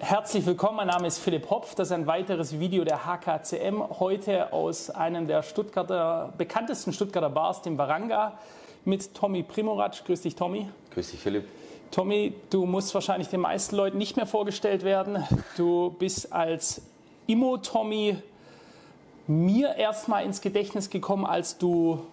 Herzlich 0.00 0.44
willkommen, 0.44 0.76
mein 0.76 0.88
Name 0.88 1.06
ist 1.06 1.18
Philipp 1.18 1.48
Hopf. 1.48 1.74
Das 1.76 1.88
ist 1.88 1.92
ein 1.92 2.06
weiteres 2.06 2.58
Video 2.58 2.84
der 2.84 3.06
HKCM. 3.06 3.80
Heute 4.00 4.52
aus 4.52 4.90
einem 4.90 5.26
der 5.26 5.42
Stuttgarter, 5.42 6.32
bekanntesten 6.36 6.92
Stuttgarter 6.92 7.30
Bars, 7.30 7.62
dem 7.62 7.78
Varanga, 7.78 8.36
mit 8.84 9.14
Tommy 9.14 9.42
Primoratsch. 9.44 10.04
Grüß 10.04 10.22
dich, 10.22 10.34
Tommy. 10.34 10.68
Grüß 10.92 11.12
dich, 11.12 11.20
Philipp. 11.20 11.48
Tommy, 11.90 12.34
du 12.50 12.66
musst 12.66 12.92
wahrscheinlich 12.92 13.28
den 13.28 13.40
meisten 13.40 13.76
Leuten 13.76 13.96
nicht 13.96 14.16
mehr 14.16 14.26
vorgestellt 14.26 14.82
werden. 14.82 15.24
Du 15.56 15.90
bist 15.98 16.32
als 16.32 16.82
Immo-Tommy 17.26 18.16
mir 19.28 19.76
erstmal 19.76 20.24
ins 20.24 20.40
Gedächtnis 20.40 20.90
gekommen, 20.90 21.24
als 21.24 21.56
du 21.56 22.04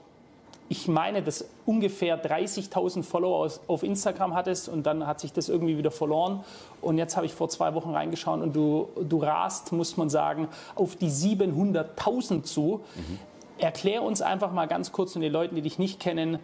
ich 0.72 0.88
meine, 0.88 1.22
dass 1.22 1.50
ungefähr 1.66 2.24
30.000 2.24 3.04
Follower 3.04 3.52
auf 3.68 3.84
Instagram 3.84 4.34
hattest 4.34 4.70
und 4.70 4.86
dann 4.86 5.06
hat 5.06 5.20
sich 5.20 5.34
das 5.34 5.50
irgendwie 5.50 5.78
wieder 5.78 5.92
verloren. 5.92 6.46
Und 6.80 6.98
jetzt 6.98 7.18
habe 7.18 7.26
ich 7.26 7.34
vor 7.34 7.50
zwei 7.50 7.74
Wochen 7.74 7.90
reingeschaut 7.90 8.40
und 8.40 8.56
du, 8.56 8.88
du 8.96 9.22
rast, 9.22 9.74
muss 9.74 9.98
man 9.98 10.10
sagen, 10.10 10.48
auf 10.76 10.96
die 10.96 11.10
700.000 11.10 12.44
zu. 12.44 12.80
Mhm. 12.96 13.20
Erklär 13.58 14.02
uns 14.02 14.22
einfach 14.22 14.54
mal 14.54 14.66
ganz 14.66 14.94
kurz 14.94 15.14
und 15.14 15.24
den 15.24 15.34
Leuten, 15.34 15.56
die 15.56 15.62
dich 15.62 15.78
nicht 15.78 16.00
kennen, 16.00 16.40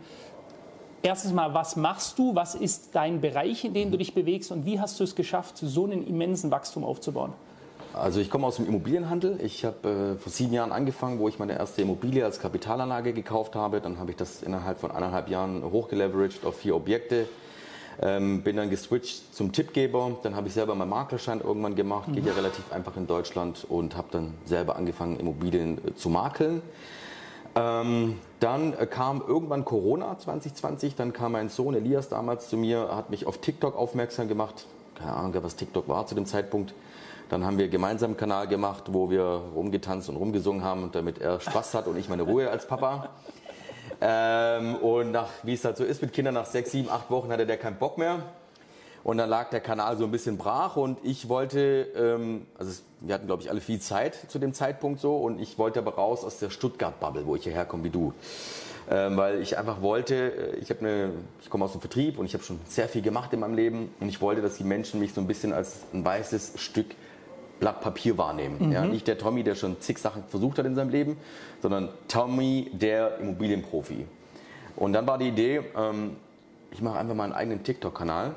erstens 1.04 1.32
mal, 1.32 1.54
was 1.54 1.78
machst 1.78 2.20
du, 2.20 2.36
was 2.36 2.54
ist 2.54 2.90
dein 2.96 3.22
Bereich, 3.22 3.64
in 3.64 3.74
dem 3.74 3.92
du 3.92 3.98
dich 3.98 4.14
bewegst 4.14 4.52
und 4.52 4.66
wie 4.66 4.82
hast 4.82 5.00
du 5.00 5.06
es 5.06 5.16
geschafft, 5.16 5.56
so 5.58 5.86
einen 5.86 6.06
immensen 6.06 6.52
Wachstum 6.52 6.84
aufzubauen? 6.84 7.32
Also 8.00 8.20
ich 8.20 8.30
komme 8.30 8.48
aus 8.48 8.58
dem 8.58 8.68
Immobilienhandel. 8.68 9.40
Ich 9.42 9.66
habe 9.66 10.16
äh, 10.16 10.20
vor 10.20 10.32
sieben 10.32 10.54
Jahren 10.54 10.72
angefangen, 10.72 11.20
wo 11.20 11.28
ich 11.28 11.40
meine 11.40 11.58
erste 11.58 11.82
Immobilie 11.82 12.24
als 12.24 12.40
Kapitalanlage 12.40 13.14
gekauft 13.14 13.56
habe. 13.56 13.82
Dann 13.82 14.00
habe 14.00 14.12
ich 14.12 14.18
das 14.18 14.44
innerhalb 14.44 14.80
von 14.80 14.92
eineinhalb 14.92 15.30
Jahren 15.30 15.64
hochgeleveraged 15.64 16.46
auf 16.46 16.58
vier 16.58 16.76
Objekte. 16.76 17.28
Ähm, 18.00 18.44
bin 18.44 18.56
dann 18.56 18.70
geswitcht 18.70 19.34
zum 19.34 19.52
Tippgeber. 19.52 20.18
Dann 20.24 20.36
habe 20.36 20.48
ich 20.48 20.54
selber 20.54 20.76
meinen 20.76 20.90
Maklerschein 20.90 21.42
irgendwann 21.42 21.76
gemacht. 21.76 22.08
Mhm. 22.08 22.14
Geht 22.14 22.26
ja 22.26 22.34
mhm. 22.34 22.40
relativ 22.40 22.72
einfach 22.72 22.96
in 22.96 23.08
Deutschland 23.08 23.66
und 23.68 23.98
habe 23.98 24.08
dann 24.12 24.34
selber 24.46 24.76
angefangen, 24.76 25.20
Immobilien 25.20 25.80
äh, 25.86 25.96
zu 25.96 26.10
makeln. 26.10 26.62
Ähm, 27.56 28.20
dann 28.40 28.74
äh, 28.74 28.86
kam 28.86 29.24
irgendwann 29.26 29.66
Corona 29.66 30.18
2020. 30.18 30.96
Dann 30.96 31.14
kam 31.14 31.32
mein 31.32 31.50
Sohn 31.50 31.74
Elias 31.74 32.10
damals 32.10 32.50
zu 32.50 32.58
mir, 32.58 32.96
hat 32.96 33.10
mich 33.10 33.26
auf 33.26 33.40
TikTok 33.40 33.76
aufmerksam 33.76 34.28
gemacht. 34.28 34.68
Keine 34.96 35.14
Ahnung, 35.14 35.34
was 35.42 35.56
TikTok 35.56 35.88
war 35.88 36.06
zu 36.06 36.16
dem 36.16 36.26
Zeitpunkt. 36.26 36.74
Dann 37.30 37.46
haben 37.46 37.58
wir 37.58 37.68
gemeinsam 37.68 38.12
einen 38.12 38.18
Kanal 38.18 38.48
gemacht, 38.48 38.86
wo 38.88 39.10
wir 39.10 39.24
rumgetanzt 39.24 40.08
und 40.10 40.16
rumgesungen 40.16 40.64
haben, 40.64 40.92
damit 40.92 41.20
er 41.20 41.40
Spaß 41.40 41.74
hat 41.74 41.88
und 41.88 41.98
ich 41.98 42.08
meine 42.08 42.24
Ruhe 42.24 42.50
als 42.50 42.66
Papa. 42.68 43.10
Ähm, 44.00 44.76
und 44.76 45.12
nach, 45.12 45.30
wie 45.44 45.54
es 45.54 45.66
halt 45.66 45.78
so 45.78 45.84
ist 45.84 46.02
mit 46.02 46.14
Kindern, 46.14 46.36
nach 46.36 46.46
sechs, 46.46 46.72
sieben, 46.72 46.90
acht 46.90 47.10
Wochen 47.10 47.32
hatte 47.32 47.46
der 47.46 47.58
keinen 47.58 47.78
Bock 47.78 47.98
mehr. 47.98 48.20
Und 49.04 49.18
dann 49.18 49.30
lag 49.30 49.50
der 49.50 49.62
Kanal 49.62 49.98
so 49.98 50.04
ein 50.04 50.12
bisschen 50.12 50.38
brach 50.38 50.76
und 50.76 51.00
ich 51.04 51.30
wollte, 51.30 51.88
ähm, 51.96 52.46
also 52.58 52.72
es, 52.72 52.84
wir 53.00 53.16
hatten 53.16 53.26
glaube 53.26 53.42
ich 53.42 53.50
alle 53.50 53.62
viel 53.62 53.80
Zeit 53.80 54.16
zu 54.30 54.38
dem 54.38 54.54
Zeitpunkt 54.54 55.00
so 55.00 55.18
und 55.18 55.40
ich 55.40 55.58
wollte 55.58 55.80
aber 55.80 55.96
raus 55.96 56.26
aus 56.26 56.40
der 56.40 56.50
Stuttgart-Bubble, 56.50 57.26
wo 57.26 57.36
ich 57.36 57.44
hierher 57.44 57.66
komme 57.66 57.86
wie 57.86 57.90
du. 57.90 58.14
Ähm, 58.90 59.18
weil 59.18 59.42
ich 59.42 59.58
einfach 59.58 59.82
wollte, 59.82 60.16
äh, 60.16 60.56
ich 60.58 60.70
habe 60.70 60.82
eine, 60.82 61.12
ich 61.42 61.50
komme 61.50 61.66
aus 61.66 61.74
dem 61.74 61.82
Vertrieb 61.82 62.18
und 62.18 62.26
ich 62.26 62.34
habe 62.34 62.44
schon 62.44 62.60
sehr 62.68 62.88
viel 62.88 63.02
gemacht 63.02 63.34
in 63.34 63.40
meinem 63.40 63.56
Leben 63.56 63.94
und 64.00 64.10
ich 64.10 64.22
wollte, 64.22 64.42
dass 64.42 64.58
die 64.58 64.64
Menschen 64.64 65.00
mich 65.00 65.14
so 65.14 65.22
ein 65.22 65.28
bisschen 65.28 65.54
als 65.54 65.80
ein 65.94 66.06
weißes 66.06 66.54
Stück 66.56 66.88
Blatt 67.60 67.82
Papier 67.82 68.18
wahrnehmen. 68.18 68.68
Mhm. 68.68 68.72
Ja, 68.72 68.86
nicht 68.86 69.08
der 69.08 69.18
Tommy, 69.18 69.44
der 69.44 69.56
schon 69.56 69.80
zig 69.82 69.98
Sachen 69.98 70.24
versucht 70.28 70.60
hat 70.60 70.66
in 70.66 70.76
seinem 70.76 70.90
Leben, 70.90 71.18
sondern 71.62 71.90
Tommy, 72.08 72.70
der 72.74 73.18
Immobilienprofi. 73.18 74.06
Und 74.76 74.94
dann 74.94 75.08
war 75.08 75.18
die 75.18 75.30
Idee, 75.30 75.62
ähm, 75.76 76.18
ich 76.72 76.82
mache 76.82 77.00
einfach 77.00 77.16
mal 77.16 77.24
einen 77.26 77.34
eigenen 77.34 77.64
TikTok-Kanal. 77.64 78.36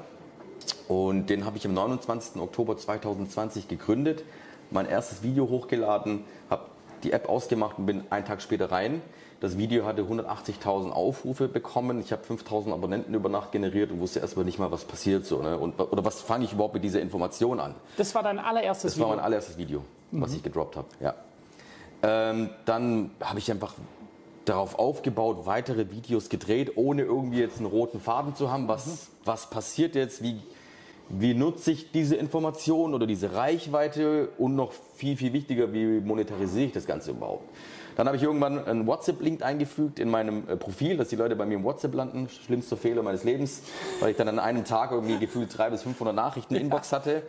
Und 0.88 1.30
den 1.30 1.44
habe 1.44 1.56
ich 1.56 1.66
am 1.66 1.75
29. 1.75 2.41
Oktober 2.41 2.76
2020 2.76 3.69
gegründet, 3.69 4.25
mein 4.70 4.86
erstes 4.86 5.22
Video 5.22 5.48
hochgeladen, 5.48 6.25
habe 6.48 6.64
die 7.03 7.12
App 7.12 7.28
ausgemacht 7.28 7.78
und 7.78 7.86
bin 7.86 8.04
einen 8.10 8.25
Tag 8.25 8.42
später 8.42 8.70
rein. 8.70 9.03
Das 9.41 9.56
Video 9.56 9.87
hatte 9.87 10.03
180.000 10.03 10.91
Aufrufe 10.91 11.49
bekommen. 11.49 12.01
Ich 12.01 12.12
habe 12.12 12.23
5.000 12.23 12.75
Abonnenten 12.75 13.15
über 13.15 13.31
Nacht 13.31 13.53
generiert 13.53 13.91
und 13.91 13.99
wusste 14.01 14.21
erstmal 14.21 14.45
nicht 14.45 14.59
mal, 14.59 14.71
was 14.71 14.84
passiert 14.84 15.25
so. 15.25 15.41
Ne? 15.41 15.56
Und, 15.56 15.81
oder 15.81 16.05
was 16.05 16.21
fange 16.21 16.45
ich 16.45 16.53
überhaupt 16.53 16.75
mit 16.75 16.84
dieser 16.84 17.01
Information 17.01 17.59
an? 17.59 17.75
Das 17.97 18.15
war 18.15 18.23
dein 18.23 18.39
allererstes 18.39 18.95
Video? 18.95 19.05
Das 19.05 19.09
war 19.09 19.17
mein 19.17 19.25
allererstes 19.25 19.56
Video, 19.56 19.83
mhm. 20.11 20.21
was 20.21 20.34
ich 20.34 20.43
gedroppt 20.43 20.77
habe. 20.77 20.89
Ja. 21.01 21.15
Ähm, 22.03 22.51
dann 22.67 23.12
habe 23.19 23.39
ich 23.39 23.51
einfach 23.51 23.75
darauf 24.45 24.78
aufgebaut, 24.78 25.47
weitere 25.47 25.91
Videos 25.91 26.28
gedreht, 26.28 26.72
ohne 26.77 27.03
irgendwie 27.03 27.39
jetzt 27.39 27.59
einen 27.59 27.67
roten 27.67 27.99
Faden 27.99 28.34
zu 28.34 28.51
haben. 28.51 28.69
Was, 28.69 28.87
mhm. 28.87 28.99
was 29.25 29.49
passiert 29.49 29.95
jetzt? 29.95 30.22
Wie, 30.22 30.39
wie 31.09 31.33
nutze 31.33 31.72
ich 31.72 31.93
diese 31.93 32.17
Information 32.17 32.93
oder 32.93 33.07
diese 33.07 33.33
Reichweite? 33.33 34.28
Und 34.37 34.55
noch 34.55 34.72
viel, 34.97 35.17
viel 35.17 35.33
wichtiger, 35.33 35.72
wie 35.72 36.01
monetarisiere 36.01 36.67
ich 36.67 36.72
das 36.72 36.84
Ganze 36.84 37.12
überhaupt? 37.12 37.49
Dann 37.97 38.06
habe 38.06 38.17
ich 38.17 38.23
irgendwann 38.23 38.65
einen 38.65 38.87
WhatsApp-Link 38.87 39.43
eingefügt 39.43 39.99
in 39.99 40.11
meinem 40.11 40.49
äh, 40.49 40.56
Profil, 40.56 40.97
dass 40.97 41.09
die 41.09 41.17
Leute 41.17 41.37
bei 41.37 41.47
mir 41.47 41.55
im 41.55 41.65
WhatsApp 41.65 41.95
landen. 41.95 42.28
Schlimmster 42.28 42.77
Fehler 42.77 43.03
meines 43.03 43.25
Lebens, 43.25 43.62
weil 44.01 44.11
ich 44.11 44.17
dann 44.17 44.28
an 44.28 44.39
einem 44.39 44.65
Tag 44.65 44.93
irgendwie 44.93 45.19
gefühlt 45.19 45.56
300 45.56 45.73
bis 45.73 45.83
500 45.83 46.15
Nachrichten 46.15 46.55
in 46.55 46.62
Inbox 46.62 46.93
hatte. 46.93 47.23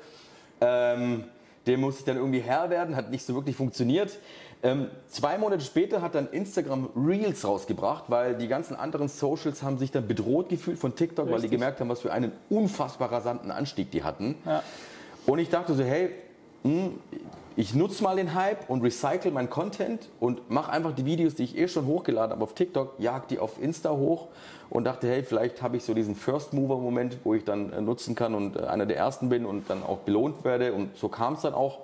Ähm, 0.60 1.26
dem 1.68 1.82
musste 1.82 2.00
ich 2.00 2.06
dann 2.06 2.18
irgendwie 2.18 2.40
Herr 2.40 2.70
werden, 2.70 2.96
hat 2.96 3.12
nicht 3.12 3.26
so 3.26 3.36
wirklich 3.36 3.56
funktioniert. 3.56 4.18
Ähm, 4.64 4.90
zwei 5.08 5.38
Monate 5.38 5.64
später 5.64 6.02
hat 6.02 6.14
dann 6.14 6.28
Instagram 6.30 6.90
Reels 6.96 7.46
rausgebracht, 7.46 8.06
weil 8.08 8.36
die 8.36 8.48
ganzen 8.48 8.76
anderen 8.76 9.08
Socials 9.08 9.64
haben 9.64 9.78
sich 9.78 9.92
dann 9.92 10.08
bedroht 10.08 10.50
gefühlt 10.50 10.78
von 10.78 10.96
TikTok, 10.96 11.26
Richtig. 11.26 11.34
weil 11.34 11.42
die 11.42 11.50
gemerkt 11.50 11.80
haben, 11.80 11.90
was 11.90 12.02
für 12.02 12.12
einen 12.12 12.32
unfassbar 12.50 13.12
rasanten 13.12 13.50
Anstieg 13.50 13.90
die 13.92 14.04
hatten. 14.04 14.36
Ja. 14.46 14.62
Und 15.26 15.40
ich 15.40 15.50
dachte 15.50 15.74
so, 15.74 15.84
hey, 15.84 16.12
mh, 16.64 16.72
hm, 16.72 17.00
ich 17.56 17.73
nutze 17.73 18.03
mal 18.03 18.16
den 18.16 18.34
Hype 18.34 18.69
und 18.69 18.81
recycle 18.81 19.31
meinen 19.31 19.50
Content 19.50 20.09
und 20.19 20.50
mache 20.50 20.72
einfach 20.72 20.94
die 20.94 21.06
Videos, 21.06 21.35
die 21.35 21.44
ich 21.44 21.57
eh 21.57 21.67
schon 21.67 21.85
hochgeladen 21.85 22.31
habe 22.31 22.44
auf 22.44 22.53
TikTok, 22.53 22.95
jag 22.97 23.28
die 23.28 23.39
auf 23.39 23.62
Insta 23.62 23.91
hoch 23.91 24.28
und 24.69 24.85
dachte, 24.85 25.07
hey, 25.07 25.23
vielleicht 25.23 25.62
habe 25.62 25.78
ich 25.78 25.84
so 25.84 25.94
diesen 25.94 26.16
First 26.16 26.53
Mover 26.53 26.78
Moment, 26.78 27.17
wo 27.23 27.34
ich 27.34 27.44
dann 27.44 27.73
äh, 27.73 27.81
nutzen 27.81 28.16
kann 28.16 28.35
und 28.35 28.56
äh, 28.56 28.62
einer 28.66 28.85
der 28.85 28.97
ersten 28.97 29.29
bin 29.29 29.45
und 29.45 29.69
dann 29.69 29.84
auch 29.84 30.00
belohnt 30.00 30.44
werde 30.44 30.73
und 30.73 30.95
so 30.97 31.09
kam 31.09 31.34
es 31.34 31.41
dann 31.41 31.53
auch. 31.53 31.79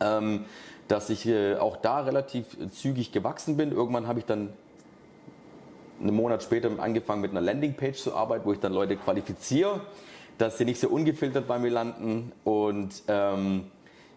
Ähm, 0.00 0.44
dass 0.88 1.10
ich 1.10 1.26
äh, 1.26 1.56
auch 1.56 1.76
da 1.76 2.00
relativ 2.00 2.56
zügig 2.70 3.12
gewachsen 3.12 3.56
bin. 3.56 3.72
Irgendwann 3.72 4.06
habe 4.06 4.18
ich 4.18 4.24
dann 4.24 4.50
einen 6.00 6.14
Monat 6.14 6.42
später 6.42 6.70
angefangen 6.78 7.22
mit 7.22 7.30
einer 7.30 7.40
Landingpage 7.40 7.98
zu 7.98 8.14
arbeiten, 8.14 8.44
wo 8.44 8.52
ich 8.52 8.60
dann 8.60 8.72
Leute 8.72 8.96
qualifiziere, 8.96 9.80
dass 10.38 10.58
sie 10.58 10.64
nicht 10.64 10.78
so 10.78 10.88
ungefiltert 10.88 11.48
bei 11.48 11.58
mir 11.58 11.70
landen 11.70 12.32
und 12.44 13.02
ähm, 13.08 13.64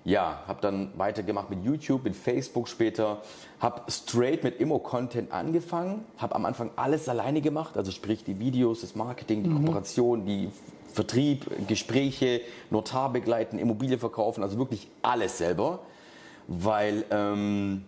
ja, 0.06 0.40
habe 0.48 0.62
dann 0.62 0.92
weitergemacht 0.98 1.50
mit 1.50 1.64
YouTube, 1.64 2.04
mit 2.04 2.16
Facebook 2.16 2.68
später, 2.68 3.22
habe 3.60 3.92
straight 3.92 4.44
mit 4.44 4.60
Immo-Content 4.60 5.32
angefangen, 5.32 6.06
habe 6.18 6.36
am 6.36 6.46
Anfang 6.46 6.72
alles 6.76 7.10
alleine 7.10 7.42
gemacht, 7.42 7.78
also 7.78 7.92
sprich 7.92 8.24
die 8.24 8.40
Videos, 8.40 8.82
das 8.82 8.96
Marketing, 8.96 9.44
die 9.44 9.50
mhm. 9.50 9.66
Kooperation, 9.66 10.26
die 10.26 10.50
Vertrieb, 10.94 11.46
Gespräche, 11.68 12.42
Notar 12.70 13.12
begleiten, 13.12 13.60
Immobilie 13.60 13.98
verkaufen, 13.98 14.42
also 14.42 14.58
wirklich 14.58 14.90
alles 15.02 15.38
selber, 15.38 15.80
weil 16.48 17.06
ähm, 17.12 17.86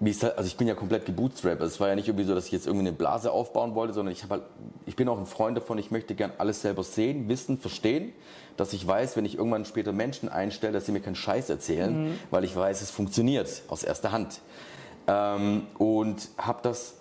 also 0.00 0.46
ich 0.46 0.56
bin 0.56 0.68
ja 0.68 0.74
komplett 0.74 1.06
gebootstrapped. 1.06 1.62
Es 1.62 1.80
war 1.80 1.88
ja 1.88 1.94
nicht 1.94 2.08
irgendwie 2.08 2.24
so, 2.24 2.34
dass 2.34 2.46
ich 2.46 2.52
jetzt 2.52 2.66
irgendwie 2.66 2.86
eine 2.86 2.96
Blase 2.96 3.32
aufbauen 3.32 3.74
wollte, 3.74 3.94
sondern 3.94 4.12
ich, 4.12 4.28
halt, 4.28 4.42
ich 4.84 4.96
bin 4.96 5.08
auch 5.08 5.18
ein 5.18 5.26
Freund 5.26 5.56
davon, 5.56 5.78
ich 5.78 5.90
möchte 5.90 6.14
gern 6.14 6.32
alles 6.38 6.62
selber 6.62 6.82
sehen, 6.82 7.28
wissen, 7.28 7.58
verstehen, 7.58 8.12
dass 8.56 8.72
ich 8.72 8.86
weiß, 8.86 9.16
wenn 9.16 9.24
ich 9.24 9.38
irgendwann 9.38 9.64
später 9.64 9.92
Menschen 9.92 10.28
einstelle, 10.28 10.72
dass 10.72 10.86
sie 10.86 10.92
mir 10.92 11.00
keinen 11.00 11.14
Scheiß 11.14 11.50
erzählen, 11.50 12.08
mhm. 12.08 12.18
weil 12.30 12.44
ich 12.44 12.54
weiß, 12.54 12.82
es 12.82 12.90
funktioniert 12.90 13.62
aus 13.68 13.82
erster 13.82 14.12
Hand. 14.12 14.40
Ähm, 15.08 15.66
und 15.78 16.28
habe 16.36 16.60
das 16.62 16.94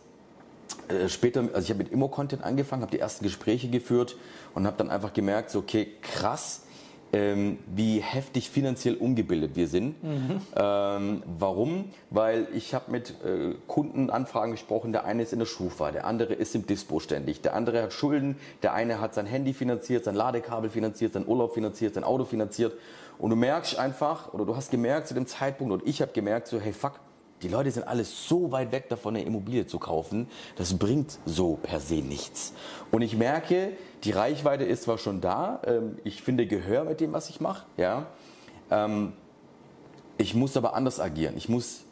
äh, 0.88 1.09
später, 1.09 1.41
also 1.41 1.62
ich 1.62 1.69
habe 1.69 1.80
mit 1.80 1.91
Immo-Content 1.91 2.44
angefangen, 2.44 2.81
habe 2.81 2.91
die 2.91 3.00
ersten 3.00 3.24
Gespräche 3.24 3.69
geführt 3.69 4.15
und 4.53 4.65
habe 4.65 4.77
dann 4.77 4.89
einfach 4.89 5.13
gemerkt, 5.13 5.50
so 5.50 5.59
okay, 5.59 5.88
krass, 6.01 6.64
ähm, 7.13 7.60
wie 7.68 8.00
heftig 8.00 8.50
finanziell 8.50 8.96
umgebildet 8.96 9.56
wir 9.56 9.68
sind. 9.68 10.04
Mhm. 10.04 10.42
Ähm, 10.56 11.24
warum? 11.40 11.86
Weil 12.10 12.48
ich 12.54 12.74
habe 12.74 12.92
mit 12.92 13.12
äh, 13.24 13.56
Kundenanfragen 13.68 14.52
gesprochen, 14.52 14.92
der 14.92 15.06
eine 15.06 15.24
ist 15.24 15.34
in 15.34 15.40
der 15.40 15.46
Schufa, 15.46 15.92
der 15.92 16.06
andere 16.06 16.34
ist 16.34 16.56
im 16.56 16.66
Dispo 16.66 17.00
ständig, 17.00 17.42
der 17.42 17.56
andere 17.56 17.84
hat 17.84 17.94
Schulden, 17.94 18.38
der 18.63 18.74
eine 18.74 19.00
hat 19.00 19.13
sein 19.13 19.25
Handy 19.25 19.54
finanziert, 19.54 20.04
sein 20.04 20.16
Ladekabel 20.16 20.69
finanziert, 20.69 21.13
sein 21.13 21.28
Urlaub 21.28 21.54
finanziert, 21.54 21.94
sein 21.94 22.04
Auto 22.04 22.25
finanziert 22.25 22.74
Und 23.18 23.30
du 23.30 23.36
merkst 23.36 23.80
einfach, 23.80 24.34
oder 24.34 24.46
du 24.46 24.56
hast 24.56 24.72
gemerkt 24.72 25.08
zu 25.08 25.13
dem 25.13 25.28
Zeitpunkt, 25.28 25.74
und 25.74 25.88
ich 25.88 26.01
habe 26.01 26.12
gemerkt, 26.12 26.48
so, 26.48 26.60
hey, 26.60 26.74
fuck, 26.74 27.00
die 27.42 27.48
Leute 27.48 27.72
sind 27.72 27.88
alle 27.88 28.04
so 28.06 28.52
weit 28.52 28.72
weg 28.72 28.90
davon, 28.90 29.16
eine 29.16 29.26
Immobilie 29.26 29.68
zu 29.68 29.80
kaufen, 29.80 30.28
das 30.56 30.78
bringt 30.78 31.20
so 31.26 31.60
per 31.62 31.80
se 31.80 31.96
nichts. 31.96 32.54
Und 32.92 33.02
ich 33.02 33.16
merke, 33.18 33.74
die 34.04 34.12
Reichweite 34.12 34.64
ist 34.64 34.84
zwar 34.84 34.98
schon 34.98 35.22
da, 35.22 35.62
ähm, 35.66 35.98
ich 36.04 36.22
finde 36.22 36.48
Gehör 36.48 36.86
mit 36.86 37.02
dem, 37.02 37.14
was 37.14 37.30
ich 37.30 37.42
mache, 37.42 37.66
ja. 37.78 38.08
Ähm, 38.72 39.14
ich 40.18 40.34
muss 40.34 40.56
aber 40.56 40.76
anders 40.76 41.00
agieren. 41.00 41.36
Ich 41.36 41.50
muss 41.50 41.84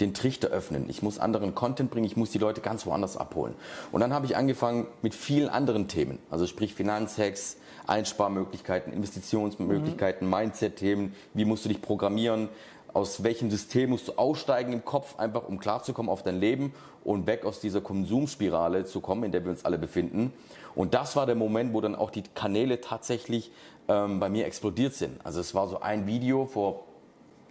den 0.00 0.14
Trichter 0.14 0.48
öffnen. 0.48 0.86
Ich 0.88 1.02
muss 1.02 1.18
anderen 1.18 1.54
Content 1.54 1.90
bringen. 1.90 2.06
Ich 2.06 2.16
muss 2.16 2.30
die 2.30 2.38
Leute 2.38 2.60
ganz 2.60 2.86
woanders 2.86 3.16
abholen. 3.16 3.54
Und 3.92 4.00
dann 4.00 4.12
habe 4.12 4.26
ich 4.26 4.36
angefangen 4.36 4.88
mit 5.00 5.14
vielen 5.14 5.48
anderen 5.48 5.86
Themen. 5.86 6.18
Also 6.28 6.46
sprich 6.46 6.74
Finanzhacks, 6.74 7.56
Einsparmöglichkeiten, 7.86 8.92
Investitionsmöglichkeiten, 8.92 10.26
mhm. 10.26 10.34
Mindset-Themen. 10.34 11.14
Wie 11.34 11.44
musst 11.44 11.64
du 11.64 11.68
dich 11.68 11.80
programmieren? 11.80 12.48
Aus 12.94 13.22
welchem 13.22 13.50
System 13.50 13.90
musst 13.90 14.08
du 14.08 14.12
aussteigen 14.12 14.72
im 14.72 14.84
Kopf, 14.84 15.18
einfach 15.18 15.48
um 15.48 15.58
klarzukommen 15.58 16.10
auf 16.10 16.22
dein 16.22 16.38
Leben 16.38 16.74
und 17.04 17.26
weg 17.26 17.44
aus 17.44 17.60
dieser 17.60 17.80
Konsumspirale 17.80 18.84
zu 18.84 19.00
kommen, 19.00 19.24
in 19.24 19.32
der 19.32 19.44
wir 19.44 19.50
uns 19.50 19.64
alle 19.64 19.78
befinden. 19.78 20.32
Und 20.74 20.94
das 20.94 21.16
war 21.16 21.26
der 21.26 21.34
Moment, 21.34 21.72
wo 21.72 21.80
dann 21.80 21.94
auch 21.94 22.10
die 22.10 22.22
Kanäle 22.34 22.80
tatsächlich 22.80 23.50
ähm, 23.88 24.20
bei 24.20 24.28
mir 24.28 24.46
explodiert 24.46 24.94
sind. 24.94 25.24
Also 25.24 25.40
es 25.40 25.54
war 25.54 25.68
so 25.68 25.80
ein 25.80 26.06
Video 26.06 26.46
vor 26.46 26.84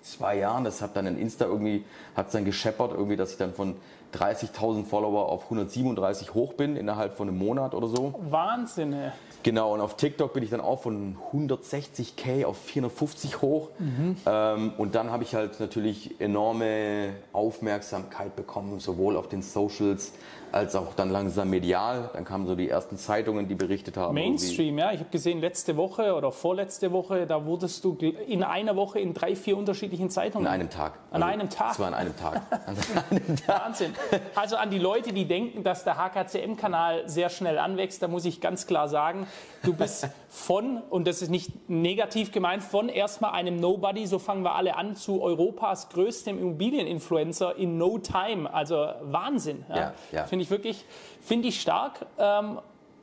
zwei 0.01 0.37
Jahren, 0.37 0.63
das 0.63 0.81
hat 0.81 0.95
dann 0.95 1.07
in 1.07 1.17
Insta 1.17 1.45
irgendwie, 1.45 1.85
hat 2.15 2.33
dann 2.33 2.45
gescheppert, 2.45 2.91
irgendwie, 2.91 3.15
dass 3.15 3.31
ich 3.31 3.37
dann 3.37 3.53
von 3.53 3.75
30.000 4.13 4.85
Follower 4.85 5.29
auf 5.29 5.43
137 5.45 6.33
hoch 6.33 6.53
bin 6.53 6.75
innerhalb 6.75 7.15
von 7.15 7.27
einem 7.27 7.37
Monat 7.37 7.73
oder 7.73 7.87
so. 7.87 8.13
Wahnsinn, 8.29 8.93
ey. 8.93 9.11
Genau, 9.43 9.73
und 9.73 9.81
auf 9.81 9.97
TikTok 9.97 10.33
bin 10.33 10.43
ich 10.43 10.51
dann 10.51 10.61
auch 10.61 10.83
von 10.83 11.17
160k 11.33 12.45
auf 12.45 12.57
450 12.57 13.41
hoch. 13.41 13.69
Mhm. 13.79 14.15
Ähm, 14.25 14.73
und 14.77 14.95
dann 14.95 15.11
habe 15.11 15.23
ich 15.23 15.33
halt 15.33 15.59
natürlich 15.59 16.19
enorme 16.19 17.13
Aufmerksamkeit 17.33 18.35
bekommen, 18.35 18.79
sowohl 18.79 19.17
auf 19.17 19.27
den 19.29 19.41
Socials 19.41 20.13
als 20.51 20.75
auch 20.75 20.93
dann 20.93 21.09
langsam 21.09 21.49
medial. 21.49 22.09
Dann 22.13 22.25
kamen 22.25 22.45
so 22.45 22.55
die 22.55 22.69
ersten 22.69 22.97
Zeitungen, 22.97 23.47
die 23.47 23.55
berichtet 23.55 23.97
haben. 23.97 24.13
Mainstream, 24.13 24.77
ja. 24.77 24.91
Ich 24.91 24.99
habe 24.99 25.09
gesehen, 25.09 25.39
letzte 25.39 25.77
Woche 25.77 26.15
oder 26.15 26.31
vorletzte 26.31 26.91
Woche, 26.91 27.27
da 27.27 27.45
wurdest 27.45 27.83
du 27.83 27.97
in 28.27 28.43
einer 28.43 28.75
Woche 28.75 28.99
in 28.99 29.13
drei, 29.13 29.35
vier 29.35 29.57
unterschiedlichen 29.57 30.09
Zeitungen. 30.09 30.47
An 30.47 30.53
einem 30.53 30.69
Tag. 30.69 30.93
An 31.11 31.23
also, 31.23 31.33
einem 31.33 31.49
Tag? 31.49 31.67
Das 31.69 31.79
war 31.79 31.87
an 31.87 31.93
einem 31.93 32.15
Tag. 32.17 32.41
an 32.51 32.77
einem 33.09 33.35
Tag. 33.37 33.65
Wahnsinn. 33.65 33.93
Also 34.35 34.55
an 34.57 34.69
die 34.69 34.79
Leute, 34.79 35.13
die 35.13 35.25
denken, 35.25 35.63
dass 35.63 35.83
der 35.83 35.97
HKCM-Kanal 35.97 37.07
sehr 37.07 37.29
schnell 37.29 37.57
anwächst, 37.57 38.01
da 38.01 38.07
muss 38.07 38.25
ich 38.25 38.41
ganz 38.41 38.67
klar 38.67 38.89
sagen, 38.89 39.27
du 39.63 39.73
bist 39.73 40.07
von, 40.33 40.81
und 40.89 41.07
das 41.07 41.21
ist 41.21 41.27
nicht 41.27 41.69
negativ 41.69 42.31
gemeint, 42.31 42.63
von 42.63 42.87
erstmal 42.87 43.31
einem 43.31 43.57
Nobody, 43.57 44.07
so 44.07 44.17
fangen 44.17 44.43
wir 44.43 44.55
alle 44.55 44.77
an, 44.77 44.95
zu 44.95 45.21
Europas 45.21 45.89
größtem 45.89 46.39
Immobilieninfluencer 46.39 47.57
in 47.57 47.77
no 47.77 47.97
time. 47.97 48.51
Also 48.53 48.87
Wahnsinn. 49.01 49.65
Ja, 49.67 49.75
ja, 49.75 49.93
ja. 50.13 50.23
Finde 50.23 50.43
ich 50.43 50.49
wirklich, 50.49 50.85
finde 51.19 51.49
ich 51.49 51.59
stark. 51.59 52.05
Ähm, 52.17 52.59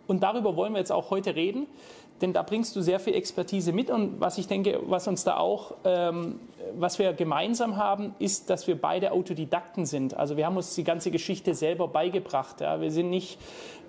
und 0.07 0.23
darüber 0.23 0.57
wollen 0.57 0.73
wir 0.73 0.79
jetzt 0.79 0.91
auch 0.91 1.11
heute 1.11 1.37
reden, 1.37 1.67
denn 2.23 2.33
da 2.33 2.43
bringst 2.43 2.75
du 2.75 2.81
sehr 2.81 2.99
viel 2.99 3.15
Expertise 3.15 3.75
mit. 3.75 3.91
Und 3.91 4.23
was 4.23 4.39
ich 4.39 4.47
denke, 4.47 4.81
was 4.87 5.07
uns 5.07 5.23
da 5.23 5.37
auch, 5.37 5.75
ähm, 5.85 6.41
was 6.79 6.99
wir 6.99 7.13
gemeinsam 7.13 7.77
haben, 7.77 8.15
ist, 8.19 8.49
dass 8.49 8.67
wir 8.67 8.81
beide 8.81 9.13
Autodidakten 9.13 9.85
sind. 9.85 10.15
Also 10.15 10.39
wir 10.39 10.47
haben 10.47 10.57
uns 10.57 10.75
die 10.75 10.85
ganze 10.85 11.11
Geschichte 11.11 11.55
selber 11.55 11.89
beigebracht. 11.89 12.63
Ja. 12.63 12.81
Wir 12.81 12.91
sind 12.91 13.11
nicht 13.11 13.39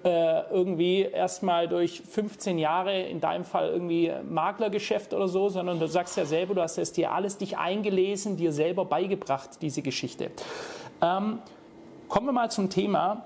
irgendwie 0.03 1.01
erstmal 1.01 1.67
durch 1.67 2.01
15 2.01 2.57
Jahre, 2.57 3.01
in 3.01 3.19
deinem 3.19 3.43
Fall 3.43 3.69
irgendwie 3.69 4.11
Maklergeschäft 4.29 5.13
oder 5.13 5.27
so, 5.27 5.49
sondern 5.49 5.79
du 5.79 5.87
sagst 5.87 6.15
ja 6.15 6.25
selber, 6.25 6.55
du 6.55 6.61
hast 6.61 6.77
es 6.77 6.93
dir 6.93 7.11
alles 7.11 7.37
dich 7.37 7.57
eingelesen, 7.57 8.37
dir 8.37 8.53
selber 8.53 8.85
beigebracht, 8.85 9.61
diese 9.61 9.81
Geschichte. 9.81 10.31
Ähm, 11.01 11.39
kommen 12.07 12.27
wir 12.27 12.31
mal 12.31 12.49
zum 12.49 12.69
Thema, 12.69 13.25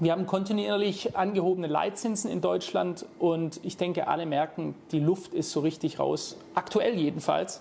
wir 0.00 0.10
haben 0.10 0.26
kontinuierlich 0.26 1.16
angehobene 1.16 1.68
Leitzinsen 1.68 2.30
in 2.30 2.40
Deutschland 2.40 3.06
und 3.20 3.60
ich 3.62 3.76
denke, 3.76 4.08
alle 4.08 4.26
merken, 4.26 4.74
die 4.90 4.98
Luft 4.98 5.32
ist 5.32 5.52
so 5.52 5.60
richtig 5.60 6.00
raus. 6.00 6.36
Aktuell 6.54 6.94
jedenfalls. 6.94 7.60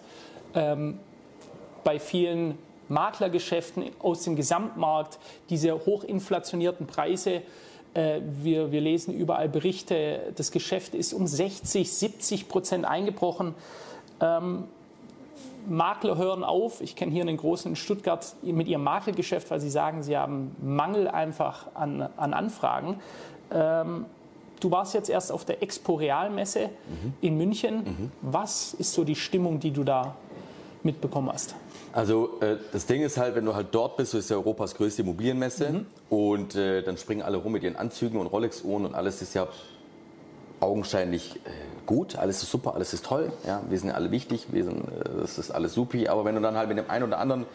Ähm, 0.55 0.99
bei 1.83 1.99
vielen 1.99 2.57
Maklergeschäften 2.89 3.85
aus 3.99 4.23
dem 4.23 4.35
Gesamtmarkt, 4.35 5.19
diese 5.49 5.85
hochinflationierten 5.85 6.87
Preise. 6.87 7.41
Äh, 7.93 8.21
wir, 8.41 8.71
wir 8.71 8.81
lesen 8.81 9.13
überall 9.13 9.49
Berichte, 9.49 10.33
das 10.35 10.51
Geschäft 10.51 10.95
ist 10.95 11.13
um 11.13 11.27
60, 11.27 11.91
70 11.91 12.47
Prozent 12.47 12.85
eingebrochen. 12.85 13.55
Ähm, 14.19 14.65
Makler 15.67 16.17
hören 16.17 16.43
auf. 16.43 16.81
Ich 16.81 16.95
kenne 16.95 17.11
hier 17.11 17.21
einen 17.21 17.37
großen 17.37 17.71
in 17.71 17.75
Stuttgart 17.75 18.35
mit 18.41 18.67
ihrem 18.67 18.83
Maklergeschäft, 18.83 19.51
weil 19.51 19.59
sie 19.59 19.69
sagen, 19.69 20.03
sie 20.03 20.17
haben 20.17 20.55
Mangel 20.61 21.07
einfach 21.07 21.67
an, 21.75 22.09
an 22.17 22.33
Anfragen. 22.33 22.99
Ähm, 23.51 24.05
du 24.59 24.71
warst 24.71 24.93
jetzt 24.93 25.09
erst 25.09 25.31
auf 25.31 25.45
der 25.45 25.61
Expo 25.61 25.95
Realmesse 25.95 26.67
mhm. 26.69 27.13
in 27.21 27.37
München. 27.37 27.77
Mhm. 27.77 28.11
Was 28.21 28.73
ist 28.73 28.93
so 28.93 29.03
die 29.03 29.15
Stimmung, 29.15 29.59
die 29.59 29.71
du 29.71 29.83
da 29.83 30.15
mitbekommen 30.83 31.29
hast? 31.31 31.55
Also 31.93 32.39
äh, 32.41 32.57
das 32.71 32.85
Ding 32.85 33.01
ist 33.01 33.17
halt, 33.17 33.35
wenn 33.35 33.45
du 33.45 33.53
halt 33.53 33.67
dort 33.71 33.97
bist, 33.97 34.11
so 34.11 34.17
ist 34.17 34.29
ja 34.29 34.37
Europas 34.37 34.75
größte 34.75 35.01
Immobilienmesse 35.01 35.69
mhm. 35.69 35.85
und 36.09 36.55
äh, 36.55 36.83
dann 36.83 36.97
springen 36.97 37.21
alle 37.21 37.37
rum 37.37 37.51
mit 37.51 37.63
ihren 37.63 37.75
Anzügen 37.75 38.19
und 38.19 38.27
Rolex-Uhren 38.27 38.85
und 38.85 38.95
alles 38.95 39.21
ist 39.21 39.33
ja 39.33 39.47
augenscheinlich 40.61 41.37
äh, 41.37 41.49
gut, 41.85 42.15
alles 42.15 42.43
ist 42.43 42.51
super, 42.51 42.75
alles 42.75 42.93
ist 42.93 43.05
toll, 43.05 43.33
ja, 43.45 43.61
wir 43.67 43.77
sind 43.77 43.89
ja 43.89 43.95
alle 43.95 44.11
wichtig, 44.11 44.47
wir 44.51 44.63
sind, 44.63 44.83
äh, 44.87 45.19
das 45.19 45.37
ist 45.37 45.51
alles 45.51 45.73
supi, 45.73 46.07
aber 46.07 46.23
wenn 46.23 46.35
du 46.35 46.41
dann 46.41 46.55
halt 46.55 46.69
mit 46.69 46.77
dem 46.77 46.89
einen 46.89 47.05
oder 47.05 47.19
anderen 47.19 47.45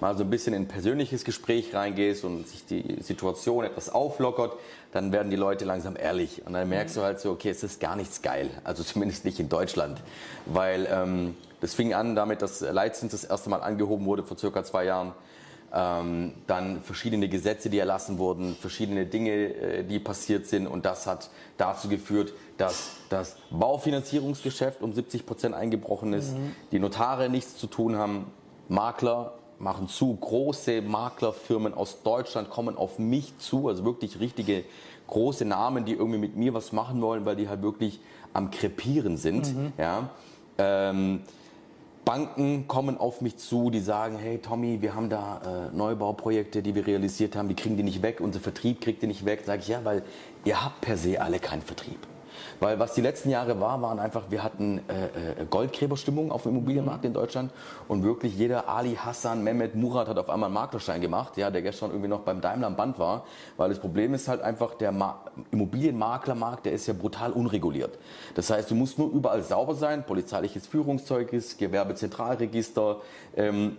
mal 0.00 0.16
so 0.16 0.24
ein 0.24 0.30
bisschen 0.30 0.52
in 0.52 0.64
ein 0.64 0.68
persönliches 0.68 1.24
Gespräch 1.24 1.74
reingehst 1.74 2.24
und 2.24 2.46
sich 2.46 2.66
die 2.66 2.98
Situation 3.00 3.64
etwas 3.64 3.88
auflockert, 3.88 4.52
dann 4.92 5.10
werden 5.10 5.30
die 5.30 5.36
Leute 5.36 5.64
langsam 5.64 5.96
ehrlich. 5.96 6.42
Und 6.44 6.52
dann 6.52 6.68
merkst 6.68 6.96
du 6.96 7.00
halt 7.00 7.18
so, 7.18 7.30
okay, 7.30 7.48
es 7.48 7.62
ist 7.62 7.80
gar 7.80 7.96
nichts 7.96 8.20
geil, 8.20 8.50
also 8.64 8.82
zumindest 8.82 9.24
nicht 9.24 9.40
in 9.40 9.48
Deutschland, 9.48 10.02
weil 10.44 10.86
ähm, 10.90 11.34
das 11.66 11.74
fing 11.74 11.94
an 11.94 12.14
damit, 12.14 12.42
dass 12.42 12.60
Leitzins 12.60 13.10
das 13.10 13.24
erste 13.24 13.50
Mal 13.50 13.60
angehoben 13.60 14.06
wurde 14.06 14.22
vor 14.22 14.38
circa 14.38 14.62
zwei 14.62 14.84
Jahren 14.84 15.12
ähm, 15.74 16.32
dann 16.46 16.80
verschiedene 16.82 17.28
Gesetze, 17.28 17.70
die 17.70 17.78
erlassen 17.78 18.18
wurden, 18.18 18.54
verschiedene 18.54 19.04
Dinge, 19.04 19.32
äh, 19.32 19.84
die 19.84 19.98
passiert 19.98 20.46
sind. 20.46 20.68
Und 20.68 20.86
das 20.86 21.08
hat 21.08 21.28
dazu 21.56 21.88
geführt, 21.88 22.32
dass 22.56 22.90
das 23.08 23.36
Baufinanzierungsgeschäft 23.50 24.80
um 24.80 24.92
70 24.92 25.26
Prozent 25.26 25.54
eingebrochen 25.56 26.12
ist, 26.12 26.36
mhm. 26.36 26.54
die 26.70 26.78
Notare 26.78 27.28
nichts 27.28 27.56
zu 27.56 27.66
tun 27.66 27.96
haben, 27.96 28.26
Makler 28.68 29.34
machen 29.58 29.88
zu, 29.88 30.14
große 30.14 30.82
Maklerfirmen 30.82 31.74
aus 31.74 32.02
Deutschland 32.02 32.48
kommen 32.48 32.76
auf 32.76 32.98
mich 32.98 33.36
zu, 33.38 33.68
also 33.68 33.84
wirklich 33.84 34.20
richtige 34.20 34.64
große 35.08 35.44
Namen, 35.44 35.84
die 35.84 35.94
irgendwie 35.94 36.18
mit 36.18 36.36
mir 36.36 36.54
was 36.54 36.72
machen 36.72 37.00
wollen, 37.02 37.24
weil 37.24 37.34
die 37.36 37.48
halt 37.48 37.62
wirklich 37.62 37.98
am 38.34 38.50
Krepieren 38.50 39.16
sind. 39.16 39.54
Mhm. 39.54 39.72
Ja. 39.78 40.10
Ähm, 40.58 41.22
Banken 42.06 42.68
kommen 42.68 42.98
auf 42.98 43.20
mich 43.20 43.36
zu, 43.36 43.68
die 43.68 43.80
sagen, 43.80 44.16
hey 44.16 44.38
Tommy, 44.38 44.80
wir 44.80 44.94
haben 44.94 45.10
da 45.10 45.70
äh, 45.72 45.76
Neubauprojekte, 45.76 46.62
die 46.62 46.76
wir 46.76 46.86
realisiert 46.86 47.34
haben, 47.34 47.48
die 47.48 47.56
kriegen 47.56 47.76
die 47.76 47.82
nicht 47.82 48.00
weg, 48.00 48.20
unser 48.20 48.38
Vertrieb 48.38 48.80
kriegt 48.80 49.02
die 49.02 49.08
nicht 49.08 49.24
weg. 49.24 49.42
Sage 49.44 49.62
ich, 49.62 49.68
ja, 49.68 49.84
weil 49.84 50.04
ihr 50.44 50.64
habt 50.64 50.80
per 50.82 50.96
se 50.96 51.20
alle 51.20 51.40
keinen 51.40 51.62
Vertrieb. 51.62 51.98
Weil 52.60 52.78
was 52.78 52.94
die 52.94 53.00
letzten 53.00 53.30
Jahre 53.30 53.60
war, 53.60 53.80
waren 53.82 53.98
einfach, 53.98 54.24
wir 54.30 54.42
hatten 54.42 54.80
äh, 54.88 55.42
äh, 55.42 55.46
Goldgräberstimmung 55.48 56.32
auf 56.32 56.42
dem 56.42 56.52
Immobilienmarkt 56.52 57.04
in 57.04 57.12
Deutschland 57.12 57.52
und 57.88 58.02
wirklich 58.02 58.36
jeder 58.36 58.68
Ali, 58.68 58.94
Hassan, 58.96 59.44
Mehmet, 59.44 59.74
Murat 59.74 60.08
hat 60.08 60.18
auf 60.18 60.30
einmal 60.30 60.48
einen 60.48 60.54
Maklerschein 60.54 61.00
gemacht, 61.00 61.36
ja, 61.36 61.50
der 61.50 61.62
gestern 61.62 61.90
irgendwie 61.90 62.08
noch 62.08 62.20
beim 62.20 62.40
Daimler 62.40 62.66
am 62.66 62.76
Band 62.76 62.98
war. 62.98 63.24
Weil 63.56 63.68
das 63.68 63.78
Problem 63.78 64.14
ist 64.14 64.28
halt 64.28 64.40
einfach, 64.40 64.74
der 64.74 64.92
Ma 64.92 65.20
Immobilienmaklermarkt, 65.50 66.66
der 66.66 66.72
ist 66.72 66.86
ja 66.86 66.94
brutal 66.94 67.32
unreguliert. 67.32 67.98
Das 68.34 68.50
heißt, 68.50 68.70
du 68.70 68.74
musst 68.74 68.98
nur 68.98 69.10
überall 69.10 69.42
sauber 69.42 69.74
sein, 69.74 70.04
polizeiliches 70.04 70.66
Führungszeugnis, 70.66 71.56
Gewerbezentralregister, 71.56 73.00
ähm, 73.36 73.76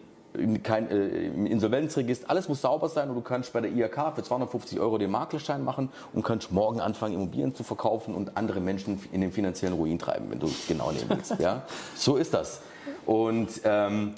kein 0.63 0.89
äh, 0.89 1.27
Insolvenzregister, 1.27 2.29
alles 2.29 2.47
muss 2.49 2.61
sauber 2.61 2.89
sein 2.89 3.09
und 3.09 3.15
du 3.15 3.21
kannst 3.21 3.53
bei 3.53 3.61
der 3.61 3.71
IHK 3.71 4.15
für 4.15 4.23
250 4.23 4.79
Euro 4.79 4.97
den 4.97 5.11
Maklerschein 5.11 5.63
machen 5.63 5.89
und 6.13 6.23
kannst 6.23 6.51
morgen 6.51 6.79
anfangen, 6.79 7.13
Immobilien 7.15 7.55
zu 7.55 7.63
verkaufen 7.63 8.15
und 8.15 8.37
andere 8.37 8.59
Menschen 8.59 8.99
in 9.11 9.21
den 9.21 9.31
finanziellen 9.31 9.75
Ruin 9.75 9.99
treiben, 9.99 10.29
wenn 10.29 10.39
du 10.39 10.47
es 10.47 10.67
genau 10.67 10.91
nehmen 10.91 11.09
willst. 11.09 11.39
ja? 11.39 11.63
So 11.95 12.15
ist 12.17 12.33
das. 12.33 12.61
Und 13.05 13.49
ähm, 13.63 14.13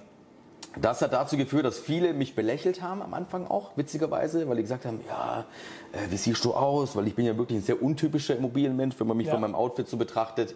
das 0.76 1.02
hat 1.02 1.14
dazu 1.14 1.36
geführt, 1.36 1.66
dass 1.66 1.80
viele 1.80 2.14
mich 2.14 2.36
belächelt 2.36 2.82
haben 2.82 3.02
am 3.02 3.14
Anfang 3.14 3.48
auch, 3.48 3.72
witzigerweise, 3.76 4.48
weil 4.48 4.58
die 4.58 4.62
gesagt 4.62 4.86
haben, 4.86 5.02
ja, 5.08 5.46
äh, 5.92 6.12
wie 6.12 6.18
siehst 6.18 6.46
du 6.46 6.54
aus? 6.54 6.96
Weil 6.96 7.08
ich 7.08 7.16
bin 7.16 7.26
ja 7.26 7.38
wirklich 7.38 7.60
ein 7.60 7.64
sehr 7.64 7.82
untypischer 7.82 8.36
Immobilienmensch, 8.36 9.00
wenn 9.00 9.08
man 9.08 9.18
mich 9.18 9.28
ja. 9.28 9.34
von 9.34 9.42
meinem 9.42 9.56
Outfit 9.56 9.88
so 9.88 9.98
betrachtet. 9.98 10.56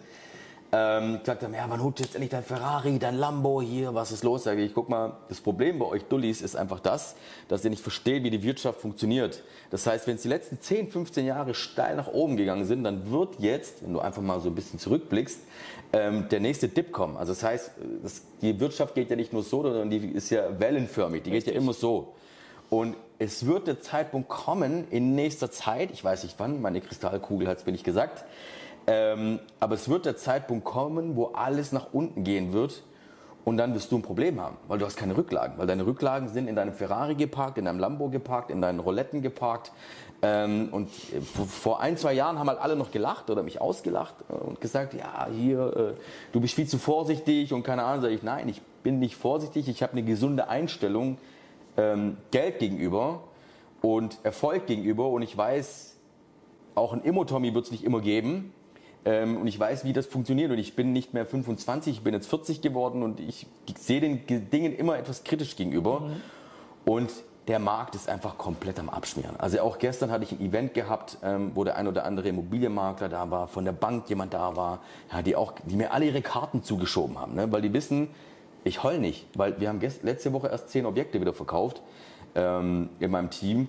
Ähm, 0.76 1.20
gesagt 1.20 1.44
haben, 1.44 1.54
ja, 1.54 1.66
wann 1.68 1.80
holt 1.80 2.00
jetzt 2.00 2.16
endlich 2.16 2.30
dein 2.30 2.42
Ferrari, 2.42 2.98
dein 2.98 3.14
Lambo 3.14 3.62
hier, 3.62 3.94
was 3.94 4.10
ist 4.10 4.24
los? 4.24 4.42
Sag 4.42 4.58
ich, 4.58 4.74
guck 4.74 4.88
mal, 4.88 5.18
das 5.28 5.40
Problem 5.40 5.78
bei 5.78 5.86
euch 5.86 6.02
Dullis 6.04 6.42
ist 6.42 6.56
einfach 6.56 6.80
das, 6.80 7.14
dass 7.46 7.62
ihr 7.62 7.70
nicht 7.70 7.82
versteht, 7.82 8.24
wie 8.24 8.30
die 8.30 8.42
Wirtschaft 8.42 8.80
funktioniert. 8.80 9.44
Das 9.70 9.86
heißt, 9.86 10.08
wenn 10.08 10.16
es 10.16 10.22
die 10.22 10.28
letzten 10.28 10.60
10, 10.60 10.90
15 10.90 11.26
Jahre 11.26 11.54
steil 11.54 11.94
nach 11.94 12.08
oben 12.08 12.36
gegangen 12.36 12.64
sind, 12.64 12.82
dann 12.82 13.10
wird 13.12 13.38
jetzt, 13.38 13.84
wenn 13.84 13.92
du 13.92 14.00
einfach 14.00 14.22
mal 14.22 14.40
so 14.40 14.48
ein 14.48 14.56
bisschen 14.56 14.80
zurückblickst, 14.80 15.38
ähm, 15.92 16.28
der 16.28 16.40
nächste 16.40 16.66
Dip 16.68 16.90
kommen. 16.90 17.16
Also 17.16 17.32
das 17.32 17.44
heißt, 17.44 17.70
das, 18.02 18.22
die 18.42 18.58
Wirtschaft 18.58 18.96
geht 18.96 19.10
ja 19.10 19.16
nicht 19.16 19.32
nur 19.32 19.44
so, 19.44 19.62
sondern 19.62 19.90
die 19.90 19.98
ist 20.08 20.30
ja 20.30 20.58
wellenförmig, 20.58 21.22
die 21.22 21.30
Richtig. 21.30 21.52
geht 21.52 21.54
ja 21.54 21.60
immer 21.60 21.72
so. 21.72 22.14
Und 22.68 22.96
es 23.20 23.46
wird 23.46 23.68
der 23.68 23.80
Zeitpunkt 23.80 24.28
kommen 24.28 24.88
in 24.90 25.14
nächster 25.14 25.52
Zeit, 25.52 25.90
ich 25.92 26.02
weiß 26.02 26.24
nicht 26.24 26.34
wann, 26.38 26.60
meine 26.60 26.80
Kristallkugel 26.80 27.46
hat 27.46 27.58
es 27.58 27.66
mir 27.66 27.72
nicht 27.72 27.84
gesagt, 27.84 28.24
ähm, 28.86 29.40
aber 29.60 29.74
es 29.74 29.88
wird 29.88 30.06
der 30.06 30.16
Zeitpunkt 30.16 30.64
kommen, 30.64 31.16
wo 31.16 31.26
alles 31.26 31.72
nach 31.72 31.92
unten 31.92 32.24
gehen 32.24 32.52
wird 32.52 32.82
und 33.44 33.58
dann 33.58 33.74
wirst 33.74 33.92
du 33.92 33.96
ein 33.96 34.02
Problem 34.02 34.40
haben, 34.40 34.56
weil 34.68 34.78
du 34.78 34.86
hast 34.86 34.96
keine 34.96 35.16
Rücklagen, 35.16 35.58
weil 35.58 35.66
deine 35.66 35.86
Rücklagen 35.86 36.28
sind 36.28 36.48
in 36.48 36.56
deinem 36.56 36.72
Ferrari 36.72 37.14
geparkt, 37.14 37.58
in 37.58 37.66
deinem 37.66 37.78
Lambo 37.78 38.08
geparkt, 38.08 38.50
in 38.50 38.60
deinen 38.60 38.80
Rouletten 38.80 39.20
geparkt. 39.20 39.72
Ähm, 40.22 40.68
und 40.70 40.90
vor 40.90 41.80
ein, 41.80 41.98
zwei 41.98 42.14
Jahren 42.14 42.38
haben 42.38 42.48
halt 42.48 42.58
alle 42.58 42.76
noch 42.76 42.90
gelacht 42.90 43.28
oder 43.28 43.42
mich 43.42 43.60
ausgelacht 43.60 44.14
und 44.28 44.60
gesagt, 44.60 44.94
ja, 44.94 45.28
hier, 45.30 45.76
äh, 45.76 46.00
du 46.32 46.40
bist 46.40 46.54
viel 46.54 46.66
zu 46.66 46.78
vorsichtig 46.78 47.52
und 47.52 47.62
keine 47.62 47.84
Ahnung. 47.84 48.02
Sag 48.02 48.10
ich, 48.10 48.22
nein, 48.22 48.48
ich 48.48 48.62
bin 48.82 48.98
nicht 48.98 49.16
vorsichtig, 49.16 49.68
ich 49.68 49.82
habe 49.82 49.92
eine 49.92 50.02
gesunde 50.02 50.48
Einstellung 50.48 51.18
ähm, 51.76 52.16
Geld 52.30 52.58
gegenüber 52.58 53.24
und 53.82 54.18
Erfolg 54.22 54.66
gegenüber 54.66 55.08
und 55.10 55.20
ich 55.20 55.36
weiß, 55.36 55.96
auch 56.74 56.94
ein 56.94 57.02
Immo-Tommy 57.02 57.54
wird 57.54 57.66
es 57.66 57.70
nicht 57.70 57.84
immer 57.84 58.00
geben. 58.00 58.54
Ähm, 59.04 59.36
und 59.36 59.46
ich 59.46 59.58
weiß, 59.58 59.84
wie 59.84 59.92
das 59.92 60.06
funktioniert. 60.06 60.50
Und 60.50 60.58
ich 60.58 60.76
bin 60.76 60.92
nicht 60.92 61.14
mehr 61.14 61.26
25, 61.26 61.98
ich 61.98 62.02
bin 62.02 62.14
jetzt 62.14 62.28
40 62.28 62.60
geworden 62.60 63.02
und 63.02 63.20
ich 63.20 63.46
sehe 63.78 64.00
den 64.00 64.26
Dingen 64.26 64.74
immer 64.74 64.98
etwas 64.98 65.24
kritisch 65.24 65.56
gegenüber. 65.56 66.00
Mhm. 66.00 66.12
Und 66.84 67.10
der 67.48 67.58
Markt 67.58 67.94
ist 67.94 68.08
einfach 68.08 68.38
komplett 68.38 68.78
am 68.78 68.88
Abschmieren. 68.88 69.38
Also 69.38 69.60
auch 69.60 69.78
gestern 69.78 70.10
hatte 70.10 70.24
ich 70.24 70.32
ein 70.32 70.40
Event 70.40 70.72
gehabt, 70.74 71.18
ähm, 71.22 71.52
wo 71.54 71.64
der 71.64 71.76
ein 71.76 71.86
oder 71.86 72.04
andere 72.04 72.28
Immobilienmakler 72.28 73.08
da 73.08 73.30
war, 73.30 73.48
von 73.48 73.64
der 73.64 73.72
Bank 73.72 74.08
jemand 74.08 74.32
da 74.32 74.56
war, 74.56 74.80
ja, 75.12 75.20
die 75.20 75.36
auch, 75.36 75.52
die 75.64 75.76
mir 75.76 75.92
alle 75.92 76.06
ihre 76.06 76.22
Karten 76.22 76.62
zugeschoben 76.62 77.18
haben, 77.18 77.34
ne? 77.34 77.50
weil 77.52 77.60
die 77.60 77.72
wissen, 77.72 78.08
ich 78.64 78.82
heul 78.82 78.98
nicht, 78.98 79.26
weil 79.34 79.60
wir 79.60 79.68
haben 79.68 79.80
letzte 79.80 80.32
Woche 80.32 80.48
erst 80.48 80.70
zehn 80.70 80.86
Objekte 80.86 81.20
wieder 81.20 81.34
verkauft 81.34 81.82
ähm, 82.34 82.88
in 82.98 83.10
meinem 83.10 83.28
Team, 83.28 83.68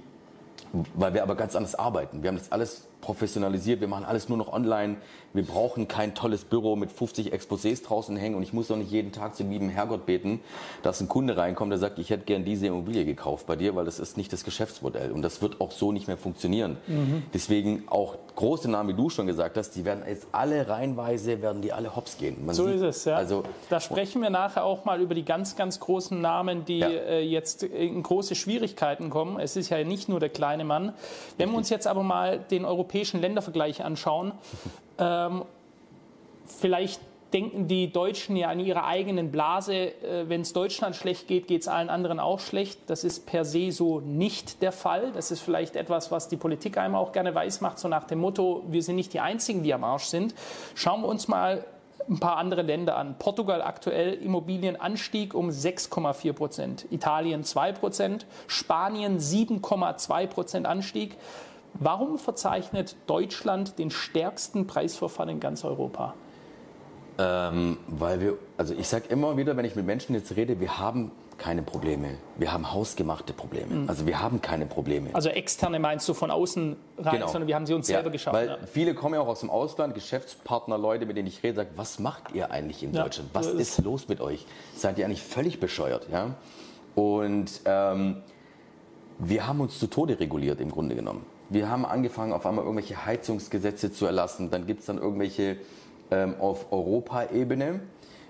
weil 0.94 1.14
wir 1.14 1.24
aber 1.24 1.36
ganz 1.36 1.56
anders 1.56 1.76
arbeiten. 1.76 2.24
Wir 2.24 2.30
haben 2.30 2.38
das 2.38 2.54
alles 2.54 2.88
professionalisiert, 3.06 3.82
wir 3.82 3.88
machen 3.88 4.04
alles 4.04 4.30
nur 4.30 4.38
noch 4.38 4.52
online. 4.52 4.98
Wir 5.34 5.44
brauchen 5.44 5.88
kein 5.88 6.16
tolles 6.16 6.46
Büro 6.46 6.76
mit 6.76 6.92
50 6.92 7.34
Exposés 7.34 7.84
draußen 7.84 8.16
hängen 8.16 8.36
und 8.36 8.44
ich 8.44 8.54
muss 8.54 8.68
doch 8.68 8.78
nicht 8.78 8.90
jeden 8.90 9.12
Tag 9.12 9.36
zum 9.36 9.52
lieben 9.52 9.70
Herrgott 9.70 10.06
beten, 10.06 10.40
dass 10.82 11.02
ein 11.02 11.10
Kunde 11.10 11.38
reinkommt, 11.38 11.72
der 11.72 11.78
sagt, 11.78 12.00
ich 12.00 12.10
hätte 12.10 12.24
gern 12.24 12.46
diese 12.46 12.68
Immobilie 12.68 13.06
gekauft 13.06 13.46
bei 13.46 13.56
dir, 13.56 13.76
weil 13.76 13.86
das 13.86 14.00
ist 14.00 14.18
nicht 14.18 14.34
das 14.34 14.44
Geschäftsmodell 14.44 15.12
und 15.12 15.22
das 15.22 15.42
wird 15.42 15.62
auch 15.62 15.72
so 15.72 15.92
nicht 15.92 16.08
mehr 16.08 16.18
funktionieren. 16.18 16.78
Mhm. 16.88 17.24
Deswegen 17.34 17.84
auch 17.88 18.16
große 18.36 18.72
Namen, 18.72 18.90
wie 18.90 18.94
du 18.94 19.10
schon 19.10 19.28
gesagt 19.28 19.58
hast, 19.58 19.72
die 19.72 19.86
werden 19.86 20.04
jetzt 20.08 20.28
alle 20.32 20.68
reihenweise, 20.68 21.42
werden 21.42 21.62
die 21.62 21.74
alle 21.74 21.96
hops 21.96 22.18
gehen. 22.18 22.46
Man 22.46 22.56
so 22.56 22.66
sieht, 22.66 22.76
ist 22.76 22.82
es, 22.82 23.06
ja. 23.06 23.18
Also, 23.18 23.44
da 23.70 23.80
sprechen 23.80 24.22
wir 24.22 24.30
nachher 24.30 24.64
auch 24.64 24.86
mal 24.86 25.02
über 25.02 25.16
die 25.16 25.26
ganz, 25.26 25.56
ganz 25.56 25.80
großen 25.80 26.20
Namen, 26.20 26.66
die 26.66 26.80
ja. 26.80 26.88
äh, 26.88 27.22
jetzt 27.22 27.64
in 27.64 28.02
große 28.02 28.36
Schwierigkeiten 28.36 29.10
kommen. 29.10 29.40
Es 29.40 29.56
ist 29.56 29.70
ja 29.70 29.84
nicht 29.84 30.10
nur 30.10 30.20
der 30.20 30.30
kleine 30.30 30.64
Mann. 30.64 30.94
Wenn 31.38 31.52
wir 31.52 31.58
uns 31.58 31.70
jetzt 31.70 31.88
aber 31.88 32.04
mal 32.04 32.40
den 32.40 32.66
europäischen 32.66 32.95
europäischen 32.96 33.22
Ländervergleich 33.22 33.84
anschauen, 33.84 34.32
ähm, 34.98 35.44
vielleicht 36.46 37.02
denken 37.34 37.68
die 37.68 37.92
Deutschen 37.92 38.38
ja 38.38 38.48
an 38.48 38.62
ihre 38.62 38.86
eigenen 38.86 39.32
Blase. 39.32 39.74
Äh, 39.74 40.30
Wenn 40.30 40.42
es 40.42 40.54
Deutschland 40.54 40.96
schlecht 40.96 41.28
geht, 41.28 41.48
geht 41.48 41.62
es 41.64 41.68
allen 41.68 41.90
anderen 41.90 42.22
auch 42.22 42.40
schlecht. 42.40 42.80
Das 42.88 43.04
ist 43.04 43.26
per 43.26 43.44
se 43.44 43.72
so 43.72 44.00
nicht 44.00 44.62
der 44.62 44.72
Fall. 44.72 45.12
Das 45.12 45.32
ist 45.32 45.42
vielleicht 45.42 45.76
etwas, 45.76 46.12
was 46.12 46.30
die 46.30 46.38
Politik 46.38 46.78
einmal 46.78 47.02
auch 47.02 47.12
gerne 47.12 47.36
weiß 47.36 47.60
macht, 47.60 47.80
so 47.80 47.90
nach 47.90 48.06
dem 48.06 48.20
Motto, 48.20 48.64
wir 48.70 48.82
sind 48.82 48.96
nicht 48.96 49.12
die 49.12 49.20
Einzigen, 49.20 49.64
die 49.64 49.74
am 49.74 49.84
Arsch 49.84 50.06
sind. 50.06 50.34
Schauen 50.76 51.02
wir 51.02 51.10
uns 51.10 51.28
mal 51.28 51.66
ein 52.08 52.20
paar 52.20 52.38
andere 52.38 52.62
Länder 52.62 52.96
an. 52.96 53.16
Portugal 53.18 53.62
aktuell 53.62 54.14
Immobilienanstieg 54.14 55.34
um 55.34 55.50
6,4 55.50 56.34
Prozent, 56.34 56.86
Italien 56.92 57.44
2 57.44 57.72
Prozent, 57.74 58.26
Spanien 58.48 59.20
7,2 59.20 60.28
Prozent 60.28 60.68
Anstieg. 60.68 61.18
Warum 61.80 62.18
verzeichnet 62.18 62.96
Deutschland 63.08 63.78
den 63.80 63.92
stärksten 63.92 64.68
Preisverfall 64.68 65.30
in 65.30 65.40
ganz 65.40 65.66
Europa? 65.66 66.14
Ähm, 67.18 67.78
weil 67.88 68.20
wir, 68.20 68.38
also 68.58 68.74
ich 68.74 68.88
sage 68.88 69.06
immer 69.10 69.38
wieder, 69.38 69.56
wenn 69.56 69.66
ich 69.66 69.76
mit 69.76 69.86
Menschen 69.86 70.16
jetzt 70.16 70.36
rede, 70.36 70.60
wir 70.60 70.80
haben 70.80 71.12
keine 71.38 71.64
Probleme. 71.64 72.18
Wir 72.38 72.54
haben 72.54 72.72
hausgemachte 72.72 73.34
Probleme. 73.34 73.76
Mhm. 73.76 73.90
Also 73.90 74.06
wir 74.06 74.22
haben 74.22 74.42
keine 74.42 74.66
Probleme. 74.66 75.10
Also 75.14 75.30
externe 75.30 75.80
meinst 75.80 76.08
du 76.08 76.14
von 76.14 76.32
außen 76.32 76.76
rein, 76.98 77.14
genau. 77.16 77.28
sondern 77.28 77.48
wir 77.48 77.56
haben 77.56 77.66
sie 77.66 77.74
uns 77.74 77.88
ja, 77.88 77.98
selber 77.98 78.10
geschaffen. 78.10 78.38
Weil 78.38 78.48
ja. 78.48 78.58
viele 78.66 78.96
kommen 78.96 79.16
ja 79.16 79.22
auch 79.22 79.28
aus 79.28 79.42
dem 79.42 79.50
Ausland, 79.50 79.94
Geschäftspartner, 79.96 80.78
Leute, 80.78 81.06
mit 81.06 81.18
denen 81.18 81.28
ich 81.28 81.44
rede, 81.44 81.56
sagen, 81.56 81.70
was 81.76 82.00
macht 82.00 82.34
ihr 82.34 82.52
eigentlich 82.52 82.84
in 82.84 82.94
ja, 82.94 83.04
Deutschland? 83.04 83.30
Was 83.34 83.48
ist 83.48 83.84
los 83.84 84.08
mit 84.08 84.22
euch? 84.22 84.46
Seid 84.76 84.98
ihr 84.98 85.06
eigentlich 85.06 85.24
völlig 85.24 85.60
bescheuert? 85.60 86.08
Ja? 86.10 86.36
Und 86.96 87.62
ähm, 87.66 88.24
wir 89.20 89.48
haben 89.48 89.60
uns 89.60 89.80
zu 89.80 89.88
Tode 89.88 90.20
reguliert 90.20 90.62
im 90.62 90.72
Grunde 90.72 90.96
genommen. 90.96 91.26
Wir 91.50 91.70
haben 91.70 91.86
angefangen, 91.86 92.34
auf 92.34 92.46
einmal 92.46 92.66
irgendwelche 92.66 93.06
Heizungsgesetze 93.06 93.92
zu 93.92 94.06
erlassen. 94.06 94.50
Dann 94.50 94.66
gibt 94.66 94.80
es 94.80 94.88
dann 94.88 94.98
irgendwelche 94.98 95.58
ähm, 96.12 96.36
auf 96.40 96.72
Europaebene 96.72 97.82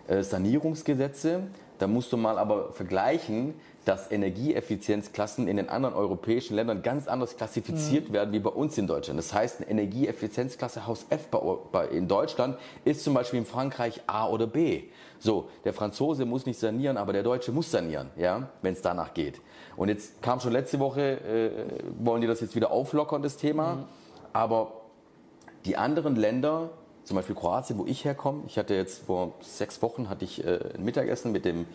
äh, 0.08 0.22
Sanierungsgesetze. 0.22 1.44
Da 1.80 1.88
musst 1.88 2.12
du 2.12 2.18
mal 2.18 2.38
aber 2.38 2.72
vergleichen, 2.74 3.54
dass 3.86 4.12
Energieeffizienzklassen 4.12 5.48
in 5.48 5.58
den 5.58 5.70
anderen 5.70 5.96
europäischen 5.96 6.56
Ländern 6.56 6.82
ganz 6.82 7.08
anders 7.08 7.38
klassifiziert 7.38 8.10
mhm. 8.10 8.14
werden 8.14 8.34
wie 8.34 8.40
bei 8.40 8.50
uns 8.50 8.78
in 8.78 8.88
Deutschland. 8.88 9.18
Das 9.20 9.34
heißt, 9.34 9.62
eine 9.62 9.70
Energieeffizienzklasse 9.70 10.88
Haus 10.88 11.06
F 11.10 11.28
bei, 11.28 11.88
in 11.88 12.08
Deutschland 12.08 12.58
ist 12.84 13.04
zum 13.04 13.14
Beispiel 13.14 13.40
in 13.40 13.46
Frankreich 13.46 14.02
A 14.08 14.28
oder 14.28 14.48
B. 14.48 14.84
So, 15.20 15.50
der 15.64 15.74
Franzose 15.74 16.26
muss 16.26 16.46
nicht 16.46 16.60
sanieren, 16.60 16.98
aber 16.98 17.14
der 17.14 17.24
Deutsche 17.24 17.52
muss 17.52 17.72
sanieren, 17.72 18.10
ja, 18.18 18.50
wenn 18.62 18.74
es 18.74 18.82
danach 18.82 19.14
geht. 19.14 19.40
Und 19.78 19.90
jetzt 19.90 20.22
kam 20.22 20.40
schon 20.40 20.52
letzte 20.52 20.80
Woche, 20.80 21.02
äh, 21.02 21.50
wollen 22.00 22.22
die 22.22 22.28
das 22.28 22.42
jetzt 22.42 22.56
wieder 22.56 22.72
auflockern, 22.72 23.22
das 23.22 23.38
Thema. 23.38 23.76
Mhm. 23.76 23.84
Aber 24.34 24.82
die 25.66 25.78
anderen 25.78 26.16
Länder, 26.16 26.70
zum 27.06 27.16
Beispiel 27.16 27.36
Kroatien, 27.36 27.78
wo 27.78 27.86
ich 27.86 28.04
herkomme, 28.04 28.44
ich 28.48 28.58
hatte 28.58 28.74
jetzt 28.74 29.06
vor 29.06 29.36
sechs 29.42 29.82
Wochen 29.82 30.10
hatte 30.10 30.26
ich 30.26 30.44
äh, 30.44 30.60
ein 30.76 30.84
Mittagessen 30.84 31.32
mit 31.32 31.46
dem 31.46 31.66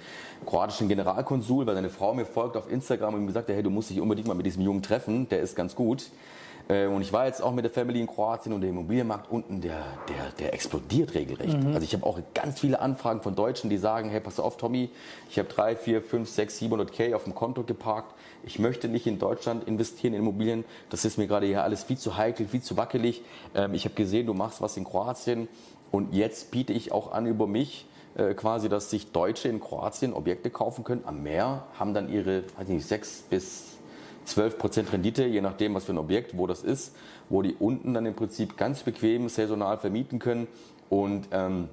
kroatischen 0.45 0.89
Generalkonsul, 0.89 1.67
weil 1.67 1.77
seine 1.77 1.89
Frau 1.89 2.15
mir 2.15 2.27
folgt 2.27 2.57
auf 2.57 2.71
Instagram 2.71 3.15
und 3.15 3.21
ihm 3.23 3.27
gesagt 3.29 3.49
hat, 3.49 3.55
hey, 3.55 3.63
du 3.63 3.71
musst 3.71 3.91
dich 3.91 4.01
unbedingt 4.01 4.27
mal 4.27 4.35
mit 4.35 4.45
diesem 4.45 4.63
Jungen 4.63 4.83
treffen, 4.83 5.29
der 5.29 5.41
ist 5.41 5.55
ganz 5.55 5.77
gut. 5.77 6.11
Äh, 6.69 6.87
und 6.87 7.03
ich 7.03 7.13
war 7.13 7.27
jetzt 7.27 7.43
auch 7.43 7.53
mit 7.53 7.65
der 7.65 7.71
Family 7.71 8.01
in 8.01 8.07
Kroatien 8.07 8.53
und 8.53 8.61
der 8.61 8.71
Immobilienmarkt 8.71 9.31
unten, 9.31 9.61
der, 9.61 9.83
der, 10.09 10.31
der 10.39 10.55
explodiert 10.55 11.15
regelrecht. 11.15 11.63
Mhm. 11.63 11.75
Also 11.75 11.83
ich 11.83 11.95
habe 11.95 12.07
auch 12.07 12.19
ganz 12.35 12.61
viele 12.61 12.81
Anfragen 12.81 13.23
von 13.23 13.35
Deutschen, 13.35 13.71
die 13.71 13.79
sagen, 13.79 14.11
hey, 14.11 14.21
pass 14.21 14.41
auf, 14.41 14.57
Tommy, 14.57 14.91
ich 15.29 15.39
habe 15.39 15.49
3, 15.49 15.77
4, 15.77 16.03
5, 16.03 16.29
6, 16.29 16.59
700 16.59 16.93
K 16.93 17.15
auf 17.15 17.25
dem 17.25 17.35
Konto 17.35 17.63
geparkt. 17.63 18.15
Ich 18.43 18.59
möchte 18.59 18.89
nicht 18.89 19.07
in 19.07 19.19
Deutschland 19.19 19.65
investieren 19.65 20.15
in 20.15 20.21
Immobilien. 20.21 20.65
Das 20.89 21.05
ist 21.05 21.19
mir 21.19 21.27
gerade 21.27 21.47
hier 21.47 21.63
alles 21.63 21.85
viel 21.85 21.99
zu 21.99 22.17
heikel, 22.17 22.47
viel 22.47 22.63
zu 22.63 22.77
wackelig. 22.77 23.23
Ähm, 23.55 23.75
ich 23.75 23.85
habe 23.85 23.95
gesehen, 23.95 24.27
du 24.27 24.35
machst 24.35 24.61
was 24.61 24.77
in 24.77 24.85
Kroatien. 24.85 25.49
Und 25.91 26.15
jetzt 26.15 26.51
biete 26.51 26.73
ich 26.73 26.93
auch 26.93 27.13
an 27.13 27.27
über 27.27 27.47
mich, 27.47 27.87
äh, 28.17 28.35
quasi, 28.35 28.69
dass 28.69 28.91
sich 28.91 29.13
Deutsche 29.13 29.49
in 29.49 29.61
Kroatien 29.61 30.13
Objekte 30.13 30.51
kaufen 30.51 30.85
können 30.85 31.03
am 31.05 31.23
Meer, 31.23 31.67
haben 31.79 31.95
dann 31.95 32.09
ihre, 32.09 32.45
weiß 32.57 32.69
nicht, 32.69 32.87
sechs 32.87 33.23
bis 33.29 33.79
12% 34.31 34.93
Rendite, 34.93 35.25
je 35.25 35.41
nachdem, 35.41 35.75
was 35.75 35.85
für 35.85 35.93
ein 35.93 35.99
Objekt, 35.99 36.37
wo 36.37 36.47
das 36.47 36.63
ist, 36.63 36.95
wo 37.29 37.43
die 37.43 37.55
unten 37.59 37.95
dann 37.95 38.07
im 38.07 38.15
Prinzip 38.15 38.57
ganz 38.57 38.83
bequem 38.83 39.29
saisonal 39.29 39.79
vermieten 39.79 40.19
können 40.19 40.47
und 40.89 41.29
ähm, 41.33 41.69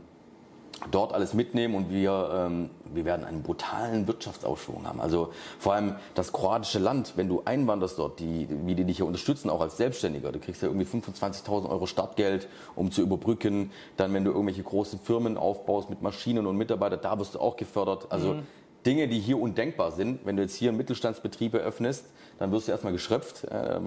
dort 0.92 1.14
alles 1.14 1.34
mitnehmen 1.34 1.76
und 1.76 1.90
wir, 1.90 2.30
ähm, 2.34 2.70
wir 2.94 3.06
werden 3.06 3.26
einen 3.26 3.42
brutalen 3.42 4.08
Wirtschaftsaufschwung 4.08 4.86
haben. 4.88 5.02
Also 5.02 5.34
vor 5.60 5.74
allem 5.74 5.96
das 6.14 6.32
kroatische 6.32 6.80
Land, 6.80 7.14
wenn 7.16 7.28
du 7.28 7.42
einwanderst 7.46 7.98
dort, 7.98 8.20
die, 8.20 8.48
wie 8.66 8.76
die 8.76 8.84
dich 8.84 8.98
hier 8.98 9.06
unterstützen, 9.06 9.50
auch 9.50 9.62
als 9.62 9.78
Selbstständiger, 9.78 10.32
du 10.32 10.40
kriegst 10.40 10.62
ja 10.62 10.68
irgendwie 10.68 10.86
25.000 10.86 11.70
Euro 11.70 11.88
Startgeld, 11.88 12.48
um 12.76 12.92
zu 12.92 13.02
überbrücken. 13.02 13.72
Dann, 13.98 14.14
wenn 14.14 14.24
du 14.24 14.32
irgendwelche 14.32 14.64
großen 14.64 15.00
Firmen 15.00 15.38
aufbaust 15.38 15.90
mit 15.90 16.02
Maschinen 16.02 16.46
und 16.46 16.58
Mitarbeitern, 16.58 17.00
da 17.02 17.20
wirst 17.20 17.36
du 17.36 17.40
auch 17.40 17.58
gefördert. 17.58 18.08
Also 18.10 18.36
mhm. 18.36 18.44
Dinge, 18.86 19.08
die 19.08 19.20
hier 19.20 19.40
undenkbar 19.40 19.92
sind. 19.92 20.26
Wenn 20.26 20.38
du 20.38 20.44
jetzt 20.44 20.56
hier 20.56 20.70
einen 20.70 20.78
Mittelstandsbetrieb 20.78 21.56
eröffnest, 21.56 22.06
dann 22.40 22.52
wirst 22.52 22.68
du 22.68 22.72
erstmal 22.72 22.94
geschröpft. 22.94 23.44
Äh, 23.46 23.80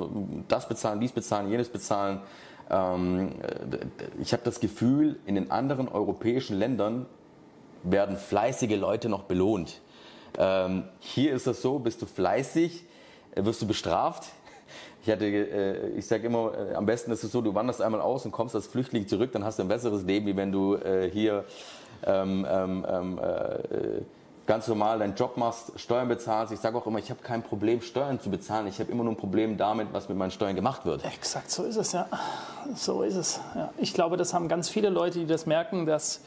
das 0.49 0.69
bezahlen, 0.69 1.01
dies 1.01 1.13
bezahlen, 1.13 1.51
jenes 1.51 1.69
bezahlen. 1.69 2.21
Ähm, 2.71 3.33
ich 4.21 4.33
habe 4.33 4.43
das 4.45 4.61
Gefühl, 4.61 5.19
in 5.27 5.35
den 5.35 5.51
anderen 5.51 5.89
europäischen 5.89 6.57
Ländern 6.57 7.07
werden 7.83 8.17
fleißige 8.17 8.77
Leute 8.77 9.09
noch 9.09 9.25
belohnt. 9.25 9.81
Ähm, 10.39 10.85
hier 11.01 11.33
ist 11.35 11.47
das 11.47 11.63
so, 11.63 11.79
bist 11.79 12.01
du 12.03 12.07
fleißig, 12.07 12.85
äh, 13.35 13.45
wirst 13.45 13.63
du 13.63 13.67
bestraft. 13.67 14.29
Ich 15.03 15.11
hatte, 15.11 15.25
äh, 15.25 15.89
ich 15.97 16.07
sage 16.07 16.27
immer, 16.27 16.53
äh, 16.55 16.75
am 16.75 16.87
besten 16.87 17.11
ist 17.11 17.25
es 17.25 17.33
so, 17.33 17.41
du 17.41 17.55
wanderst 17.55 17.83
einmal 17.83 18.01
aus 18.01 18.25
und 18.25 18.33
kommst 18.33 18.55
als 18.55 18.67
Flüchtling 18.67 19.09
zurück, 19.09 19.33
dann 19.33 19.45
hast 19.45 19.59
du 19.59 19.63
ein 19.63 19.69
besseres 19.69 20.05
Leben, 20.05 20.27
wie 20.27 20.37
wenn 20.37 20.53
du 20.53 20.77
äh, 20.77 21.11
hier 21.11 21.45
ähm, 22.07 22.47
ähm, 22.49 22.87
ähm 22.89 23.19
äh, 23.19 24.03
ganz 24.51 24.67
normal 24.67 24.99
deinen 24.99 25.15
Job 25.15 25.37
machst, 25.37 25.79
Steuern 25.79 26.09
bezahlst. 26.09 26.53
Ich 26.53 26.59
sage 26.59 26.77
auch 26.77 26.85
immer, 26.85 26.99
ich 26.99 27.09
habe 27.09 27.23
kein 27.23 27.41
Problem, 27.41 27.81
Steuern 27.83 28.19
zu 28.19 28.31
bezahlen. 28.31 28.67
Ich 28.67 28.81
habe 28.81 28.91
immer 28.91 29.05
nur 29.05 29.13
ein 29.13 29.17
Problem 29.17 29.57
damit, 29.57 29.93
was 29.93 30.09
mit 30.09 30.19
meinen 30.19 30.33
Steuern 30.33 30.57
gemacht 30.57 30.85
wird. 30.85 31.05
Exakt, 31.05 31.53
so 31.53 31.63
ist 31.63 31.77
es, 31.77 31.93
ja. 31.93 32.09
So 32.75 33.03
ist 33.05 33.15
es. 33.15 33.41
Ja. 33.55 33.71
Ich 33.77 33.95
glaube, 33.95 34.17
das 34.17 34.35
haben 34.35 34.49
ganz 34.49 34.69
viele 34.69 34.89
Leute, 34.89 35.21
die 35.21 35.27
das 35.27 35.47
merken, 35.47 35.87
dass 35.87 36.23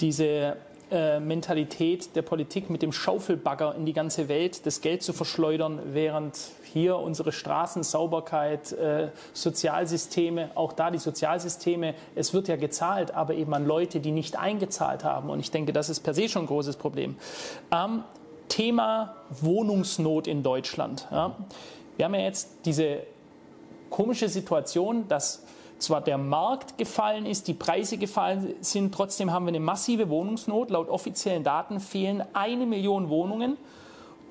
diese 0.00 0.58
äh, 0.90 1.20
Mentalität 1.20 2.14
der 2.16 2.22
Politik 2.22 2.70
mit 2.70 2.82
dem 2.82 2.92
Schaufelbagger 2.92 3.74
in 3.74 3.86
die 3.86 3.92
ganze 3.92 4.28
Welt 4.28 4.66
das 4.66 4.80
Geld 4.80 5.02
zu 5.02 5.12
verschleudern, 5.12 5.80
während 5.92 6.38
hier 6.72 6.96
unsere 6.96 7.32
Straßen, 7.32 7.82
Sauberkeit, 7.82 8.72
äh, 8.72 9.08
Sozialsysteme, 9.32 10.50
auch 10.54 10.72
da 10.72 10.90
die 10.90 10.98
Sozialsysteme, 10.98 11.94
es 12.14 12.32
wird 12.34 12.48
ja 12.48 12.56
gezahlt, 12.56 13.14
aber 13.14 13.34
eben 13.34 13.52
an 13.54 13.66
Leute, 13.66 14.00
die 14.00 14.12
nicht 14.12 14.38
eingezahlt 14.38 15.04
haben. 15.04 15.30
Und 15.30 15.40
ich 15.40 15.50
denke, 15.50 15.72
das 15.72 15.88
ist 15.88 16.00
per 16.00 16.14
se 16.14 16.28
schon 16.28 16.42
ein 16.42 16.48
großes 16.48 16.76
Problem. 16.76 17.16
Ähm, 17.72 18.04
Thema 18.48 19.14
Wohnungsnot 19.30 20.26
in 20.26 20.42
Deutschland. 20.42 21.06
Ja. 21.10 21.36
Wir 21.96 22.04
haben 22.04 22.14
ja 22.14 22.22
jetzt 22.22 22.50
diese 22.64 22.98
komische 23.90 24.28
Situation, 24.28 25.06
dass 25.08 25.44
zwar 25.82 26.00
der 26.00 26.18
Markt 26.18 26.78
gefallen 26.78 27.26
ist, 27.26 27.48
die 27.48 27.54
Preise 27.54 27.98
gefallen 27.98 28.54
sind, 28.60 28.94
trotzdem 28.94 29.32
haben 29.32 29.44
wir 29.44 29.50
eine 29.50 29.60
massive 29.60 30.08
Wohnungsnot. 30.08 30.70
Laut 30.70 30.88
offiziellen 30.88 31.44
Daten 31.44 31.80
fehlen 31.80 32.22
eine 32.32 32.66
Million 32.66 33.08
Wohnungen 33.08 33.56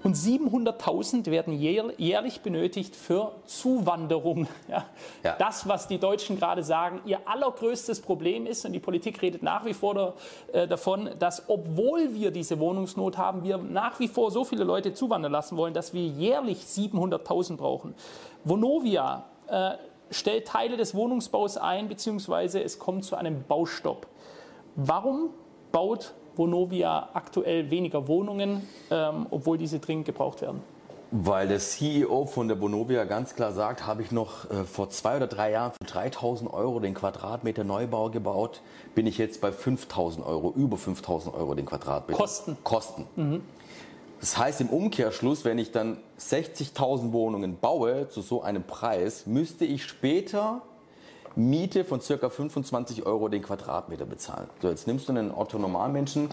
und 0.04 0.16
700.000 0.16 1.30
werden 1.30 1.54
jährlich 1.54 2.42
benötigt 2.42 2.96
für 2.96 3.34
Zuwanderung. 3.46 4.48
Ja. 4.70 4.86
Ja. 5.24 5.36
Das, 5.40 5.68
was 5.68 5.88
die 5.88 5.98
Deutschen 5.98 6.38
gerade 6.38 6.64
sagen, 6.64 7.02
ihr 7.06 7.20
allergrößtes 7.26 8.02
Problem 8.02 8.46
ist, 8.46 8.66
und 8.66 8.74
die 8.74 8.80
Politik 8.80 9.20
redet 9.22 9.42
nach 9.42 9.66
wie 9.66 9.74
vor 9.74 9.96
da, 9.96 10.14
äh, 10.54 10.68
davon, 10.68 11.10
dass 11.18 11.50
obwohl 11.50 12.14
wir 12.14 12.30
diese 12.30 12.60
Wohnungsnot 12.60 13.18
haben, 13.18 13.44
wir 13.44 13.58
nach 13.58 14.00
wie 14.00 14.08
vor 14.08 14.30
so 14.30 14.44
viele 14.44 14.64
Leute 14.64 14.94
zuwandern 14.94 15.32
lassen 15.32 15.58
wollen, 15.58 15.74
dass 15.74 15.94
wir 15.94 16.06
jährlich 16.06 16.60
700.000 16.60 17.58
brauchen. 17.58 17.96
Vonovia 18.44 19.26
äh, 19.48 19.72
stellt 20.12 20.48
Teile 20.48 20.78
des 20.78 20.96
Wohnungsbaus 20.96 21.58
ein, 21.58 21.88
beziehungsweise 21.88 22.64
es 22.64 22.80
kommt 22.80 23.06
zu 23.06 23.16
einem 23.16 23.44
Baustopp. 23.48 24.08
Warum 24.76 25.30
baut 25.72 26.14
Vonovia 26.36 27.10
aktuell 27.14 27.70
weniger 27.70 28.08
Wohnungen, 28.08 28.68
ähm, 28.92 29.28
obwohl 29.30 29.58
diese 29.58 29.80
dringend 29.80 30.06
gebraucht 30.06 30.42
werden? 30.42 30.62
Weil 31.12 31.48
der 31.48 31.58
CEO 31.58 32.28
von 32.28 32.48
der 32.48 32.56
Bonovia 32.56 33.04
ganz 33.04 33.36
klar 33.36 33.52
sagt, 33.52 33.88
habe 33.88 34.04
ich 34.04 34.12
noch 34.12 34.50
äh, 34.52 34.64
vor 34.64 34.92
zwei 34.92 35.18
oder 35.18 35.26
drei 35.26 35.52
Jahren 35.52 35.72
für 35.72 35.92
3000 35.92 36.54
Euro 36.54 36.80
den 36.80 36.94
Quadratmeter 36.94 37.64
Neubau 37.64 38.12
gebaut, 38.12 38.62
bin 38.94 39.08
ich 39.08 39.18
jetzt 39.18 39.42
bei 39.42 39.52
5000 39.52 40.24
Euro, 40.26 40.54
über 40.56 40.78
5000 40.78 41.34
Euro 41.34 41.56
den 41.56 41.66
Quadratmeter. 41.66 42.18
Kosten. 42.18 42.58
Kosten. 42.64 43.06
Mhm. 43.16 43.42
Das 44.20 44.38
heißt 44.38 44.62
im 44.62 44.70
Umkehrschluss, 44.70 45.46
wenn 45.46 45.58
ich 45.58 45.72
dann 45.72 45.98
60.000 46.20 47.12
Wohnungen 47.14 47.58
baue 47.60 48.10
zu 48.10 48.22
so 48.22 48.42
einem 48.42 48.64
Preis, 48.64 49.26
müsste 49.26 49.66
ich 49.66 49.86
später 49.86 50.62
Miete 51.36 51.86
von 51.86 52.02
circa 52.02 52.30
25 52.30 53.06
Euro 53.06 53.30
den 53.30 53.42
Quadratmeter 53.42 54.06
bezahlen. 54.06 54.50
So, 54.62 54.70
jetzt 54.70 54.88
nimmst 54.88 55.08
du 55.08 55.14
einen 55.14 55.32
Otto 55.32 55.58
Normalmenschen, 55.58 56.30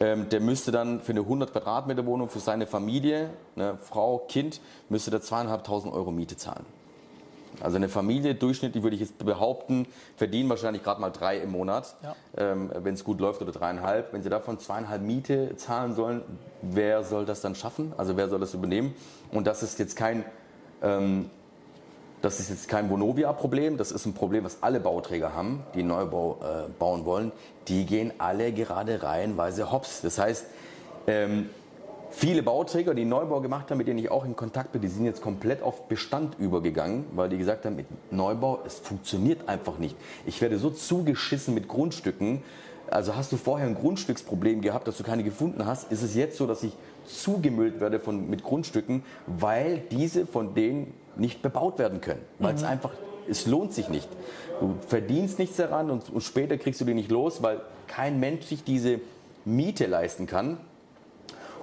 ähm, 0.00 0.28
der 0.28 0.40
müsste 0.40 0.72
dann 0.72 1.00
für 1.00 1.12
eine 1.12 1.20
100 1.20 1.52
Quadratmeter 1.52 2.04
Wohnung 2.04 2.28
für 2.28 2.40
seine 2.40 2.66
Familie, 2.66 3.30
ne, 3.56 3.78
Frau, 3.82 4.18
Kind, 4.28 4.60
müsste 4.88 5.10
der 5.10 5.22
zweieinhalbtausend 5.22 5.94
Euro 5.94 6.10
Miete 6.10 6.36
zahlen. 6.36 6.66
Also 7.60 7.76
eine 7.76 7.88
Familie 7.88 8.34
durchschnittlich 8.34 8.82
würde 8.82 8.96
ich 8.96 9.02
jetzt 9.02 9.18
behaupten, 9.18 9.86
verdienen 10.16 10.48
wahrscheinlich 10.48 10.82
gerade 10.82 11.00
mal 11.00 11.10
drei 11.10 11.38
im 11.38 11.50
Monat, 11.50 11.94
ja. 12.02 12.16
ähm, 12.36 12.70
wenn 12.74 12.94
es 12.94 13.04
gut 13.04 13.20
läuft 13.20 13.42
oder 13.42 13.52
dreieinhalb. 13.52 14.12
Wenn 14.12 14.22
sie 14.22 14.30
davon 14.30 14.58
zweieinhalb 14.58 15.02
Miete 15.02 15.56
zahlen 15.56 15.94
sollen, 15.94 16.22
wer 16.62 17.04
soll 17.04 17.26
das 17.26 17.40
dann 17.40 17.54
schaffen? 17.54 17.92
Also 17.96 18.16
wer 18.16 18.28
soll 18.28 18.40
das 18.40 18.54
übernehmen? 18.54 18.94
Und 19.32 19.46
das 19.46 19.62
ist 19.62 19.78
jetzt 19.78 19.96
kein 19.96 20.24
ähm, 20.82 21.30
das 22.22 22.38
ist 22.38 22.50
jetzt 22.50 22.68
kein 22.68 22.90
Vonovia-Problem, 22.90 23.78
das 23.78 23.92
ist 23.92 24.04
ein 24.04 24.12
Problem, 24.12 24.44
was 24.44 24.62
alle 24.62 24.78
Bauträger 24.78 25.34
haben, 25.34 25.62
die 25.74 25.82
Neubau 25.82 26.38
äh, 26.42 26.68
bauen 26.78 27.06
wollen. 27.06 27.32
Die 27.68 27.86
gehen 27.86 28.12
alle 28.18 28.52
gerade 28.52 29.02
reihenweise 29.02 29.72
hops. 29.72 30.02
Das 30.02 30.18
heißt, 30.18 30.46
ähm, 31.06 31.48
Viele 32.12 32.42
Bauträger, 32.42 32.94
die 32.94 33.04
Neubau 33.04 33.40
gemacht 33.40 33.70
haben, 33.70 33.78
mit 33.78 33.86
denen 33.86 33.98
ich 33.98 34.10
auch 34.10 34.24
in 34.24 34.34
Kontakt 34.34 34.72
bin, 34.72 34.82
die 34.82 34.88
sind 34.88 35.04
jetzt 35.04 35.22
komplett 35.22 35.62
auf 35.62 35.86
Bestand 35.86 36.38
übergegangen, 36.38 37.04
weil 37.12 37.28
die 37.28 37.38
gesagt 37.38 37.64
haben, 37.64 37.76
mit 37.76 37.86
Neubau, 38.10 38.60
es 38.66 38.80
funktioniert 38.80 39.48
einfach 39.48 39.78
nicht. 39.78 39.96
Ich 40.26 40.40
werde 40.40 40.58
so 40.58 40.70
zugeschissen 40.70 41.54
mit 41.54 41.68
Grundstücken. 41.68 42.42
Also 42.90 43.14
hast 43.14 43.30
du 43.30 43.36
vorher 43.36 43.68
ein 43.68 43.76
Grundstücksproblem 43.76 44.60
gehabt, 44.60 44.88
dass 44.88 44.96
du 44.96 45.04
keine 45.04 45.22
gefunden 45.22 45.64
hast, 45.66 45.92
ist 45.92 46.02
es 46.02 46.16
jetzt 46.16 46.36
so, 46.36 46.46
dass 46.48 46.64
ich 46.64 46.72
zugemüllt 47.06 47.80
werde 47.80 48.00
von, 48.00 48.28
mit 48.28 48.42
Grundstücken, 48.42 49.04
weil 49.26 49.78
diese 49.90 50.26
von 50.26 50.54
denen 50.54 50.92
nicht 51.16 51.42
bebaut 51.42 51.78
werden 51.78 52.00
können. 52.00 52.22
Weil 52.40 52.52
mhm. 52.52 52.58
es 52.58 52.64
einfach, 52.64 52.90
es 53.28 53.46
lohnt 53.46 53.72
sich 53.72 53.88
nicht. 53.88 54.08
Du 54.58 54.74
verdienst 54.88 55.38
nichts 55.38 55.56
daran 55.56 55.90
und, 55.90 56.10
und 56.10 56.22
später 56.22 56.58
kriegst 56.58 56.80
du 56.80 56.84
die 56.84 56.94
nicht 56.94 57.10
los, 57.10 57.42
weil 57.42 57.60
kein 57.86 58.18
Mensch 58.18 58.46
sich 58.46 58.64
diese 58.64 59.00
Miete 59.44 59.86
leisten 59.86 60.26
kann 60.26 60.58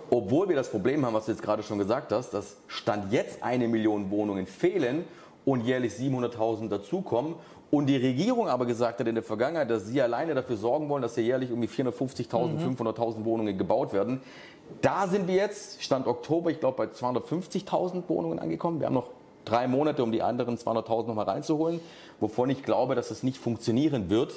obwohl 0.10 0.50
wir 0.50 0.56
das 0.56 0.70
Problem 0.70 1.06
haben, 1.06 1.13
was 1.13 1.26
du 1.26 1.32
jetzt 1.32 1.43
gerade 1.43 1.63
schon 1.63 1.78
gesagt 1.78 2.12
hast, 2.12 2.34
dass 2.34 2.58
Stand 2.67 3.12
jetzt 3.12 3.43
eine 3.43 3.67
Million 3.67 4.10
Wohnungen 4.10 4.46
fehlen 4.46 5.06
und 5.46 5.65
jährlich 5.65 5.93
700.000 5.93 6.70
dazukommen 6.70 7.36
und 7.70 7.88
die 7.88 7.98
Regierung 7.98 8.48
aber 8.48 8.65
gesagt 8.65 9.00
hat 9.00 9.08
in 9.08 9.15
der 9.15 9.24
Vergangenheit, 9.24 9.70
dass 9.70 9.88
sie 9.88 10.02
alleine 10.02 10.34
dafür 10.34 10.56
sorgen 10.56 10.88
wollen, 10.88 11.02
dass 11.02 11.15
hier 11.15 11.26
jährlich 11.26 11.50
irgendwie 11.50 11.67
450.000, 11.67 12.48
mhm. 12.48 12.76
500.000 12.76 13.26
Wohnungen 13.26 13.58
gebaut 13.58 13.91
werden. 13.91 14.22
Da 14.82 15.08
sind 15.08 15.28
wir 15.28 15.36
jetzt, 15.36 15.84
Stand 15.84 16.08
Oktober, 16.08 16.50
ich 16.50 16.60
glaube, 16.60 16.78
bei 16.78 16.86
250.000 16.86 18.04
Wohnungen 18.08 18.39
angekommen. 18.39 18.80
Wir 18.80 18.88
haben 18.88 18.93
noch 18.93 19.10
drei 19.43 19.67
Monate, 19.67 20.04
um 20.04 20.12
die 20.12 20.22
anderen 20.22 20.58
200.000 20.58 21.08
nochmal 21.08 21.26
reinzuholen, 21.26 21.80
wovon 22.20 22.50
ich 22.50 22.63
glaube, 22.63 22.96
dass 22.96 23.12
es 23.12 23.24
nicht 23.24 23.38
funktionieren 23.38 24.10
wird. 24.10 24.34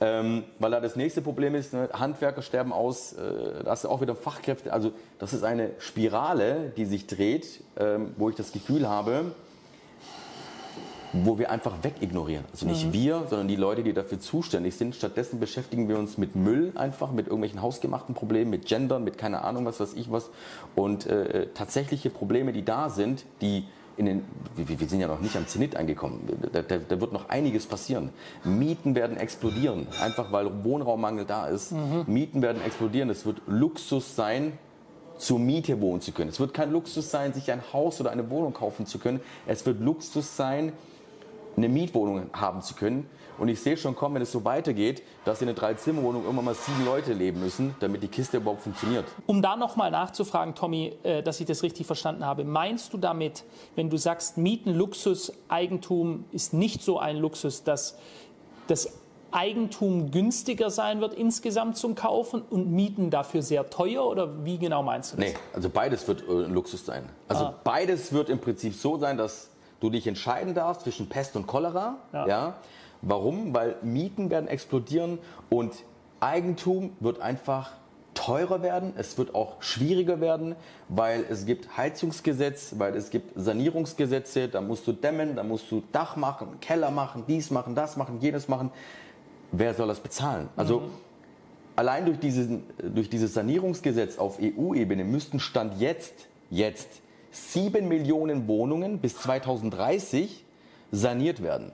Ähm, 0.00 0.44
weil 0.58 0.72
da 0.72 0.80
das 0.80 0.96
nächste 0.96 1.22
Problem 1.22 1.54
ist, 1.54 1.72
ne, 1.72 1.88
Handwerker 1.92 2.42
sterben 2.42 2.72
aus, 2.72 3.12
äh, 3.12 3.62
da 3.64 3.70
hast 3.70 3.84
du 3.84 3.88
auch 3.88 4.00
wieder 4.00 4.16
Fachkräfte. 4.16 4.72
Also 4.72 4.92
das 5.18 5.32
ist 5.32 5.44
eine 5.44 5.70
Spirale, 5.78 6.72
die 6.76 6.86
sich 6.86 7.06
dreht, 7.06 7.62
ähm, 7.78 8.14
wo 8.16 8.28
ich 8.28 8.34
das 8.34 8.50
Gefühl 8.50 8.88
habe, 8.88 9.32
wo 11.12 11.38
wir 11.38 11.50
einfach 11.50 11.74
wegignorieren. 11.82 12.44
Also 12.50 12.66
nicht 12.66 12.86
mhm. 12.86 12.92
wir, 12.94 13.26
sondern 13.28 13.48
die 13.48 13.56
Leute, 13.56 13.82
die 13.82 13.92
dafür 13.92 14.18
zuständig 14.18 14.74
sind. 14.76 14.96
Stattdessen 14.96 15.38
beschäftigen 15.40 15.88
wir 15.88 15.98
uns 15.98 16.16
mit 16.18 16.34
Müll 16.34 16.72
einfach, 16.74 17.12
mit 17.12 17.26
irgendwelchen 17.26 17.60
hausgemachten 17.60 18.14
Problemen, 18.14 18.50
mit 18.50 18.66
Gendern, 18.66 19.04
mit 19.04 19.18
keine 19.18 19.42
Ahnung 19.42 19.66
was 19.66 19.78
weiß 19.78 19.94
ich 19.94 20.10
was. 20.10 20.30
Und 20.74 21.06
äh, 21.06 21.48
tatsächliche 21.54 22.10
Probleme, 22.10 22.52
die 22.52 22.64
da 22.64 22.88
sind, 22.88 23.24
die 23.40 23.64
in 23.96 24.06
den, 24.06 24.24
wir, 24.56 24.80
wir 24.80 24.88
sind 24.88 25.00
ja 25.00 25.08
noch 25.08 25.20
nicht 25.20 25.36
am 25.36 25.46
Zenit 25.46 25.76
angekommen. 25.76 26.28
Da, 26.52 26.62
da, 26.62 26.78
da, 26.78 27.00
wird 27.00 27.12
noch 27.12 27.28
einiges 27.28 27.66
passieren. 27.66 28.10
Mieten 28.44 28.94
werden 28.94 29.16
explodieren, 29.16 29.86
einfach 30.00 30.32
weil 30.32 30.64
Wohnraummangel 30.64 31.24
da 31.24 31.46
ist. 31.46 31.72
Mhm. 31.72 32.04
Mieten 32.06 32.42
werden 32.42 32.62
explodieren. 32.62 33.10
Es 33.10 33.26
wird 33.26 33.42
Luxus 33.46 34.16
sein, 34.16 34.58
zur 35.18 35.38
Miete 35.38 35.80
wohnen 35.80 36.00
zu 36.00 36.12
können. 36.12 36.30
Es 36.30 36.40
wird 36.40 36.52
kein 36.52 36.72
Luxus 36.72 37.10
sein, 37.10 37.32
sich 37.32 37.50
ein 37.52 37.62
Haus 37.72 38.00
oder 38.00 38.10
eine 38.10 38.28
Wohnung 38.30 38.52
kaufen 38.52 38.86
zu 38.86 38.98
können. 38.98 39.20
Es 39.46 39.64
wird 39.64 39.80
Luxus 39.80 40.36
sein, 40.36 40.72
eine 41.56 41.68
Mietwohnung 41.68 42.30
haben 42.32 42.62
zu 42.62 42.74
können. 42.74 43.08
Und 43.38 43.48
ich 43.48 43.60
sehe 43.60 43.76
schon 43.76 43.96
kommen, 43.96 44.16
wenn 44.16 44.22
es 44.22 44.32
so 44.32 44.44
weitergeht, 44.44 45.02
dass 45.24 45.42
in 45.42 45.48
einer 45.48 45.56
Dreizimmerwohnung 45.56 46.28
immer 46.28 46.42
mal 46.42 46.54
sieben 46.54 46.84
Leute 46.84 47.12
leben 47.12 47.40
müssen, 47.40 47.74
damit 47.80 48.02
die 48.02 48.08
Kiste 48.08 48.38
überhaupt 48.38 48.62
funktioniert. 48.62 49.04
Um 49.26 49.42
da 49.42 49.56
nochmal 49.56 49.90
nachzufragen, 49.90 50.54
Tommy, 50.54 50.94
äh, 51.02 51.22
dass 51.22 51.40
ich 51.40 51.46
das 51.46 51.62
richtig 51.62 51.86
verstanden 51.86 52.24
habe. 52.24 52.44
Meinst 52.44 52.92
du 52.92 52.98
damit, 52.98 53.44
wenn 53.74 53.90
du 53.90 53.96
sagst, 53.96 54.38
Mieten, 54.38 54.74
Luxus, 54.74 55.32
Eigentum 55.48 56.24
ist 56.32 56.52
nicht 56.52 56.82
so 56.82 56.98
ein 56.98 57.16
Luxus, 57.16 57.64
dass 57.64 57.96
das 58.66 58.98
Eigentum 59.32 60.10
günstiger 60.10 60.70
sein 60.70 61.00
wird 61.00 61.14
insgesamt 61.14 61.76
zum 61.76 61.94
Kaufen 61.94 62.42
und 62.42 62.70
Mieten 62.70 63.10
dafür 63.10 63.42
sehr 63.42 63.70
teuer 63.70 64.06
oder 64.06 64.44
wie 64.44 64.58
genau 64.58 64.82
meinst 64.82 65.12
du 65.12 65.16
das? 65.16 65.26
Nee, 65.26 65.34
also 65.52 65.70
beides 65.70 66.06
wird 66.06 66.22
äh, 66.28 66.44
ein 66.44 66.52
Luxus 66.52 66.84
sein. 66.84 67.08
Also 67.28 67.46
ah. 67.46 67.54
beides 67.64 68.12
wird 68.12 68.28
im 68.28 68.38
Prinzip 68.38 68.74
so 68.74 68.98
sein, 68.98 69.16
dass 69.16 69.48
du 69.80 69.90
dich 69.90 70.06
entscheiden 70.06 70.54
darfst 70.54 70.82
zwischen 70.82 71.08
Pest 71.08 71.34
und 71.34 71.46
Cholera. 71.46 71.96
Ja. 72.12 72.26
ja. 72.26 72.54
Warum? 73.02 73.52
Weil 73.52 73.76
Mieten 73.82 74.30
werden 74.30 74.48
explodieren 74.48 75.18
und 75.50 75.72
Eigentum 76.20 76.92
wird 77.00 77.20
einfach 77.20 77.72
teurer 78.14 78.62
werden, 78.62 78.92
es 78.96 79.18
wird 79.18 79.34
auch 79.34 79.62
schwieriger 79.62 80.20
werden, 80.20 80.54
weil 80.88 81.24
es 81.28 81.46
gibt 81.46 81.76
Heizungsgesetz, 81.76 82.74
weil 82.78 82.94
es 82.94 83.10
gibt 83.10 83.32
Sanierungsgesetze, 83.34 84.48
da 84.48 84.60
musst 84.60 84.86
du 84.86 84.92
dämmen, 84.92 85.34
da 85.34 85.42
musst 85.42 85.70
du 85.70 85.82
Dach 85.92 86.16
machen, 86.16 86.60
Keller 86.60 86.90
machen, 86.90 87.24
dies 87.26 87.50
machen, 87.50 87.74
das 87.74 87.96
machen, 87.96 88.20
jenes 88.20 88.48
machen. 88.48 88.70
Wer 89.50 89.74
soll 89.74 89.88
das 89.88 90.00
bezahlen? 90.00 90.48
Also 90.56 90.80
mhm. 90.80 90.90
allein 91.74 92.06
durch, 92.06 92.18
diesen, 92.18 92.64
durch 92.94 93.10
dieses 93.10 93.34
Sanierungsgesetz 93.34 94.18
auf 94.18 94.38
EU-Ebene 94.40 95.04
müssten 95.04 95.40
Stand 95.40 95.80
jetzt, 95.80 96.28
jetzt 96.50 96.88
sieben 97.30 97.88
Millionen 97.88 98.46
Wohnungen 98.46 98.98
bis 98.98 99.16
2030 99.16 100.44
saniert 100.90 101.42
werden. 101.42 101.72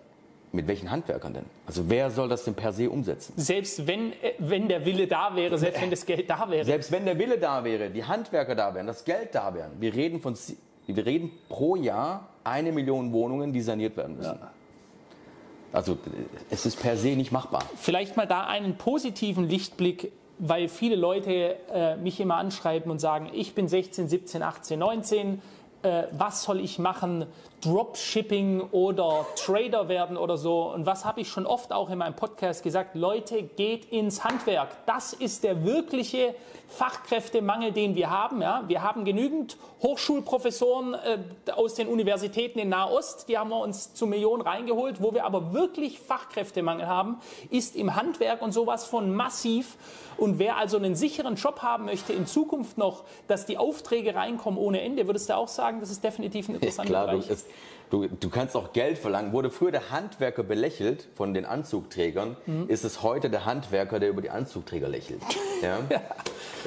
Mit 0.59 0.67
welchen 0.67 0.91
Handwerkern 0.91 1.35
denn? 1.35 1.45
Also 1.69 1.89
wer 1.89 2.11
soll 2.11 2.29
das 2.29 2.43
denn 2.43 2.55
per 2.55 2.73
se 2.73 2.91
umsetzen? 2.91 3.33
Selbst 3.37 3.87
wenn, 3.87 4.13
äh, 4.15 4.33
wenn 4.41 4.67
der 4.67 4.85
Wille 4.85 5.07
da 5.07 5.37
wäre, 5.37 5.57
selbst 5.57 5.81
wenn 5.81 5.91
das 5.91 6.05
Geld 6.05 6.29
da 6.29 6.51
wäre. 6.51 6.65
Selbst 6.65 6.91
wenn 6.91 7.05
der 7.05 7.17
Wille 7.17 7.39
da 7.39 7.63
wäre, 7.63 7.91
die 7.91 8.03
Handwerker 8.03 8.57
da 8.57 8.75
wären, 8.75 8.89
das 8.89 9.05
Geld 9.05 9.37
da 9.37 9.55
wären. 9.55 9.71
Wir 9.79 9.95
reden, 9.95 10.19
von, 10.19 10.35
wir 10.87 11.07
reden 11.07 11.31
pro 11.49 11.77
Jahr 11.77 12.31
eine 12.43 12.73
Million 12.73 13.13
Wohnungen, 13.13 13.53
die 13.53 13.61
saniert 13.61 13.97
werden 13.97 14.17
müssen. 14.17 14.37
Ja. 14.41 14.51
Also 15.73 15.97
es 16.51 16.67
ist 16.67 16.83
per 16.83 16.97
se 16.97 17.11
nicht 17.11 17.31
machbar. 17.31 17.63
Vielleicht 17.77 18.17
mal 18.17 18.27
da 18.27 18.49
einen 18.49 18.77
positiven 18.79 19.49
Lichtblick, 19.49 20.11
weil 20.41 20.67
viele 20.67 20.97
Leute 20.97 21.55
äh, 21.73 21.95
mich 21.99 22.19
immer 22.19 22.35
anschreiben 22.35 22.91
und 22.91 22.99
sagen, 22.99 23.31
ich 23.33 23.55
bin 23.55 23.69
16, 23.69 24.09
17, 24.09 24.43
18, 24.43 24.77
19 24.77 25.41
äh, 25.83 26.05
was 26.13 26.43
soll 26.43 26.61
ich 26.61 26.79
machen, 26.79 27.27
Dropshipping 27.61 28.61
oder 28.73 29.27
Trader 29.37 29.89
werden 29.89 30.17
oder 30.17 30.37
so. 30.37 30.73
Und 30.73 30.87
was 30.87 31.05
habe 31.05 31.21
ich 31.21 31.29
schon 31.29 31.47
oft 31.47 31.73
auch 31.73 31.91
in 31.91 31.99
meinem 31.99 32.15
Podcast 32.15 32.63
gesagt? 32.63 32.95
Leute, 32.95 33.43
geht 33.43 33.87
ins 33.87 34.25
Handwerk. 34.25 34.69
Das 34.87 35.13
ist 35.13 35.45
der 35.45 35.65
wirkliche 35.65 36.35
Fachkräftemangel, 36.69 37.73
den 37.73 37.95
wir 37.95 38.11
haben. 38.11 38.43
Ja? 38.43 38.63
Wir 38.67 38.83
haben 38.83 39.05
genügend 39.05 39.57
Hochschulprofessoren 39.83 40.95
äh, 40.95 41.19
aus 41.53 41.75
den 41.75 41.89
Universitäten 41.89 42.59
in 42.59 42.69
Nahost, 42.69 43.29
die 43.29 43.39
haben 43.39 43.51
wir 43.51 43.61
uns 43.61 43.95
zu 43.95 44.07
Millionen 44.07 44.43
reingeholt. 44.43 45.03
Wo 45.03 45.15
wir 45.15 45.25
aber 45.25 45.53
wirklich 45.53 45.99
Fachkräftemangel 46.01 46.87
haben, 46.87 47.19
ist 47.51 47.75
im 47.75 47.97
Handwerk 47.97 48.43
und 48.43 48.53
sowas 48.53 48.85
von 48.85 49.15
massiv. 49.15 49.77
Und 50.19 50.39
wer 50.39 50.57
also 50.57 50.77
einen 50.77 50.97
sicheren 50.97 51.37
Job 51.37 51.63
haben 51.63 51.85
möchte 51.85 52.13
in 52.13 52.27
Zukunft 52.27 52.77
noch, 52.77 53.05
dass 53.29 53.47
die 53.47 53.57
Aufträge 53.57 54.15
reinkommen 54.15 54.59
ohne 54.59 54.81
Ende, 54.81 55.07
würdest 55.07 55.31
du 55.31 55.37
auch 55.37 55.49
sagen, 55.49 55.81
das 55.81 55.91
ist 55.91 56.03
definitiv 56.03 56.49
ein 56.49 56.57
interessanter 56.57 56.93
ja, 56.93 57.05
klar, 57.05 57.15
Bereich. 57.15 57.29
Du, 57.29 57.33
es, 57.33 57.47
Du, 57.91 58.07
du 58.07 58.29
kannst 58.29 58.57
auch 58.57 58.73
Geld 58.73 58.99
verlangen. 58.99 59.33
Wurde 59.33 59.51
früher 59.51 59.71
der 59.71 59.91
Handwerker 59.91 60.43
belächelt 60.43 61.09
von 61.15 61.35
den 61.35 61.45
Anzugträgern, 61.45 62.37
mhm. 62.47 62.69
ist 62.69 62.85
es 62.85 63.03
heute 63.03 63.31
der 63.31 63.47
Handwerker, 63.47 63.99
der 63.99 64.11
über 64.11 64.21
die 64.21 64.31
Anzugträger 64.31 64.89
lächelt. 64.89 65.23
Ja? 65.61 65.79
ja. 65.91 66.01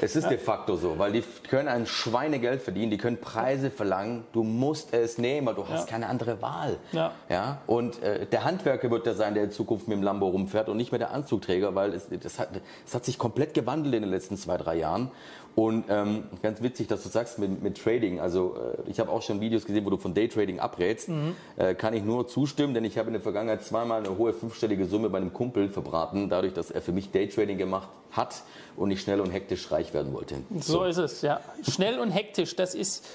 Es 0.01 0.17
ist 0.17 0.29
de 0.29 0.37
facto 0.37 0.75
so, 0.75 0.99
weil 0.99 1.13
die 1.13 1.23
können 1.49 1.69
ein 1.69 1.85
Schweinegeld 1.85 2.61
verdienen, 2.61 2.91
die 2.91 2.97
können 2.97 3.21
Preise 3.21 3.71
verlangen. 3.71 4.25
Du 4.33 4.43
musst 4.43 4.93
es 4.93 5.17
nehmen, 5.17 5.47
weil 5.47 5.55
du 5.55 5.65
hast 5.65 5.85
ja. 5.85 5.91
keine 5.91 6.07
andere 6.07 6.41
Wahl. 6.41 6.77
Ja. 6.91 7.13
Ja? 7.29 7.61
Und 7.67 8.03
äh, 8.03 8.25
der 8.25 8.43
Handwerker 8.43 8.91
wird 8.91 9.05
der 9.05 9.15
sein, 9.15 9.33
der 9.33 9.45
in 9.45 9.51
Zukunft 9.51 9.87
mit 9.87 9.95
dem 9.95 10.03
Lambo 10.03 10.27
rumfährt 10.27 10.67
und 10.67 10.75
nicht 10.75 10.91
mehr 10.91 10.99
der 10.99 11.11
Anzugträger, 11.11 11.73
weil 11.73 11.93
es, 11.93 12.07
das, 12.21 12.37
hat, 12.37 12.49
das 12.83 12.93
hat 12.93 13.05
sich 13.05 13.17
komplett 13.17 13.53
gewandelt 13.53 13.95
in 13.95 14.01
den 14.01 14.11
letzten 14.11 14.35
zwei, 14.35 14.57
drei 14.57 14.75
Jahren. 14.75 15.09
Und 15.55 15.85
ähm, 15.89 16.23
ganz 16.41 16.61
witzig, 16.61 16.87
dass 16.87 17.03
du 17.03 17.09
sagst 17.09 17.37
mit, 17.37 17.61
mit 17.61 17.81
Trading. 17.81 18.19
Also 18.19 18.55
äh, 18.55 18.89
ich 18.89 18.99
habe 18.99 19.11
auch 19.11 19.21
schon 19.21 19.41
Videos 19.41 19.65
gesehen, 19.65 19.85
wo 19.85 19.89
du 19.89 19.97
von 19.97 20.13
Daytrading 20.13 20.59
abrätst. 20.59 21.09
Mhm. 21.11 21.35
Äh, 21.57 21.75
kann 21.75 21.93
ich 21.93 22.03
nur 22.03 22.27
zustimmen, 22.27 22.73
denn 22.73 22.85
ich 22.85 22.97
habe 22.97 23.07
in 23.07 23.13
der 23.13 23.21
Vergangenheit 23.21 23.63
zweimal 23.63 23.99
eine 23.99 24.17
hohe 24.17 24.33
fünfstellige 24.33 24.85
Summe 24.85 25.09
bei 25.09 25.17
einem 25.17 25.33
Kumpel 25.33 25.69
verbraten, 25.69 26.29
dadurch, 26.29 26.53
dass 26.53 26.71
er 26.71 26.81
für 26.81 26.91
mich 26.91 27.11
Daytrading 27.11 27.57
gemacht 27.57 27.89
hat 28.11 28.43
und 28.75 28.91
ich 28.91 29.01
schnell 29.01 29.21
und 29.21 29.31
hektisch 29.31 29.71
reich 29.71 29.93
werden 29.93 30.13
wollte. 30.13 30.35
So, 30.59 30.79
so 30.79 30.83
ist 30.85 30.97
es, 30.97 31.21
ja. 31.21 31.41
Schnell 31.69 31.99
und 31.99 32.11
hektisch, 32.11 32.55
das 32.55 32.75
ist, 32.75 33.05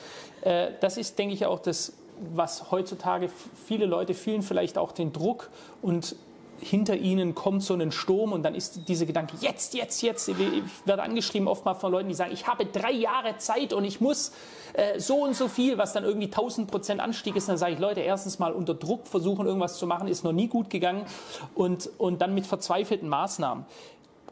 äh, 0.42 0.68
das 0.80 0.96
ist, 0.96 1.18
denke 1.18 1.34
ich, 1.34 1.46
auch 1.46 1.60
das, 1.60 1.94
was 2.34 2.70
heutzutage 2.70 3.28
viele 3.66 3.86
Leute 3.86 4.14
fühlen, 4.14 4.42
vielleicht 4.42 4.78
auch 4.78 4.92
den 4.92 5.12
Druck 5.12 5.50
und 5.82 6.16
hinter 6.60 6.96
ihnen 6.96 7.34
kommt 7.34 7.62
so 7.62 7.74
ein 7.74 7.92
Sturm 7.92 8.32
und 8.32 8.42
dann 8.42 8.54
ist 8.54 8.88
dieser 8.88 9.06
Gedanke, 9.06 9.36
jetzt, 9.40 9.74
jetzt, 9.74 10.02
jetzt. 10.02 10.28
Ich 10.28 10.36
werde 10.84 11.02
angeschrieben 11.02 11.48
oftmals 11.48 11.78
von 11.78 11.92
Leuten, 11.92 12.08
die 12.08 12.14
sagen, 12.14 12.32
ich 12.32 12.46
habe 12.46 12.66
drei 12.66 12.92
Jahre 12.92 13.36
Zeit 13.38 13.72
und 13.72 13.84
ich 13.84 14.00
muss 14.00 14.32
äh, 14.72 14.98
so 14.98 15.22
und 15.24 15.34
so 15.34 15.48
viel, 15.48 15.78
was 15.78 15.92
dann 15.92 16.04
irgendwie 16.04 16.26
1000 16.26 16.70
Prozent 16.70 17.00
Anstieg 17.00 17.36
ist. 17.36 17.48
Dann 17.48 17.58
sage 17.58 17.74
ich, 17.74 17.78
Leute, 17.78 18.00
erstens 18.00 18.38
mal 18.38 18.52
unter 18.52 18.74
Druck 18.74 19.06
versuchen, 19.06 19.46
irgendwas 19.46 19.78
zu 19.78 19.86
machen, 19.86 20.08
ist 20.08 20.24
noch 20.24 20.32
nie 20.32 20.48
gut 20.48 20.70
gegangen 20.70 21.06
und, 21.54 21.90
und 21.98 22.20
dann 22.20 22.34
mit 22.34 22.46
verzweifelten 22.46 23.08
Maßnahmen. 23.08 23.64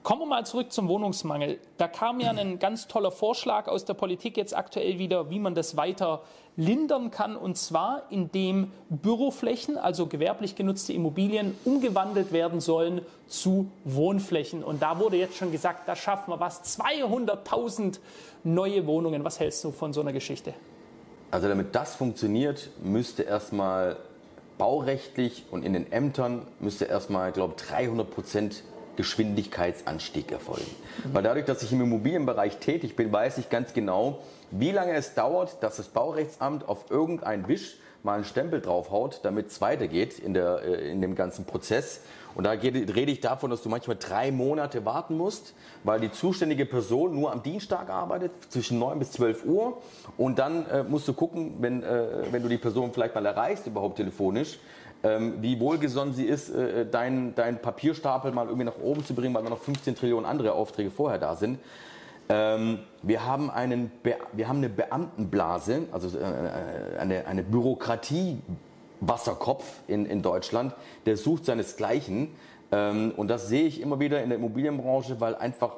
Kommen 0.04 0.20
wir 0.20 0.26
mal 0.26 0.44
zurück 0.44 0.70
zum 0.70 0.88
Wohnungsmangel. 0.88 1.58
Da 1.78 1.88
kam 1.88 2.20
ja 2.20 2.30
ein 2.30 2.58
ganz 2.58 2.88
toller 2.88 3.10
Vorschlag 3.10 3.68
aus 3.68 3.86
der 3.86 3.94
Politik 3.94 4.36
jetzt 4.36 4.54
aktuell 4.54 4.98
wieder, 4.98 5.30
wie 5.30 5.38
man 5.38 5.54
das 5.54 5.78
weiter 5.78 6.20
lindern 6.56 7.10
kann, 7.10 7.36
und 7.36 7.56
zwar 7.56 8.02
indem 8.10 8.70
Büroflächen, 8.90 9.78
also 9.78 10.06
gewerblich 10.06 10.56
genutzte 10.56 10.92
Immobilien, 10.92 11.56
umgewandelt 11.64 12.32
werden 12.32 12.60
sollen 12.60 13.00
zu 13.28 13.70
Wohnflächen. 13.84 14.62
Und 14.62 14.82
da 14.82 15.00
wurde 15.00 15.16
jetzt 15.16 15.38
schon 15.38 15.50
gesagt, 15.50 15.88
da 15.88 15.96
schaffen 15.96 16.32
wir 16.32 16.38
was, 16.38 16.78
200.000 16.78 17.98
neue 18.42 18.86
Wohnungen. 18.86 19.24
Was 19.24 19.40
hältst 19.40 19.64
du 19.64 19.70
von 19.70 19.94
so 19.94 20.02
einer 20.02 20.12
Geschichte? 20.12 20.52
Also 21.30 21.48
damit 21.48 21.74
das 21.74 21.94
funktioniert, 21.94 22.68
müsste 22.82 23.22
erstmal 23.22 23.96
baurechtlich 24.58 25.46
und 25.50 25.64
in 25.64 25.72
den 25.72 25.90
Ämtern 25.90 26.46
müsste 26.60 26.84
erstmal, 26.84 27.32
glaube 27.32 27.54
ich, 27.56 27.64
300 27.64 28.10
Prozent 28.10 28.64
Geschwindigkeitsanstieg 28.96 30.32
erfolgen. 30.32 30.70
Mhm. 31.04 31.14
Weil 31.14 31.22
dadurch, 31.22 31.44
dass 31.46 31.62
ich 31.62 31.72
im 31.72 31.80
Immobilienbereich 31.80 32.58
tätig 32.58 32.96
bin, 32.96 33.12
weiß 33.12 33.38
ich 33.38 33.50
ganz 33.50 33.72
genau, 33.72 34.20
wie 34.50 34.70
lange 34.70 34.92
es 34.92 35.14
dauert, 35.14 35.62
dass 35.62 35.76
das 35.76 35.88
Baurechtsamt 35.88 36.68
auf 36.68 36.90
irgendeinen 36.90 37.48
Wisch 37.48 37.78
mal 38.04 38.16
einen 38.16 38.24
Stempel 38.24 38.60
draufhaut, 38.60 39.20
damit 39.22 39.48
es 39.48 39.60
weitergeht 39.60 40.18
in, 40.18 40.34
der, 40.34 40.62
äh, 40.62 40.90
in 40.90 41.00
dem 41.00 41.14
ganzen 41.14 41.46
Prozess. 41.46 42.02
Und 42.34 42.44
da 42.44 42.54
geht, 42.56 42.74
rede 42.94 43.10
ich 43.10 43.20
davon, 43.20 43.50
dass 43.50 43.62
du 43.62 43.68
manchmal 43.68 43.96
drei 43.96 44.30
Monate 44.30 44.84
warten 44.84 45.16
musst, 45.16 45.54
weil 45.84 46.00
die 46.00 46.10
zuständige 46.10 46.66
Person 46.66 47.14
nur 47.14 47.32
am 47.32 47.42
Dienstag 47.42 47.88
arbeitet, 47.90 48.32
zwischen 48.50 48.78
9 48.78 48.98
bis 48.98 49.12
12 49.12 49.46
Uhr. 49.46 49.80
Und 50.18 50.38
dann 50.38 50.66
äh, 50.66 50.82
musst 50.82 51.08
du 51.08 51.14
gucken, 51.14 51.54
wenn, 51.60 51.82
äh, 51.82 52.24
wenn 52.30 52.42
du 52.42 52.48
die 52.48 52.58
Person 52.58 52.92
vielleicht 52.92 53.14
mal 53.14 53.24
erreichst, 53.24 53.66
überhaupt 53.66 53.96
telefonisch, 53.96 54.58
ähm, 55.04 55.34
wie 55.40 55.60
wohlgesonnen 55.60 56.14
sie 56.14 56.24
ist, 56.24 56.50
äh, 56.50 56.86
deinen 56.86 57.34
dein 57.34 57.60
Papierstapel 57.60 58.32
mal 58.32 58.46
irgendwie 58.46 58.64
nach 58.64 58.78
oben 58.82 59.04
zu 59.04 59.14
bringen, 59.14 59.34
weil 59.34 59.44
noch 59.44 59.58
15 59.58 59.94
Trillionen 59.94 60.28
andere 60.28 60.52
Aufträge 60.52 60.90
vorher 60.90 61.18
da 61.18 61.36
sind. 61.36 61.58
Ähm, 62.28 62.78
wir, 63.02 63.26
haben 63.26 63.50
einen 63.50 63.92
wir 64.32 64.48
haben 64.48 64.58
eine 64.58 64.70
Beamtenblase, 64.70 65.82
also 65.92 66.18
äh, 66.18 66.98
eine, 66.98 67.26
eine 67.26 67.42
Bürokratie. 67.42 68.38
Wasserkopf 69.00 69.80
in, 69.86 70.06
in 70.06 70.22
Deutschland, 70.22 70.74
der 71.06 71.16
sucht 71.16 71.44
seinesgleichen. 71.44 72.28
Ähm, 72.72 73.12
und 73.16 73.28
das 73.28 73.48
sehe 73.48 73.66
ich 73.66 73.80
immer 73.80 74.00
wieder 74.00 74.22
in 74.22 74.30
der 74.30 74.38
Immobilienbranche, 74.38 75.20
weil 75.20 75.34
einfach 75.34 75.72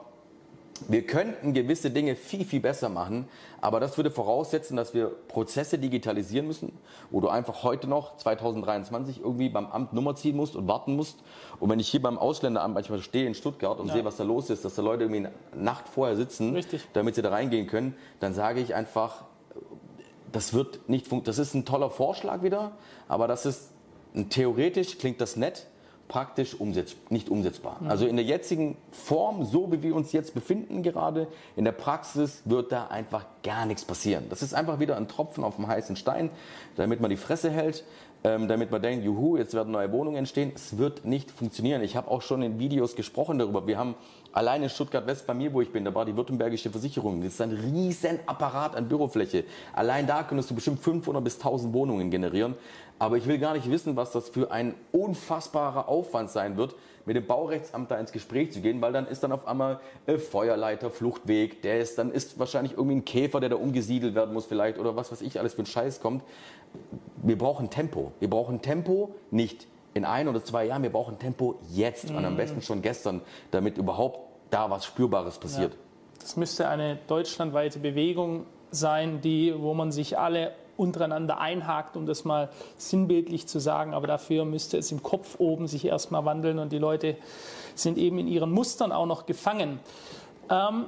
wir 0.88 1.06
könnten 1.06 1.52
gewisse 1.52 1.90
Dinge 1.90 2.16
viel, 2.16 2.44
viel 2.44 2.60
besser 2.60 2.88
machen, 2.88 3.28
aber 3.60 3.80
das 3.80 3.96
würde 3.96 4.10
voraussetzen, 4.10 4.76
dass 4.76 4.94
wir 4.94 5.06
Prozesse 5.06 5.78
digitalisieren 5.78 6.46
müssen, 6.46 6.72
wo 7.10 7.20
du 7.20 7.28
einfach 7.28 7.62
heute 7.62 7.88
noch, 7.88 8.16
2023, 8.16 9.20
irgendwie 9.20 9.48
beim 9.48 9.66
Amt 9.66 9.92
Nummer 9.92 10.14
ziehen 10.14 10.36
musst 10.36 10.56
und 10.56 10.68
warten 10.68 10.96
musst. 10.96 11.22
Und 11.60 11.70
wenn 11.70 11.80
ich 11.80 11.88
hier 11.88 12.02
beim 12.02 12.18
Ausländeramt 12.18 12.74
manchmal 12.74 13.00
stehe 13.00 13.26
in 13.26 13.34
Stuttgart 13.34 13.78
und 13.80 13.88
ja. 13.88 13.94
sehe, 13.94 14.04
was 14.04 14.16
da 14.16 14.24
los 14.24 14.50
ist, 14.50 14.64
dass 14.64 14.74
da 14.74 14.82
Leute 14.82 15.04
irgendwie 15.04 15.28
Nacht 15.54 15.88
vorher 15.88 16.16
sitzen, 16.16 16.54
Richtig. 16.54 16.86
damit 16.92 17.14
sie 17.14 17.22
da 17.22 17.30
reingehen 17.30 17.66
können, 17.66 17.94
dann 18.20 18.34
sage 18.34 18.60
ich 18.60 18.74
einfach, 18.74 19.24
das 20.32 20.52
wird 20.52 20.88
nicht 20.88 21.06
funktionieren. 21.06 21.24
Das 21.24 21.38
ist 21.38 21.54
ein 21.54 21.64
toller 21.64 21.90
Vorschlag 21.90 22.42
wieder, 22.42 22.72
aber 23.08 23.28
das 23.28 23.46
ist, 23.46 23.70
theoretisch 24.30 24.98
klingt 24.98 25.20
das 25.20 25.36
nett, 25.36 25.66
praktisch 26.08 26.54
umsetz 26.58 26.96
nicht 27.10 27.28
umsetzbar. 27.28 27.78
Mhm. 27.80 27.90
Also 27.90 28.06
in 28.06 28.16
der 28.16 28.24
jetzigen 28.24 28.76
Form, 28.90 29.44
so 29.44 29.70
wie 29.72 29.82
wir 29.82 29.94
uns 29.94 30.12
jetzt 30.12 30.34
befinden 30.34 30.82
gerade, 30.82 31.28
in 31.56 31.64
der 31.64 31.72
Praxis 31.72 32.42
wird 32.44 32.72
da 32.72 32.86
einfach 32.86 33.24
gar 33.42 33.66
nichts 33.66 33.84
passieren. 33.84 34.26
Das 34.30 34.42
ist 34.42 34.54
einfach 34.54 34.80
wieder 34.80 34.96
ein 34.96 35.08
Tropfen 35.08 35.44
auf 35.44 35.56
dem 35.56 35.66
heißen 35.66 35.96
Stein, 35.96 36.30
damit 36.76 37.00
man 37.00 37.10
die 37.10 37.16
Fresse 37.16 37.50
hält, 37.50 37.84
ähm, 38.24 38.48
damit 38.48 38.70
man 38.70 38.82
denkt, 38.82 39.04
juhu, 39.04 39.36
jetzt 39.36 39.54
werden 39.54 39.72
neue 39.72 39.92
Wohnungen 39.92 40.16
entstehen. 40.16 40.50
Es 40.54 40.78
wird 40.78 41.04
nicht 41.04 41.30
funktionieren. 41.30 41.82
Ich 41.82 41.96
habe 41.96 42.10
auch 42.10 42.22
schon 42.22 42.42
in 42.42 42.58
Videos 42.58 42.96
gesprochen 42.96 43.38
darüber. 43.38 43.66
Wir 43.66 43.78
haben 43.78 43.94
alleine 44.32 44.64
in 44.64 44.70
Stuttgart-West 44.70 45.26
bei 45.26 45.34
mir, 45.34 45.52
wo 45.52 45.60
ich 45.60 45.72
bin, 45.72 45.84
da 45.84 45.94
war 45.94 46.04
die 46.04 46.16
Württembergische 46.16 46.70
Versicherung. 46.70 47.22
Das 47.22 47.34
ist 47.34 47.40
ein 47.40 47.52
riesen 47.52 48.18
Apparat 48.26 48.74
an 48.74 48.88
Bürofläche. 48.88 49.44
Allein 49.72 50.06
da 50.06 50.22
könntest 50.24 50.50
du 50.50 50.54
bestimmt 50.54 50.80
500 50.80 51.22
bis 51.22 51.36
1000 51.36 51.72
Wohnungen 51.72 52.10
generieren. 52.10 52.54
Aber 52.98 53.16
ich 53.16 53.26
will 53.26 53.38
gar 53.38 53.54
nicht 53.54 53.70
wissen, 53.70 53.96
was 53.96 54.12
das 54.12 54.28
für 54.28 54.50
ein 54.50 54.74
unfassbarer 54.92 55.88
Aufwand 55.88 56.30
sein 56.30 56.56
wird, 56.56 56.74
mit 57.04 57.14
dem 57.14 57.26
Baurechtsamt 57.26 57.90
da 57.90 57.98
ins 57.98 58.10
Gespräch 58.10 58.52
zu 58.52 58.60
gehen, 58.60 58.80
weil 58.80 58.92
dann 58.92 59.06
ist 59.06 59.22
dann 59.22 59.32
auf 59.32 59.46
einmal 59.46 59.80
äh, 60.06 60.18
Feuerleiter, 60.18 60.90
Fluchtweg, 60.90 61.62
der 61.62 61.78
ist, 61.80 61.98
dann 61.98 62.10
ist 62.10 62.38
wahrscheinlich 62.38 62.72
irgendwie 62.72 62.96
ein 62.96 63.04
Käfer, 63.04 63.38
der 63.40 63.48
da 63.48 63.56
umgesiedelt 63.56 64.14
werden 64.14 64.34
muss 64.34 64.46
vielleicht 64.46 64.78
oder 64.78 64.96
was 64.96 65.12
weiß 65.12 65.20
ich 65.20 65.38
alles 65.38 65.54
für 65.54 65.62
ein 65.62 65.66
Scheiß 65.66 66.00
kommt. 66.00 66.24
Wir 67.22 67.38
brauchen 67.38 67.70
Tempo. 67.70 68.12
Wir 68.18 68.28
brauchen 68.28 68.60
Tempo, 68.60 69.14
nicht 69.30 69.66
in 69.94 70.04
ein 70.04 70.28
oder 70.28 70.44
zwei 70.44 70.66
Jahren, 70.66 70.82
wir 70.82 70.90
brauchen 70.90 71.18
Tempo 71.18 71.58
jetzt 71.70 72.10
mhm. 72.10 72.16
und 72.16 72.24
am 72.24 72.32
mhm. 72.32 72.38
besten 72.38 72.62
schon 72.62 72.82
gestern, 72.82 73.22
damit 73.50 73.78
überhaupt 73.78 74.20
da 74.50 74.68
was 74.70 74.84
Spürbares 74.84 75.38
passiert. 75.38 75.72
Ja. 75.72 75.78
Das 76.20 76.36
müsste 76.36 76.68
eine 76.68 76.98
deutschlandweite 77.06 77.78
Bewegung 77.78 78.46
sein, 78.70 79.20
die, 79.20 79.54
wo 79.56 79.74
man 79.74 79.92
sich 79.92 80.18
alle 80.18 80.52
untereinander 80.76 81.38
einhakt, 81.38 81.96
um 81.96 82.06
das 82.06 82.24
mal 82.24 82.48
sinnbildlich 82.76 83.46
zu 83.46 83.58
sagen. 83.58 83.94
Aber 83.94 84.06
dafür 84.06 84.44
müsste 84.44 84.78
es 84.78 84.92
im 84.92 85.02
Kopf 85.02 85.36
oben 85.38 85.66
sich 85.66 85.84
erstmal 85.84 86.24
wandeln 86.24 86.58
und 86.58 86.72
die 86.72 86.78
Leute 86.78 87.16
sind 87.74 87.98
eben 87.98 88.18
in 88.18 88.28
ihren 88.28 88.52
Mustern 88.52 88.92
auch 88.92 89.06
noch 89.06 89.26
gefangen. 89.26 89.80
Ähm, 90.50 90.86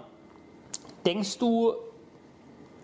denkst 1.05 1.38
du, 1.38 1.74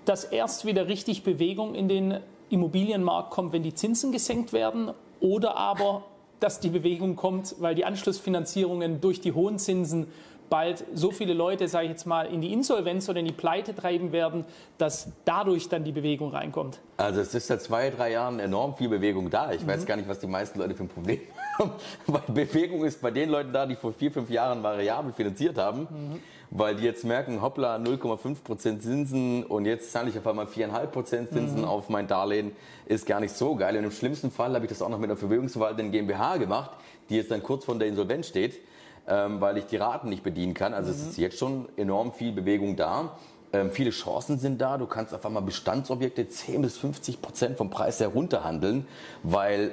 dass 0.04 0.24
erst 0.24 0.64
wieder 0.64 0.88
richtig 0.88 1.22
Bewegung 1.22 1.74
in 1.74 1.88
den 1.88 2.20
Immobilienmarkt 2.50 3.30
kommt, 3.30 3.52
wenn 3.52 3.62
die 3.62 3.74
Zinsen 3.74 4.12
gesenkt 4.12 4.52
werden 4.52 4.92
oder 5.20 5.56
aber, 5.56 6.04
dass 6.40 6.60
die 6.60 6.68
Bewegung 6.68 7.16
kommt, 7.16 7.56
weil 7.58 7.74
die 7.74 7.84
Anschlussfinanzierungen 7.84 9.00
durch 9.00 9.20
die 9.20 9.32
hohen 9.32 9.58
Zinsen 9.58 10.08
bald 10.50 10.84
so 10.94 11.10
viele 11.10 11.34
Leute, 11.34 11.68
sage 11.68 11.84
ich 11.84 11.90
jetzt 11.90 12.06
mal, 12.06 12.26
in 12.26 12.40
die 12.40 12.52
Insolvenz 12.52 13.08
oder 13.08 13.20
in 13.20 13.26
die 13.26 13.32
Pleite 13.32 13.74
treiben 13.74 14.12
werden, 14.12 14.44
dass 14.78 15.08
dadurch 15.24 15.68
dann 15.68 15.84
die 15.84 15.92
Bewegung 15.92 16.30
reinkommt. 16.30 16.80
Also 16.96 17.20
es 17.20 17.34
ist 17.34 17.46
seit 17.46 17.62
zwei, 17.62 17.90
drei 17.90 18.12
Jahren 18.12 18.40
enorm 18.40 18.76
viel 18.76 18.88
Bewegung 18.88 19.30
da. 19.30 19.52
Ich 19.52 19.62
mhm. 19.62 19.68
weiß 19.68 19.86
gar 19.86 19.96
nicht, 19.96 20.08
was 20.08 20.20
die 20.20 20.26
meisten 20.26 20.58
Leute 20.58 20.74
für 20.74 20.84
ein 20.84 20.88
Problem 20.88 21.20
haben. 21.58 21.72
Weil 22.06 22.22
Bewegung 22.28 22.84
ist 22.84 23.00
bei 23.00 23.10
den 23.10 23.30
Leuten 23.30 23.52
da, 23.52 23.66
die 23.66 23.74
vor 23.74 23.92
vier, 23.92 24.10
fünf 24.10 24.30
Jahren 24.30 24.62
variabel 24.62 25.12
finanziert 25.12 25.58
haben. 25.58 25.80
Mhm. 25.80 26.20
Weil 26.50 26.76
die 26.76 26.84
jetzt 26.84 27.04
merken, 27.04 27.42
hoppla, 27.42 27.76
0,5% 27.76 28.78
Zinsen 28.78 29.44
und 29.44 29.64
jetzt 29.64 29.90
zahle 29.90 30.10
ich 30.10 30.18
auf 30.18 30.26
einmal 30.26 30.46
4,5% 30.46 31.32
Zinsen 31.32 31.60
mhm. 31.60 31.64
auf 31.64 31.88
mein 31.88 32.06
Darlehen, 32.06 32.52
ist 32.86 33.06
gar 33.06 33.18
nicht 33.18 33.34
so 33.34 33.56
geil. 33.56 33.76
Und 33.76 33.82
im 33.84 33.90
schlimmsten 33.90 34.30
Fall 34.30 34.54
habe 34.54 34.64
ich 34.64 34.68
das 34.68 34.80
auch 34.80 34.88
noch 34.88 34.98
mit 34.98 35.10
einer 35.10 35.16
Vermögensverwaltung 35.16 35.90
GmbH 35.90 36.36
gemacht, 36.36 36.70
die 37.08 37.16
jetzt 37.16 37.32
dann 37.32 37.42
kurz 37.42 37.64
vor 37.64 37.74
der 37.76 37.88
Insolvenz 37.88 38.28
steht 38.28 38.60
ähm, 39.08 39.40
weil 39.40 39.58
ich 39.58 39.66
die 39.66 39.76
Raten 39.76 40.08
nicht 40.08 40.22
bedienen 40.22 40.54
kann. 40.54 40.74
Also 40.74 40.92
mhm. 40.92 40.98
es 40.98 41.06
ist 41.06 41.18
jetzt 41.18 41.38
schon 41.38 41.68
enorm 41.76 42.12
viel 42.12 42.32
Bewegung 42.32 42.76
da. 42.76 43.16
Ähm, 43.52 43.70
viele 43.70 43.90
Chancen 43.90 44.38
sind 44.38 44.60
da. 44.60 44.78
Du 44.78 44.86
kannst 44.86 45.14
auf 45.14 45.24
einmal 45.24 45.42
Bestandsobjekte 45.42 46.28
10 46.28 46.62
bis 46.62 46.76
50 46.78 47.22
Prozent 47.22 47.56
vom 47.56 47.70
Preis 47.70 48.00
herunterhandeln, 48.00 48.86
weil 49.22 49.72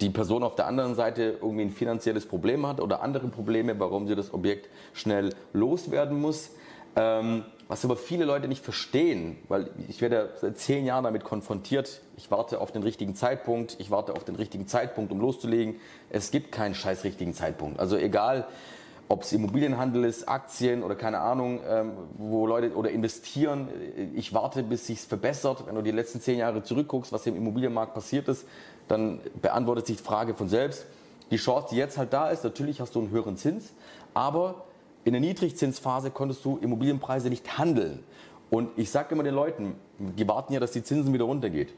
die 0.00 0.10
Person 0.10 0.42
auf 0.42 0.54
der 0.54 0.66
anderen 0.66 0.94
Seite 0.94 1.38
irgendwie 1.40 1.62
ein 1.62 1.70
finanzielles 1.70 2.26
Problem 2.26 2.66
hat 2.66 2.80
oder 2.80 3.02
andere 3.02 3.28
Probleme, 3.28 3.78
warum 3.78 4.08
sie 4.08 4.16
das 4.16 4.32
Objekt 4.32 4.68
schnell 4.94 5.34
loswerden 5.52 6.20
muss. 6.20 6.50
Ähm, 6.96 7.44
was 7.68 7.84
aber 7.84 7.96
viele 7.96 8.24
Leute 8.24 8.48
nicht 8.48 8.64
verstehen, 8.64 9.38
weil 9.46 9.70
ich 9.86 10.00
werde 10.00 10.30
seit 10.40 10.58
zehn 10.58 10.84
Jahren 10.84 11.04
damit 11.04 11.22
konfrontiert. 11.22 12.00
Ich 12.16 12.28
warte 12.28 12.60
auf 12.60 12.72
den 12.72 12.82
richtigen 12.82 13.14
Zeitpunkt, 13.14 13.76
ich 13.78 13.92
warte 13.92 14.14
auf 14.14 14.24
den 14.24 14.34
richtigen 14.34 14.66
Zeitpunkt, 14.66 15.12
um 15.12 15.20
loszulegen. 15.20 15.76
Es 16.08 16.32
gibt 16.32 16.50
keinen 16.50 16.74
scheiß 16.74 17.04
richtigen 17.04 17.32
Zeitpunkt. 17.32 17.78
Also 17.78 17.96
egal, 17.96 18.48
ob 19.08 19.22
es 19.22 19.32
Immobilienhandel 19.32 20.04
ist, 20.04 20.28
Aktien 20.28 20.82
oder 20.82 20.96
keine 20.96 21.20
Ahnung, 21.20 21.60
ähm, 21.64 21.92
wo 22.18 22.46
Leute 22.46 22.74
oder 22.74 22.90
investieren. 22.90 23.68
Ich 24.14 24.34
warte, 24.34 24.64
bis 24.64 24.88
sich's 24.88 25.04
verbessert. 25.04 25.64
Wenn 25.66 25.76
du 25.76 25.82
die 25.82 25.92
letzten 25.92 26.20
zehn 26.20 26.38
Jahre 26.38 26.64
zurückguckst, 26.64 27.12
was 27.12 27.24
im 27.26 27.36
Immobilienmarkt 27.36 27.94
passiert 27.94 28.26
ist, 28.26 28.46
dann 28.88 29.20
beantwortet 29.40 29.86
sich 29.86 29.98
die 29.98 30.02
Frage 30.02 30.34
von 30.34 30.48
selbst. 30.48 30.86
Die 31.30 31.36
Chance, 31.36 31.68
die 31.70 31.76
jetzt 31.76 31.98
halt 31.98 32.12
da 32.12 32.30
ist, 32.30 32.42
natürlich 32.42 32.80
hast 32.80 32.96
du 32.96 32.98
einen 32.98 33.10
höheren 33.10 33.36
Zins, 33.36 33.72
aber 34.12 34.64
in 35.04 35.12
der 35.12 35.20
Niedrigzinsphase 35.20 36.10
konntest 36.10 36.44
du 36.44 36.58
Immobilienpreise 36.58 37.28
nicht 37.30 37.58
handeln. 37.58 38.04
Und 38.50 38.70
ich 38.76 38.90
sage 38.90 39.14
immer 39.14 39.22
den 39.22 39.34
Leuten, 39.34 39.74
die 39.98 40.26
warten 40.26 40.52
ja, 40.52 40.60
dass 40.60 40.72
die 40.72 40.82
Zinsen 40.82 41.12
wieder 41.12 41.24
runtergehen. 41.24 41.68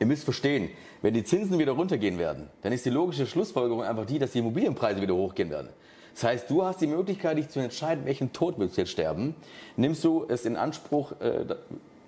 Ihr 0.00 0.06
müsst 0.06 0.24
verstehen, 0.24 0.70
wenn 1.02 1.14
die 1.14 1.24
Zinsen 1.24 1.58
wieder 1.58 1.72
runtergehen 1.72 2.18
werden, 2.18 2.48
dann 2.62 2.72
ist 2.72 2.86
die 2.86 2.90
logische 2.90 3.26
Schlussfolgerung 3.26 3.82
einfach 3.82 4.06
die, 4.06 4.18
dass 4.18 4.30
die 4.32 4.38
Immobilienpreise 4.38 5.00
wieder 5.00 5.14
hochgehen 5.14 5.50
werden. 5.50 5.70
Das 6.14 6.24
heißt, 6.24 6.50
du 6.50 6.64
hast 6.64 6.80
die 6.80 6.86
Möglichkeit, 6.86 7.36
dich 7.36 7.48
zu 7.48 7.60
entscheiden, 7.60 8.04
welchen 8.04 8.32
Tod 8.32 8.58
willst 8.58 8.76
du 8.76 8.82
jetzt 8.82 8.90
sterben. 8.90 9.34
Nimmst 9.76 10.02
du 10.04 10.24
es 10.28 10.44
in 10.44 10.56
Anspruch, 10.56 11.12
äh, 11.20 11.44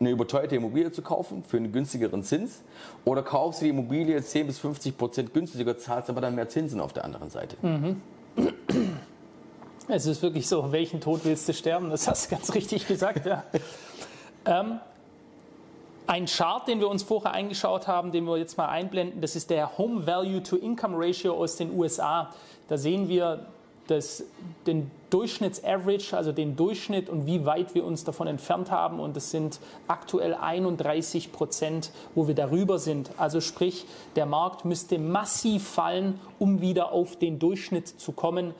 eine 0.01 0.11
überteuerte 0.11 0.57
Immobilie 0.57 0.91
zu 0.91 1.03
kaufen 1.03 1.45
für 1.45 1.59
einen 1.59 1.73
günstigeren 1.73 2.23
Zins 2.23 2.63
oder 3.05 3.23
kaufst 3.23 3.61
du 3.61 3.65
die 3.65 3.71
Immobilie 3.71 4.21
10 4.21 4.47
bis 4.47 4.59
50 4.59 4.97
Prozent 4.97 5.35
günstiger, 5.35 5.77
zahlst 5.77 6.09
aber 6.09 6.21
dann 6.21 6.35
mehr 6.35 6.49
Zinsen 6.49 6.81
auf 6.81 6.93
der 6.93 7.05
anderen 7.05 7.31
Seite. 7.31 7.57
Mhm. 7.61 8.01
Es 9.93 10.07
ist 10.07 10.23
wirklich 10.23 10.47
so, 10.47 10.71
welchen 10.71 11.01
Tod 11.01 11.23
willst 11.25 11.49
du 11.49 11.53
sterben? 11.53 11.91
Das 11.91 12.07
hast 12.07 12.27
du 12.27 12.37
ganz 12.37 12.55
richtig 12.55 12.87
gesagt. 12.87 13.27
Ja. 13.27 13.43
ähm, 14.47 14.79
ein 16.07 16.27
Chart, 16.27 16.67
den 16.69 16.79
wir 16.79 16.89
uns 16.89 17.03
vorher 17.03 17.33
eingeschaut 17.33 17.89
haben, 17.89 18.13
den 18.13 18.25
wir 18.25 18.39
jetzt 18.39 18.57
mal 18.57 18.69
einblenden, 18.69 19.21
das 19.21 19.35
ist 19.35 19.51
der 19.51 19.79
Home 19.79 20.07
Value 20.07 20.43
to 20.45 20.57
Income 20.57 20.95
Ratio 20.97 21.35
aus 21.35 21.57
den 21.57 21.77
USA. 21.77 22.33
Da 22.69 22.79
sehen 22.79 23.09
wir 23.09 23.47
das, 23.89 24.23
den 24.67 24.91
Durchschnitts-Average, 25.11 26.17
also 26.17 26.31
den 26.31 26.55
Durchschnitt 26.55 27.09
und 27.09 27.27
wie 27.27 27.45
weit 27.45 27.75
wir 27.75 27.85
uns 27.85 28.05
davon 28.05 28.29
entfernt 28.29 28.71
haben. 28.71 29.01
Und 29.01 29.17
es 29.17 29.33
sind 29.33 29.59
aktuell 29.89 30.35
31 30.35 31.33
Prozent, 31.33 31.91
wo 32.15 32.29
wir 32.29 32.37
darüber 32.37 32.79
sind. 32.79 33.11
Also 33.17 33.41
sprich, 33.41 33.87
der 34.15 34.27
Markt 34.27 34.65
müsste 34.65 34.99
massiv 35.01 35.67
fallen, 35.67 36.21
um 36.39 36.61
wieder 36.61 36.93
auf 36.93 37.17
den 37.17 37.41
Durchschnitt 37.41 37.89
zu 37.89 38.13
kommen 38.13 38.55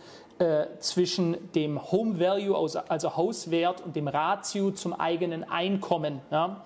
zwischen 0.79 1.37
dem 1.55 1.91
Home 1.93 2.19
Value, 2.19 2.57
also 2.89 3.17
Hauswert, 3.17 3.85
und 3.85 3.95
dem 3.95 4.09
Ratio 4.09 4.71
zum 4.71 4.93
eigenen 4.93 5.45
Einkommen. 5.45 6.21
Ja. 6.31 6.63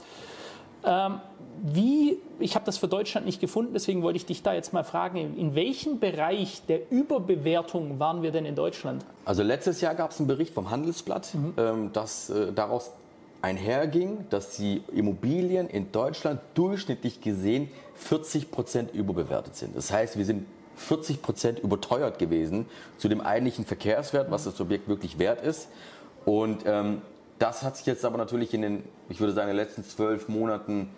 Ähm, 0.84 1.20
wie, 1.62 2.18
ich 2.40 2.56
habe 2.56 2.64
das 2.66 2.78
für 2.78 2.88
Deutschland 2.88 3.26
nicht 3.26 3.40
gefunden, 3.40 3.72
deswegen 3.72 4.02
wollte 4.02 4.16
ich 4.16 4.26
dich 4.26 4.42
da 4.42 4.52
jetzt 4.52 4.72
mal 4.72 4.84
fragen, 4.84 5.36
in 5.36 5.54
welchem 5.54 5.98
Bereich 5.98 6.62
der 6.68 6.90
Überbewertung 6.90 7.98
waren 7.98 8.22
wir 8.22 8.32
denn 8.32 8.44
in 8.44 8.54
Deutschland? 8.54 9.04
Also 9.24 9.42
letztes 9.42 9.80
Jahr 9.80 9.94
gab 9.94 10.10
es 10.10 10.18
einen 10.18 10.26
Bericht 10.26 10.52
vom 10.52 10.70
Handelsblatt, 10.70 11.34
mhm. 11.34 11.54
ähm, 11.56 11.92
dass 11.92 12.30
äh, 12.30 12.52
daraus 12.52 12.92
einherging, 13.40 14.26
dass 14.30 14.56
die 14.56 14.82
Immobilien 14.92 15.68
in 15.68 15.92
Deutschland 15.92 16.40
durchschnittlich 16.54 17.20
gesehen 17.20 17.70
40 17.94 18.50
Prozent 18.50 18.92
überbewertet 18.92 19.54
sind. 19.54 19.76
Das 19.76 19.92
heißt, 19.92 20.18
wir 20.18 20.24
sind 20.24 20.46
40 20.76 21.22
Prozent 21.22 21.58
überteuert 21.58 22.18
gewesen 22.18 22.66
zu 22.98 23.08
dem 23.08 23.20
eigentlichen 23.20 23.64
Verkehrswert, 23.64 24.30
was 24.30 24.44
das 24.44 24.60
Objekt 24.60 24.88
wirklich 24.88 25.18
wert 25.18 25.42
ist. 25.42 25.68
Und 26.24 26.64
ähm, 26.66 27.02
das 27.38 27.62
hat 27.62 27.76
sich 27.76 27.86
jetzt 27.86 28.04
aber 28.04 28.18
natürlich 28.18 28.54
in 28.54 28.62
den, 28.62 28.84
ich 29.08 29.20
würde 29.20 29.32
sagen, 29.32 29.50
in 29.50 29.56
den 29.56 29.64
letzten 29.64 29.84
zwölf 29.84 30.28
Monaten 30.28 30.90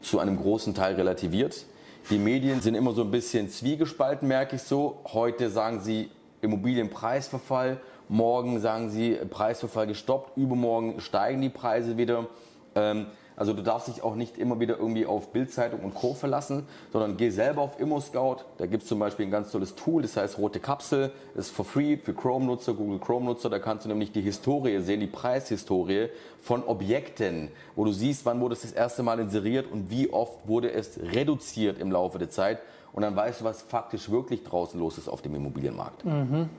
zu 0.00 0.18
einem 0.18 0.36
großen 0.36 0.74
Teil 0.74 0.94
relativiert. 0.94 1.66
Die 2.10 2.18
Medien 2.18 2.60
sind 2.60 2.74
immer 2.74 2.92
so 2.92 3.02
ein 3.02 3.10
bisschen 3.10 3.48
zwiegespalten, 3.48 4.26
merke 4.26 4.56
ich 4.56 4.62
so. 4.62 5.00
Heute 5.12 5.50
sagen 5.50 5.80
sie 5.80 6.10
Immobilienpreisverfall, 6.40 7.80
morgen 8.08 8.60
sagen 8.60 8.90
sie 8.90 9.14
Preisverfall 9.30 9.86
gestoppt, 9.86 10.36
übermorgen 10.36 11.00
steigen 11.00 11.40
die 11.40 11.48
Preise 11.48 11.96
wieder. 11.96 12.26
Ähm, 12.74 13.06
also 13.36 13.52
du 13.52 13.62
darfst 13.62 13.88
dich 13.88 14.02
auch 14.02 14.14
nicht 14.14 14.38
immer 14.38 14.60
wieder 14.60 14.78
irgendwie 14.78 15.06
auf 15.06 15.32
Bildzeitung 15.32 15.80
und 15.80 15.94
Co. 15.94 16.14
verlassen, 16.14 16.66
sondern 16.92 17.16
geh 17.16 17.30
selber 17.30 17.62
auf 17.62 17.80
ImmoScout. 17.80 18.38
Da 18.58 18.66
gibt 18.66 18.82
es 18.82 18.88
zum 18.88 18.98
Beispiel 18.98 19.26
ein 19.26 19.30
ganz 19.30 19.50
tolles 19.50 19.74
Tool, 19.74 20.02
das 20.02 20.16
heißt 20.16 20.38
Rote 20.38 20.60
Kapsel. 20.60 21.12
Das 21.34 21.46
ist 21.46 21.54
for 21.54 21.64
free 21.64 21.96
für 21.96 22.14
Chrome-Nutzer, 22.14 22.74
Google 22.74 22.98
Chrome-Nutzer. 22.98 23.50
Da 23.50 23.58
kannst 23.58 23.84
du 23.84 23.88
nämlich 23.88 24.12
die 24.12 24.20
Historie 24.20 24.80
sehen, 24.80 25.00
die 25.00 25.06
Preishistorie 25.06 26.08
von 26.40 26.64
Objekten, 26.64 27.50
wo 27.76 27.84
du 27.84 27.92
siehst, 27.92 28.26
wann 28.26 28.40
wurde 28.40 28.54
es 28.54 28.62
das 28.62 28.72
erste 28.72 29.02
Mal 29.02 29.18
inseriert 29.20 29.70
und 29.70 29.90
wie 29.90 30.12
oft 30.12 30.46
wurde 30.46 30.72
es 30.72 30.98
reduziert 31.00 31.78
im 31.78 31.90
Laufe 31.90 32.18
der 32.18 32.30
Zeit. 32.30 32.58
Und 32.92 33.02
dann 33.02 33.16
weißt 33.16 33.40
du, 33.40 33.44
was 33.44 33.62
faktisch 33.62 34.10
wirklich 34.10 34.44
draußen 34.44 34.78
los 34.78 34.98
ist 34.98 35.08
auf 35.08 35.22
dem 35.22 35.34
Immobilienmarkt. 35.34 36.04
Mhm. 36.04 36.50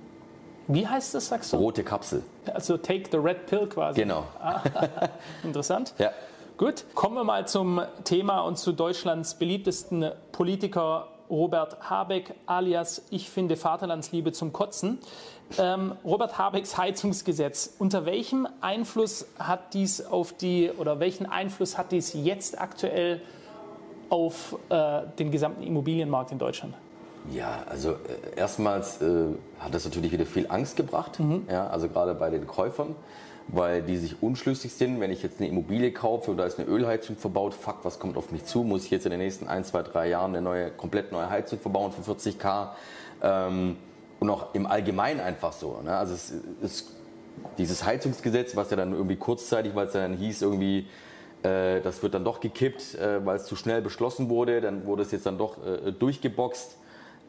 Wie 0.68 0.88
heißt 0.88 1.14
das, 1.14 1.28
sagst 1.28 1.52
du? 1.54 1.58
Rote 1.58 1.84
Kapsel. 1.84 2.24
Also 2.54 2.78
take 2.78 3.04
the 3.12 3.18
red 3.18 3.46
pill 3.46 3.68
quasi. 3.68 4.00
Genau. 4.00 4.24
Ah, 4.40 4.62
interessant. 5.44 5.94
Ja. 5.98 6.12
Gut, 6.64 6.86
kommen 6.96 7.16
wir 7.16 7.26
mal 7.26 7.46
zum 7.46 7.82
Thema 8.06 8.40
und 8.40 8.58
zu 8.58 8.72
Deutschlands 8.72 9.34
beliebtesten 9.34 10.10
Politiker 10.32 11.10
Robert 11.30 11.90
Habeck 11.90 12.36
alias 12.46 13.02
Ich 13.10 13.30
finde 13.30 13.58
Vaterlandsliebe 13.58 14.32
zum 14.32 14.54
Kotzen. 14.54 15.00
Ähm, 15.58 15.92
Robert 16.06 16.38
Habecks 16.38 16.78
Heizungsgesetz. 16.78 17.76
Unter 17.80 18.06
welchem 18.06 18.48
Einfluss 18.62 19.28
hat 19.38 19.74
dies 19.74 20.06
auf 20.06 20.32
die 20.32 20.72
oder 20.72 21.02
welchen 21.02 21.26
Einfluss 21.26 21.78
hat 21.78 21.92
dies 21.92 22.14
jetzt 22.14 22.62
aktuell 22.62 23.22
auf 24.10 24.58
äh, 24.70 25.02
den 25.20 25.32
gesamten 25.32 25.64
Immobilienmarkt 25.64 26.32
in 26.32 26.40
Deutschland? 26.40 26.76
Ja, 27.30 27.64
also 27.70 27.90
äh, 27.92 28.38
erstmals 28.38 29.02
äh, 29.02 29.26
hat 29.60 29.74
das 29.74 29.84
natürlich 29.84 30.14
wieder 30.14 30.26
viel 30.26 30.48
Angst 30.48 30.78
gebracht, 30.78 31.20
mhm. 31.20 31.46
ja, 31.52 31.68
also 31.68 31.90
gerade 31.90 32.14
bei 32.14 32.30
den 32.30 32.48
Käufern 32.48 32.96
weil 33.48 33.82
die 33.82 33.98
sich 33.98 34.22
unschlüssig 34.22 34.74
sind. 34.74 35.00
Wenn 35.00 35.12
ich 35.12 35.24
jetzt 35.24 35.40
eine 35.40 35.50
Immobilie 35.50 35.92
kaufe 35.92 36.34
da 36.36 36.46
ist 36.46 36.60
eine 36.60 36.68
Ölheizung 36.68 37.18
verbaut, 37.18 37.54
fuck, 37.54 37.80
was 37.84 38.00
kommt 38.00 38.18
auf 38.18 38.32
mich 38.32 38.46
zu? 38.46 38.64
Muss 38.64 38.86
ich 38.86 38.92
jetzt 38.92 39.06
in 39.06 39.12
den 39.12 39.20
nächsten 39.20 39.48
ein, 39.48 39.64
zwei, 39.64 39.84
drei 39.84 40.10
Jahren 40.10 40.32
eine 40.32 40.42
neue, 40.42 40.72
komplett 40.72 41.12
neue 41.12 41.30
Heizung 41.30 41.60
verbauen 41.60 41.92
für 41.92 42.10
40k? 42.10 42.70
Ähm, 43.22 43.78
und 44.20 44.30
auch 44.30 44.54
im 44.54 44.66
Allgemeinen 44.66 45.20
einfach 45.20 45.52
so. 45.52 45.82
Ne? 45.84 45.96
Also 45.96 46.14
es 46.14 46.34
ist 46.62 46.92
dieses 47.58 47.84
Heizungsgesetz, 47.84 48.56
was 48.56 48.70
ja 48.70 48.78
dann 48.78 48.94
irgendwie 48.94 49.18
kurzzeitig, 49.18 49.76
weil 49.76 49.88
es 49.88 49.94
dann 49.94 50.16
hieß, 50.16 50.42
irgendwie, 50.42 50.88
äh, 51.44 51.82
das 51.82 52.02
wird 52.04 52.14
dann 52.14 52.24
doch 52.24 52.40
gekippt, 52.40 52.96
äh, 52.96 53.26
weil 53.26 53.36
es 53.36 53.46
zu 53.46 53.56
schnell 53.56 53.82
beschlossen 53.82 54.30
wurde, 54.30 54.62
dann 54.62 54.86
wurde 54.86 55.02
es 55.02 55.12
jetzt 55.12 55.26
dann 55.26 55.38
doch 55.38 55.58
äh, 55.66 55.92
durchgeboxt. 55.92 56.78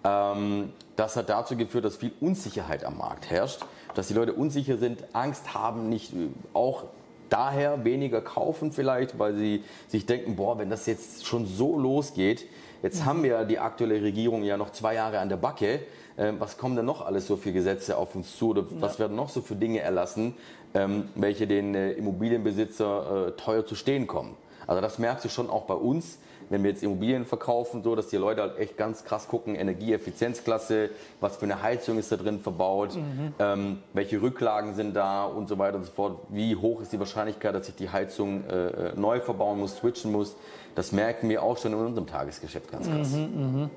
Ähm, 0.04 0.72
das 0.94 1.16
hat 1.16 1.28
dazu 1.28 1.56
geführt, 1.56 1.84
dass 1.84 1.96
viel 1.96 2.12
Unsicherheit 2.20 2.84
am 2.84 2.98
Markt 2.98 3.30
herrscht 3.30 3.62
dass 3.94 4.08
die 4.08 4.14
Leute 4.14 4.32
unsicher 4.32 4.76
sind, 4.76 5.04
Angst 5.12 5.54
haben, 5.54 5.88
nicht 5.88 6.12
äh, 6.12 6.28
auch 6.52 6.84
daher 7.28 7.84
weniger 7.84 8.20
kaufen 8.20 8.72
vielleicht, 8.72 9.18
weil 9.18 9.34
sie 9.34 9.64
sich 9.88 10.06
denken, 10.06 10.36
boah, 10.36 10.58
wenn 10.58 10.70
das 10.70 10.86
jetzt 10.86 11.26
schon 11.26 11.46
so 11.46 11.78
losgeht, 11.78 12.46
jetzt 12.82 13.00
mhm. 13.00 13.04
haben 13.06 13.22
wir 13.22 13.30
ja 13.30 13.44
die 13.44 13.58
aktuelle 13.58 14.02
Regierung 14.02 14.44
ja 14.44 14.56
noch 14.56 14.70
zwei 14.70 14.94
Jahre 14.94 15.18
an 15.18 15.28
der 15.28 15.36
Backe, 15.36 15.80
äh, 16.16 16.32
was 16.38 16.58
kommen 16.58 16.76
denn 16.76 16.86
noch 16.86 17.04
alles 17.04 17.26
so 17.26 17.36
für 17.36 17.52
Gesetze 17.52 17.96
auf 17.96 18.14
uns 18.14 18.36
zu 18.36 18.50
oder 18.50 18.64
was 18.80 18.98
werden 18.98 19.16
noch 19.16 19.28
so 19.28 19.40
für 19.40 19.56
Dinge 19.56 19.80
erlassen, 19.80 20.34
ähm, 20.74 21.08
welche 21.14 21.46
den 21.46 21.74
äh, 21.74 21.92
Immobilienbesitzer 21.92 23.28
äh, 23.28 23.30
teuer 23.32 23.66
zu 23.66 23.74
stehen 23.74 24.06
kommen. 24.06 24.36
Also 24.66 24.80
das 24.80 24.98
merkst 24.98 25.24
du 25.24 25.28
schon 25.28 25.50
auch 25.50 25.64
bei 25.64 25.74
uns, 25.74 26.18
wenn 26.50 26.62
wir 26.62 26.70
jetzt 26.70 26.82
Immobilien 26.82 27.24
verkaufen, 27.24 27.82
so 27.82 27.94
dass 27.94 28.08
die 28.08 28.16
Leute 28.16 28.42
halt 28.42 28.58
echt 28.58 28.76
ganz 28.76 29.04
krass 29.04 29.28
gucken, 29.28 29.54
Energieeffizienzklasse, 29.54 30.90
was 31.20 31.36
für 31.36 31.44
eine 31.44 31.62
Heizung 31.62 31.98
ist 31.98 32.12
da 32.12 32.16
drin 32.16 32.40
verbaut, 32.40 32.96
mhm. 32.96 33.34
ähm, 33.38 33.78
welche 33.92 34.20
Rücklagen 34.20 34.74
sind 34.74 34.94
da 34.94 35.24
und 35.24 35.48
so 35.48 35.58
weiter 35.58 35.76
und 35.76 35.84
so 35.84 35.92
fort. 35.92 36.18
Wie 36.28 36.56
hoch 36.56 36.80
ist 36.80 36.92
die 36.92 36.98
Wahrscheinlichkeit, 36.98 37.54
dass 37.54 37.68
ich 37.68 37.74
die 37.74 37.90
Heizung 37.90 38.44
äh, 38.48 38.66
äh 38.66 38.92
neu 38.96 39.20
verbauen 39.20 39.58
muss, 39.58 39.76
switchen 39.76 40.12
muss. 40.12 40.36
Das 40.74 40.92
merken 40.92 41.28
wir 41.28 41.42
auch 41.42 41.56
schon 41.58 41.72
in 41.72 41.78
unserem 41.78 42.06
Tagesgeschäft 42.06 42.70
ganz 42.70 42.88
krass. 42.88 43.12
Mhm, 43.12 43.60
mh. 43.60 43.70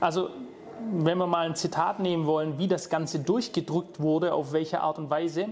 Also 0.00 0.30
wenn 0.92 1.18
wir 1.18 1.26
mal 1.26 1.46
ein 1.46 1.56
Zitat 1.56 2.00
nehmen 2.00 2.26
wollen, 2.26 2.58
wie 2.58 2.68
das 2.68 2.88
Ganze 2.88 3.18
durchgedrückt 3.18 4.00
wurde, 4.00 4.32
auf 4.32 4.52
welche 4.52 4.80
Art 4.80 4.98
und 4.98 5.10
Weise. 5.10 5.48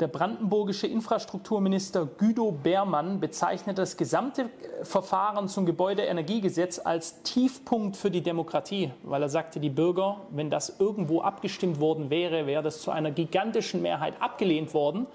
Der 0.00 0.08
brandenburgische 0.08 0.88
Infrastrukturminister 0.88 2.04
Güdo 2.18 2.50
Beermann 2.50 3.20
bezeichnet 3.20 3.78
das 3.78 3.96
gesamte 3.96 4.50
Verfahren 4.82 5.46
zum 5.46 5.66
Gebäudeenergiegesetz 5.66 6.80
als 6.84 7.22
Tiefpunkt 7.22 7.96
für 7.96 8.10
die 8.10 8.20
Demokratie, 8.20 8.90
weil 9.04 9.22
er 9.22 9.28
sagte, 9.28 9.60
die 9.60 9.70
Bürger, 9.70 10.22
wenn 10.30 10.50
das 10.50 10.80
irgendwo 10.80 11.20
abgestimmt 11.20 11.78
worden 11.78 12.10
wäre, 12.10 12.48
wäre 12.48 12.64
das 12.64 12.80
zu 12.80 12.90
einer 12.90 13.12
gigantischen 13.12 13.82
Mehrheit 13.82 14.20
abgelehnt 14.20 14.74
worden. 14.74 15.06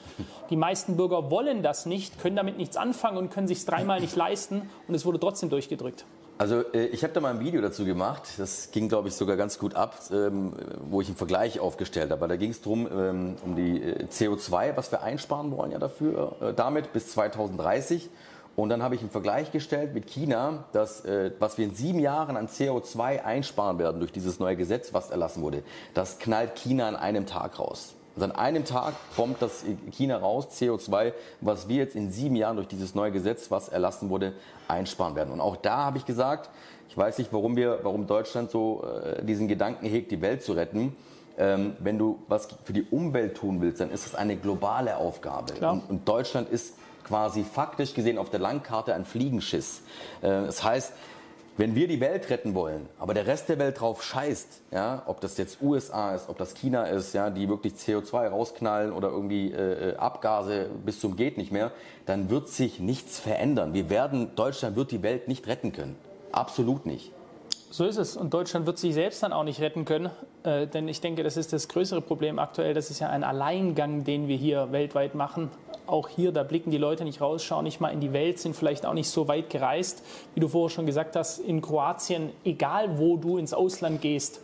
Die 0.50 0.56
meisten 0.56 0.96
Bürger 0.96 1.30
wollen 1.30 1.62
das 1.62 1.86
nicht, 1.86 2.18
können 2.18 2.38
damit 2.38 2.58
nichts 2.58 2.78
anfangen 2.78 3.18
und 3.18 3.32
können 3.32 3.50
sich 3.50 3.58
es 3.58 3.66
dreimal 3.66 4.00
nicht 4.00 4.16
leisten 4.16 4.70
und 4.88 4.96
es 4.96 5.06
wurde 5.06 5.20
trotzdem 5.20 5.50
durchgedrückt. 5.50 6.06
Also 6.40 6.62
äh, 6.74 6.86
ich 6.86 7.04
habe 7.04 7.12
da 7.12 7.20
mal 7.20 7.32
ein 7.32 7.42
Video 7.42 7.60
dazu 7.60 7.84
gemacht, 7.84 8.24
das 8.38 8.72
ging 8.72 8.88
glaube 8.88 9.10
ich 9.10 9.14
sogar 9.14 9.36
ganz 9.36 9.60
gut 9.60 9.76
ab, 9.76 10.00
ähm, 10.10 10.54
wo 10.90 11.02
ich 11.02 11.08
einen 11.08 11.18
Vergleich 11.18 11.60
aufgestellt 11.60 12.12
habe. 12.12 12.30
Da 12.30 12.38
ging 12.38 12.52
es 12.52 12.62
darum, 12.62 12.88
ähm, 12.90 13.36
um 13.44 13.58
die 13.58 13.84
äh, 13.84 14.06
CO2, 14.06 14.78
was 14.78 14.90
wir 14.90 15.04
einsparen 15.04 15.52
wollen 15.52 15.72
ja 15.72 15.80
dafür, 15.80 16.38
äh, 16.40 16.54
damit 16.54 16.94
bis 16.94 17.12
2030. 17.12 18.10
Und 18.56 18.70
dann 18.70 18.82
habe 18.82 18.96
ich 18.96 19.02
einen 19.02 19.10
Vergleich 19.10 19.52
gestellt 19.52 19.94
mit 19.94 20.08
China, 20.08 20.66
dass, 20.74 21.04
was 21.40 21.58
wir 21.58 21.64
in 21.64 21.76
sieben 21.76 22.00
Jahren 22.00 22.36
an 22.36 22.50
CO2 22.50 23.24
einsparen 23.24 23.80
werden 23.80 24.02
durch 24.02 24.12
dieses 24.12 24.40
neue 24.40 24.58
Gesetz, 24.58 24.94
was 24.94 25.12
erlassen 25.12 25.42
wurde. 25.42 25.64
Das 25.94 26.20
knallt 26.20 26.56
China 26.56 26.90
an 26.90 26.98
einem 26.98 27.26
Tag 27.26 27.58
raus. 27.58 27.96
Also 28.20 28.34
an 28.34 28.38
einem 28.38 28.66
Tag 28.66 28.96
bombt 29.16 29.42
das 29.42 29.64
China 29.92 30.18
raus, 30.18 30.50
CO2, 30.52 31.14
was 31.40 31.70
wir 31.70 31.78
jetzt 31.78 31.96
in 31.96 32.12
sieben 32.12 32.36
Jahren 32.36 32.58
durch 32.58 32.68
dieses 32.68 32.94
neue 32.94 33.14
Gesetz, 33.14 33.50
was 33.50 33.70
erlassen 33.70 34.10
wurde, 34.10 34.34
einsparen 34.68 35.16
werden. 35.16 35.32
Und 35.32 35.40
auch 35.40 35.56
da 35.56 35.78
habe 35.86 35.98
ich 35.98 36.06
gesagt, 36.06 36.50
ich 36.90 36.98
weiß 36.98 37.18
nicht, 37.18 37.32
warum 37.32 37.56
wir, 37.56 37.80
warum 37.84 38.08
Deutschland 38.08 38.52
so 38.52 38.84
äh, 38.84 39.24
diesen 39.24 39.48
Gedanken 39.48 39.86
hegt, 39.86 40.12
die 40.12 40.22
Welt 40.22 40.44
zu 40.44 40.52
retten. 40.52 40.98
Ähm, 41.38 41.78
wenn 41.80 41.98
du 41.98 42.20
was 42.28 42.50
für 42.66 42.74
die 42.74 42.84
Umwelt 42.92 43.38
tun 43.38 43.62
willst, 43.62 43.80
dann 43.80 43.90
ist 43.90 44.06
es 44.06 44.16
eine 44.16 44.36
globale 44.36 44.98
Aufgabe. 44.98 45.54
Und, 45.66 45.90
und, 45.90 46.10
Deutschland 46.10 46.50
ist 46.50 46.76
quasi 47.06 47.46
faktisch 47.46 47.94
gesehen 47.94 48.18
auf 48.18 48.30
der 48.30 48.42
Landkarte 48.42 48.96
ein 48.96 49.06
Fliegenschiss. 49.06 49.82
Äh, 50.22 50.28
das 50.28 50.62
heißt, 50.62 50.92
wenn 51.60 51.76
wir 51.76 51.90
die 51.90 52.00
Welt 52.00 52.30
retten 52.30 52.56
wollen, 52.56 52.88
aber 53.00 53.14
der 53.14 53.28
Rest 53.28 53.50
der 53.50 53.60
Welt 53.60 53.82
drauf 53.82 54.02
scheißt, 54.02 54.62
ja, 54.72 55.04
ob 55.08 55.20
das 55.20 55.38
jetzt 55.38 55.62
USA 55.62 56.16
ist, 56.16 56.30
ob 56.30 56.38
das 56.38 56.54
China 56.54 56.86
ist, 56.86 57.14
ja, 57.14 57.30
die 57.30 57.50
wirklich 57.50 57.74
CO2 57.74 58.30
rausknallen 58.30 58.94
oder 58.94 59.10
irgendwie 59.10 59.52
äh, 59.52 59.90
äh, 59.90 59.96
Abgase 59.98 60.70
bis 60.86 61.02
zum 61.02 61.18
geht 61.18 61.38
nicht 61.38 61.52
mehr, 61.52 61.74
dann 62.06 62.30
wird 62.30 62.48
sich 62.48 62.80
nichts 62.80 63.20
verändern. 63.20 63.74
Wir 63.74 63.90
werden, 63.90 64.34
Deutschland 64.36 64.78
wird 64.78 64.92
die 64.92 65.04
Welt 65.04 65.28
nicht 65.28 65.48
retten 65.48 65.74
können. 65.74 65.98
Absolut 66.32 66.86
nicht. 66.86 67.12
So 67.72 67.86
ist 67.86 67.98
es. 67.98 68.18
Und 68.18 68.34
Deutschland 68.34 68.66
wird 68.66 68.80
sich 68.80 68.94
selbst 68.94 69.22
dann 69.22 69.32
auch 69.32 69.44
nicht 69.44 69.62
retten 69.62 69.86
können. 69.86 70.10
Äh, 70.44 70.68
denn 70.68 70.88
ich 70.88 71.02
denke, 71.02 71.24
das 71.24 71.38
ist 71.38 71.54
das 71.54 71.68
größere 71.68 72.02
Problem 72.02 72.40
aktuell. 72.40 72.74
Das 72.74 72.90
ist 72.90 73.00
ja 73.00 73.10
ein 73.10 73.24
Alleingang, 73.24 74.04
den 74.04 74.28
wir 74.28 74.38
hier 74.38 74.72
weltweit 74.72 75.16
machen 75.16 75.50
auch 75.90 76.08
hier, 76.08 76.32
da 76.32 76.44
blicken 76.44 76.72
die 76.72 76.78
Leute 76.78 77.04
nicht 77.04 77.20
raus, 77.20 77.44
schauen 77.44 77.64
nicht 77.64 77.82
mal 77.82 77.90
in 77.90 78.00
die 78.00 78.14
Welt, 78.14 78.40
sind 78.40 78.56
vielleicht 78.56 78.86
auch 78.86 78.94
nicht 78.94 79.10
so 79.10 79.28
weit 79.28 79.50
gereist, 79.50 80.04
wie 80.34 80.40
du 80.40 80.48
vorher 80.48 80.70
schon 80.70 80.86
gesagt 80.86 81.16
hast, 81.16 81.40
in 81.40 81.62
Kroatien, 81.62 82.32
egal 82.46 82.98
wo 82.98 83.18
du 83.18 83.38
ins 83.38 83.54
Ausland 83.54 84.02
gehst, 84.02 84.42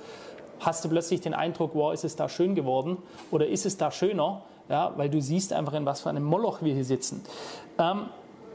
hast 0.60 0.84
du 0.84 0.90
plötzlich 0.90 1.22
den 1.22 1.34
Eindruck, 1.34 1.72
wow, 1.74 1.94
ist 1.94 2.04
es 2.04 2.16
da 2.16 2.28
schön 2.30 2.56
geworden 2.56 2.98
oder 3.32 3.48
ist 3.48 3.66
es 3.66 3.78
da 3.78 3.92
schöner, 3.92 4.42
ja, 4.70 4.94
weil 4.98 5.10
du 5.10 5.22
siehst 5.22 5.54
einfach, 5.54 5.74
in 5.74 5.86
was 5.86 6.02
für 6.02 6.10
einem 6.10 6.24
Moloch 6.24 6.62
wir 6.62 6.74
hier 6.74 6.86
sitzen. 6.86 7.24
Ähm, 7.78 8.08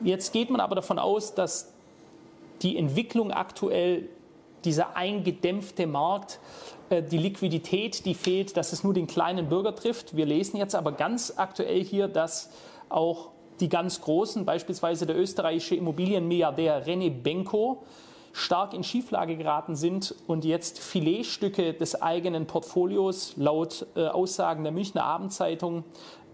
jetzt 0.02 0.32
geht 0.32 0.50
man 0.50 0.60
aber 0.60 0.74
davon 0.74 0.98
aus, 0.98 1.34
dass 1.34 1.72
die 2.62 2.76
Entwicklung 2.76 3.30
aktuell, 3.30 4.08
dieser 4.64 4.96
eingedämpfte 4.96 5.86
Markt, 5.86 6.40
äh, 6.90 7.02
die 7.02 7.18
Liquidität, 7.18 8.04
die 8.04 8.14
fehlt, 8.14 8.56
dass 8.56 8.72
es 8.72 8.84
nur 8.84 8.94
den 8.94 9.06
kleinen 9.06 9.48
Bürger 9.48 9.74
trifft. 9.74 10.16
Wir 10.16 10.26
lesen 10.26 10.56
jetzt 10.56 10.74
aber 10.74 10.92
ganz 10.92 11.34
aktuell 11.36 11.82
hier, 11.84 12.08
dass 12.08 12.50
auch 12.88 13.30
die 13.60 13.68
ganz 13.68 14.00
Großen, 14.00 14.44
beispielsweise 14.44 15.06
der 15.06 15.18
österreichische 15.18 15.76
Immobilienmilliardär 15.76 16.86
René 16.86 17.10
Benko, 17.10 17.84
stark 18.32 18.74
in 18.74 18.84
Schieflage 18.84 19.36
geraten 19.36 19.74
sind 19.74 20.14
und 20.26 20.44
jetzt 20.44 20.78
Filetstücke 20.78 21.74
des 21.74 22.00
eigenen 22.00 22.46
Portfolios 22.46 23.34
laut 23.36 23.86
äh, 23.96 24.06
Aussagen 24.06 24.62
der 24.62 24.72
Münchner 24.72 25.04
Abendzeitung 25.04 25.84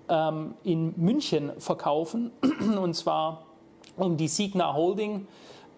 ähm, 0.09 0.55
in 0.63 0.95
München 0.97 1.53
verkaufen, 1.59 2.31
und 2.81 2.95
zwar 2.95 3.47
um 3.97 4.17
die 4.17 4.29
Signa 4.29 4.75
Holding 4.75 5.27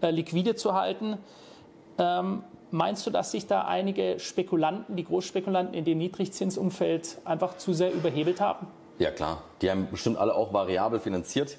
äh, 0.01 0.11
liquide 0.11 0.57
zu 0.57 0.75
halten. 0.75 1.19
Ähm, 1.99 2.43
meinst 2.71 3.07
du, 3.07 3.11
dass 3.11 3.33
sich 3.33 3.47
da 3.47 3.63
einige 3.63 4.19
Spekulanten, 4.19 4.97
die 4.97 5.05
Großspekulanten 5.05 5.75
in 5.75 5.85
dem 5.85 5.99
Niedrigzinsumfeld 5.99 7.19
einfach 7.25 7.57
zu 7.57 7.73
sehr 7.73 7.93
überhebelt 7.93 8.41
haben? 8.41 8.67
Ja 8.99 9.11
klar, 9.11 9.43
die 9.63 9.71
haben 9.71 9.89
bestimmt 9.91 10.19
alle 10.19 10.35
auch 10.35 10.53
variabel 10.53 11.01
finanziert 11.01 11.57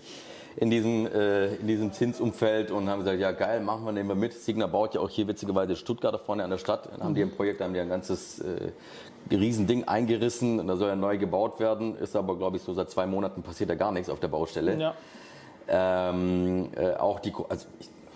in 0.60 0.70
diesem, 0.70 1.08
äh, 1.08 1.56
in 1.56 1.68
diesem 1.68 1.94
Zinsumfeld 1.94 2.72
und 2.72 2.90
haben 2.90 3.00
gesagt, 3.00 3.20
ja 3.20 3.32
geil, 3.32 3.62
machen 3.62 3.86
wir, 3.86 3.92
nehmen 3.92 4.10
wir 4.10 4.16
mit. 4.16 4.34
Signa 4.34 4.68
baut 4.68 4.94
ja 4.94 5.02
auch 5.02 5.10
hier 5.10 5.28
witzigerweise 5.28 5.76
Stuttgart 5.76 6.14
da 6.14 6.18
vorne 6.18 6.44
an 6.44 6.50
der 6.50 6.58
Stadt. 6.58 6.90
Dann 6.92 7.04
haben 7.04 7.16
die 7.16 7.22
ein 7.22 7.32
Projekt, 7.32 7.62
da 7.62 7.66
haben 7.66 7.74
die 7.74 7.80
ein 7.80 7.88
ganzes 7.88 8.40
äh, 8.40 8.72
Riesending 9.32 9.88
eingerissen. 9.88 10.68
Da 10.68 10.76
soll 10.76 10.90
ja 10.90 10.96
neu 10.96 11.18
gebaut 11.18 11.60
werden. 11.60 11.96
Ist 11.98 12.16
aber, 12.16 12.38
glaube 12.38 12.58
ich, 12.58 12.64
so 12.64 12.74
seit 12.74 12.90
zwei 12.90 13.06
Monaten 13.06 13.42
passiert 13.42 13.70
da 13.70 13.76
gar 13.76 13.92
nichts 13.92 14.10
auf 14.10 14.20
der 14.20 14.28
Baustelle. 14.28 14.78
Ja. 14.78 14.94
Ähm, 15.70 16.70
äh, 16.76 16.96
auch 16.96 17.20
die, 17.20 17.34
also 17.48 17.68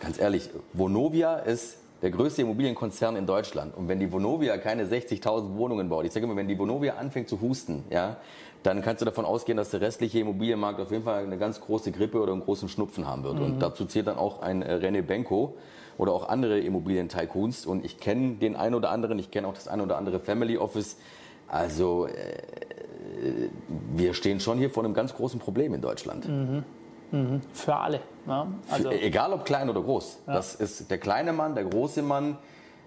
ganz 0.02 0.20
ehrlich, 0.20 0.50
Vonovia 0.74 1.38
ist 1.38 1.78
der 2.04 2.12
größte 2.12 2.42
Immobilienkonzern 2.42 3.16
in 3.16 3.26
Deutschland. 3.26 3.76
Und 3.76 3.88
wenn 3.88 3.98
die 3.98 4.12
Vonovia 4.12 4.58
keine 4.58 4.86
60.000 4.86 5.56
Wohnungen 5.56 5.88
baut, 5.88 6.06
ich 6.06 6.12
sage 6.12 6.26
immer, 6.26 6.36
wenn 6.36 6.50
die 6.50 6.60
Vonovia 6.60 6.96
anfängt 6.96 7.30
zu 7.30 7.40
husten, 7.40 7.86
ja, 7.90 8.18
dann 8.62 8.82
kannst 8.82 9.02
du 9.02 9.06
davon 9.06 9.24
ausgehen, 9.24 9.58
dass 9.58 9.70
der 9.70 9.80
restliche 9.80 10.20
Immobilienmarkt 10.20 10.82
auf 10.82 10.92
jeden 10.92 11.06
Fall 11.06 11.24
eine 11.24 11.38
ganz 11.38 11.62
große 11.62 11.94
Grippe 11.94 12.20
oder 12.22 12.34
einen 12.34 12.42
großen 12.42 12.68
Schnupfen 12.68 13.08
haben 13.08 13.24
wird. 13.24 13.36
Mhm. 13.36 13.46
Und 13.46 13.60
dazu 13.62 13.86
zählt 13.86 14.08
dann 14.08 14.18
auch 14.18 14.42
ein 14.42 14.64
äh, 14.64 14.76
René 14.76 15.02
Benko 15.02 15.56
oder 15.98 16.12
auch 16.12 16.28
andere 16.28 16.60
Immobilien-Tycoons. 16.60 17.66
Und 17.66 17.86
ich 17.86 17.98
kenne 17.98 18.36
den 18.36 18.58
einen 18.58 18.76
oder 18.76 18.92
anderen, 18.92 19.18
ich 19.18 19.32
kenne 19.32 19.48
auch 19.48 19.54
das 19.54 19.70
eine 19.70 19.84
oder 19.84 19.98
andere 19.98 20.20
Family 20.20 20.58
Office. 20.58 20.98
Also 21.48 22.08
äh, 22.08 23.48
wir 23.96 24.14
stehen 24.14 24.42
schon 24.42 24.58
hier 24.58 24.70
vor 24.70 24.84
einem 24.84 24.94
ganz 24.94 25.16
großen 25.16 25.40
Problem 25.40 25.74
in 25.74 25.80
Deutschland. 25.80 26.28
Mhm. 26.28 26.64
Mhm. 27.14 27.42
Für 27.54 27.76
alle. 27.76 28.00
Ja? 28.28 28.48
Also 28.70 28.90
Für, 28.90 29.00
egal 29.00 29.32
ob 29.34 29.46
klein 29.46 29.70
oder 29.70 29.82
groß. 29.82 30.20
Ja. 30.28 30.34
Das 30.34 30.56
ist 30.56 30.90
der 30.90 30.98
kleine 30.98 31.32
Mann, 31.32 31.54
der 31.54 31.64
große 31.64 32.02
Mann, 32.02 32.38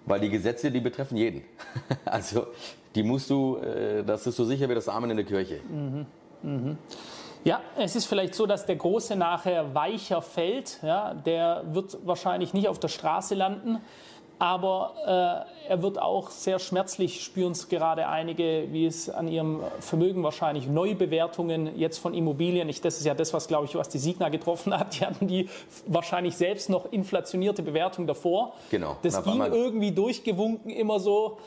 weil 0.05 0.21
die 0.21 0.31
Gesetze, 0.31 0.71
die 0.71 0.81
betreffen 0.81 1.17
jeden. 1.17 1.43
also 2.05 2.49
die 2.95 3.05
musst 3.05 3.31
du, 3.31 3.59
äh, 3.59 4.03
das 4.05 4.27
ist 4.27 4.37
so 4.37 4.45
sicher 4.45 4.69
wie 4.69 4.75
das 4.75 4.89
Amen 4.89 5.11
in 5.11 5.17
der 5.17 5.27
Kirche. 5.27 5.61
Mhm. 5.71 6.07
Mhm. 6.43 6.79
Ja, 7.45 7.61
es 7.79 7.95
ist 7.95 8.07
vielleicht 8.07 8.35
so, 8.35 8.47
dass 8.47 8.67
der 8.67 8.75
Große 8.75 9.15
nachher 9.15 9.73
weicher 9.73 10.21
fällt. 10.21 10.81
Ja, 10.83 11.15
der 11.15 11.63
wird 11.71 11.97
wahrscheinlich 12.05 12.53
nicht 12.53 12.67
auf 12.67 12.81
der 12.81 12.89
Straße 12.89 13.37
landen, 13.37 13.79
aber 14.39 15.47
äh, 15.67 15.71
er 15.71 15.83
wird 15.83 16.01
auch 16.01 16.31
sehr 16.31 16.59
schmerzlich, 16.59 17.25
spüren 17.25 17.53
es 17.53 17.69
gerade 17.69 18.07
einige, 18.09 18.67
wie 18.71 18.87
es 18.87 19.09
an 19.09 19.29
ihrem 19.29 19.61
Vermögen 19.81 20.23
wahrscheinlich 20.23 20.67
Neubewertungen 20.67 21.79
jetzt 21.79 21.99
von 21.99 22.13
Immobilien. 22.13 22.69
Ich, 22.69 22.81
das 22.81 22.99
ist 22.99 23.07
ja 23.07 23.15
das, 23.15 23.33
was, 23.33 23.49
glaube 23.49 23.65
ich, 23.65 23.75
was 23.75 23.89
die 23.89 23.99
Signa 23.99 24.29
getroffen 24.29 24.77
hat. 24.79 25.01
Die 25.01 25.07
hatten 25.07 25.27
die 25.27 25.49
wahrscheinlich 25.87 26.37
selbst 26.37 26.69
noch 26.69 26.93
inflationierte 26.93 27.63
Bewertung 27.63 28.07
davor. 28.07 28.53
Genau. 28.71 28.97
Das 29.03 29.23
ging 29.23 29.41
irgendwie 29.41 29.93
durchgewunken 29.93 30.71
immer 30.71 31.01
so. 31.01 31.39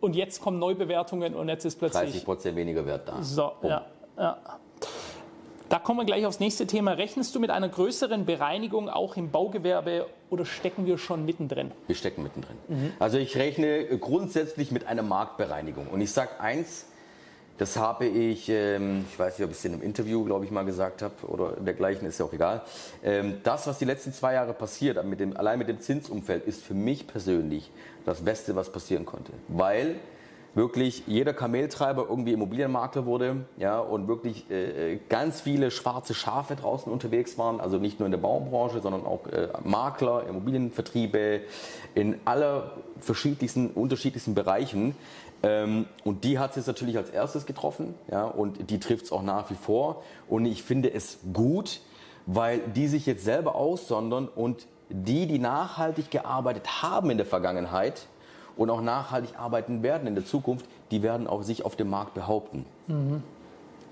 Und 0.00 0.16
jetzt 0.16 0.40
kommen 0.40 0.58
Neubewertungen 0.58 1.34
und 1.34 1.48
jetzt 1.48 1.64
ist 1.64 1.78
plötzlich 1.78 2.10
30 2.10 2.24
Prozent 2.24 2.56
weniger 2.56 2.84
Wert 2.84 3.08
da. 3.08 3.22
So, 3.22 3.52
ja, 3.62 3.86
ja. 4.18 4.38
Da 5.72 5.78
kommen 5.78 6.00
wir 6.00 6.04
gleich 6.04 6.26
aufs 6.26 6.38
nächste 6.38 6.66
Thema. 6.66 6.92
Rechnest 6.92 7.34
du 7.34 7.40
mit 7.40 7.48
einer 7.48 7.70
größeren 7.70 8.26
Bereinigung 8.26 8.90
auch 8.90 9.16
im 9.16 9.30
Baugewerbe 9.30 10.06
oder 10.28 10.44
stecken 10.44 10.84
wir 10.84 10.98
schon 10.98 11.24
mittendrin? 11.24 11.70
Wir 11.86 11.94
stecken 11.94 12.22
mittendrin. 12.22 12.58
Mhm. 12.68 12.92
Also 12.98 13.16
ich 13.16 13.38
rechne 13.38 13.86
grundsätzlich 13.98 14.70
mit 14.70 14.86
einer 14.86 15.00
Marktbereinigung. 15.00 15.86
Und 15.86 16.02
ich 16.02 16.12
sage 16.12 16.38
eins, 16.40 16.84
das 17.56 17.78
habe 17.78 18.04
ich, 18.04 18.50
ähm, 18.50 19.06
ich 19.10 19.18
weiß 19.18 19.38
nicht, 19.38 19.46
ob 19.46 19.50
ich 19.50 19.56
es 19.56 19.64
in 19.64 19.72
einem 19.72 19.80
Interview, 19.80 20.22
glaube 20.26 20.44
ich, 20.44 20.50
mal 20.50 20.66
gesagt 20.66 21.00
habe 21.00 21.14
oder 21.26 21.52
dergleichen, 21.52 22.06
ist 22.06 22.18
ja 22.18 22.26
auch 22.26 22.34
egal. 22.34 22.60
Ähm, 23.02 23.38
das, 23.42 23.66
was 23.66 23.78
die 23.78 23.86
letzten 23.86 24.12
zwei 24.12 24.34
Jahre 24.34 24.52
passiert, 24.52 25.02
mit 25.06 25.20
dem, 25.20 25.34
allein 25.38 25.58
mit 25.58 25.68
dem 25.68 25.80
Zinsumfeld, 25.80 26.44
ist 26.44 26.62
für 26.62 26.74
mich 26.74 27.06
persönlich 27.06 27.70
das 28.04 28.20
Beste, 28.20 28.54
was 28.56 28.70
passieren 28.70 29.06
konnte. 29.06 29.32
Weil 29.48 29.94
wirklich 30.54 31.04
jeder 31.06 31.32
Kameltreiber 31.32 32.06
irgendwie 32.08 32.32
Immobilienmakler 32.32 33.06
wurde, 33.06 33.46
ja, 33.56 33.78
und 33.78 34.08
wirklich 34.08 34.50
äh, 34.50 34.98
ganz 35.08 35.40
viele 35.40 35.70
schwarze 35.70 36.14
Schafe 36.14 36.56
draußen 36.56 36.92
unterwegs 36.92 37.38
waren, 37.38 37.60
also 37.60 37.78
nicht 37.78 37.98
nur 37.98 38.06
in 38.06 38.12
der 38.12 38.18
Baubranche, 38.18 38.80
sondern 38.80 39.06
auch 39.06 39.26
äh, 39.28 39.48
Makler, 39.64 40.26
Immobilienvertriebe 40.28 41.40
in 41.94 42.20
aller 42.24 42.72
verschiedensten, 43.00 43.68
unterschiedlichsten 43.70 44.34
Bereichen. 44.34 44.94
Ähm, 45.42 45.86
und 46.04 46.24
die 46.24 46.38
hat 46.38 46.50
es 46.50 46.56
jetzt 46.56 46.66
natürlich 46.66 46.96
als 46.96 47.10
erstes 47.10 47.46
getroffen, 47.46 47.94
ja, 48.10 48.24
und 48.24 48.70
die 48.70 48.78
trifft 48.78 49.06
es 49.06 49.12
auch 49.12 49.22
nach 49.22 49.50
wie 49.50 49.54
vor. 49.54 50.02
Und 50.28 50.44
ich 50.44 50.62
finde 50.62 50.92
es 50.92 51.18
gut, 51.32 51.80
weil 52.26 52.58
die 52.58 52.88
sich 52.88 53.06
jetzt 53.06 53.24
selber 53.24 53.54
aussondern 53.54 54.28
und 54.28 54.66
die, 54.88 55.26
die 55.26 55.38
nachhaltig 55.38 56.10
gearbeitet 56.10 56.82
haben 56.82 57.10
in 57.10 57.16
der 57.16 57.26
Vergangenheit, 57.26 58.06
und 58.56 58.70
auch 58.70 58.80
nachhaltig 58.80 59.38
arbeiten 59.38 59.82
werden 59.82 60.06
in 60.06 60.14
der 60.14 60.24
Zukunft, 60.26 60.66
die 60.90 61.02
werden 61.02 61.26
auch 61.26 61.42
sich 61.42 61.64
auf 61.64 61.76
dem 61.76 61.90
Markt 61.90 62.14
behaupten. 62.14 62.64
Mhm. 62.86 63.22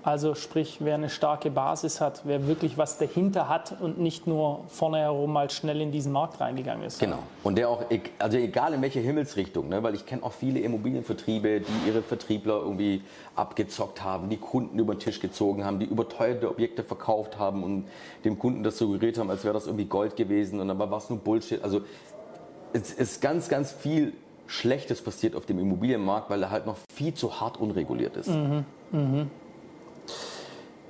Also 0.03 0.33
sprich, 0.33 0.77
wer 0.79 0.95
eine 0.95 1.09
starke 1.09 1.51
Basis 1.51 2.01
hat, 2.01 2.21
wer 2.23 2.47
wirklich 2.47 2.75
was 2.75 2.97
dahinter 2.97 3.47
hat 3.47 3.79
und 3.79 3.99
nicht 3.99 4.25
nur 4.25 4.61
vorne 4.67 4.97
herum 4.97 5.31
mal 5.31 5.51
schnell 5.51 5.79
in 5.79 5.91
diesen 5.91 6.11
Markt 6.11 6.41
reingegangen 6.41 6.83
ist. 6.83 6.99
Genau. 6.99 7.19
Und 7.43 7.57
der 7.59 7.69
auch, 7.69 7.83
also 8.17 8.37
egal 8.37 8.73
in 8.73 8.81
welche 8.81 8.99
Himmelsrichtung, 8.99 9.69
ne, 9.69 9.83
weil 9.83 9.93
ich 9.93 10.07
kenne 10.07 10.23
auch 10.23 10.31
viele 10.31 10.59
Immobilienvertriebe, 10.61 11.61
die 11.61 11.87
ihre 11.87 12.01
Vertriebler 12.01 12.61
irgendwie 12.61 13.03
abgezockt 13.35 14.03
haben, 14.03 14.29
die 14.29 14.37
Kunden 14.37 14.79
über 14.79 14.95
den 14.95 14.99
Tisch 14.99 15.19
gezogen 15.19 15.65
haben, 15.65 15.77
die 15.77 15.85
überteuerte 15.85 16.49
Objekte 16.49 16.83
verkauft 16.83 17.37
haben 17.37 17.63
und 17.63 17.85
dem 18.25 18.39
Kunden 18.39 18.63
das 18.63 18.79
suggeriert 18.79 19.19
haben, 19.19 19.29
als 19.29 19.43
wäre 19.43 19.53
das 19.53 19.67
irgendwie 19.67 19.85
Gold 19.85 20.15
gewesen 20.15 20.59
und 20.59 20.67
dann 20.67 20.79
war 20.79 20.91
es 20.97 21.11
nur 21.11 21.19
Bullshit. 21.19 21.63
Also 21.63 21.81
es 22.73 22.91
ist 22.91 23.21
ganz, 23.21 23.49
ganz 23.49 23.71
viel 23.71 24.13
Schlechtes 24.51 25.01
passiert 25.01 25.33
auf 25.35 25.45
dem 25.45 25.59
Immobilienmarkt, 25.59 26.29
weil 26.29 26.43
er 26.43 26.51
halt 26.51 26.65
noch 26.65 26.75
viel 26.93 27.13
zu 27.13 27.39
hart 27.39 27.55
unreguliert 27.57 28.17
ist. 28.17 28.27
Mhm, 28.27 28.65
mh. 28.91 29.27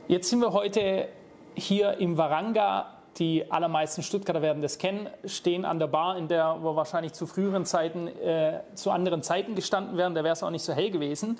Jetzt 0.07 0.32
sind 0.32 0.39
wir 0.39 0.51
heute 0.51 1.07
hier 1.53 1.97
im 1.99 2.18
Varanga 2.18 3.01
die 3.18 3.51
allermeisten 3.51 4.03
Stuttgarter 4.03 4.41
werden 4.41 4.62
das 4.62 4.78
kennen, 4.78 5.09
stehen 5.26 5.66
an 5.66 5.80
der 5.80 5.88
Bar, 5.88 6.18
in 6.18 6.30
der 6.30 6.64
wir 6.64 6.76
wahrscheinlich 6.76 7.14
zu 7.14 7.26
früheren 7.28 7.66
Zeiten, 7.66 8.07
äh, 8.07 8.62
zu 8.74 8.91
anderen 8.91 9.22
Zeiten 9.22 9.55
gestanden 9.55 9.97
wären. 9.97 10.16
Da 10.16 10.24
wäre 10.24 10.32
es 10.34 10.43
auch 10.43 10.49
nicht 10.49 10.64
so 10.64 10.72
hell 10.74 10.91
gewesen. 10.91 11.38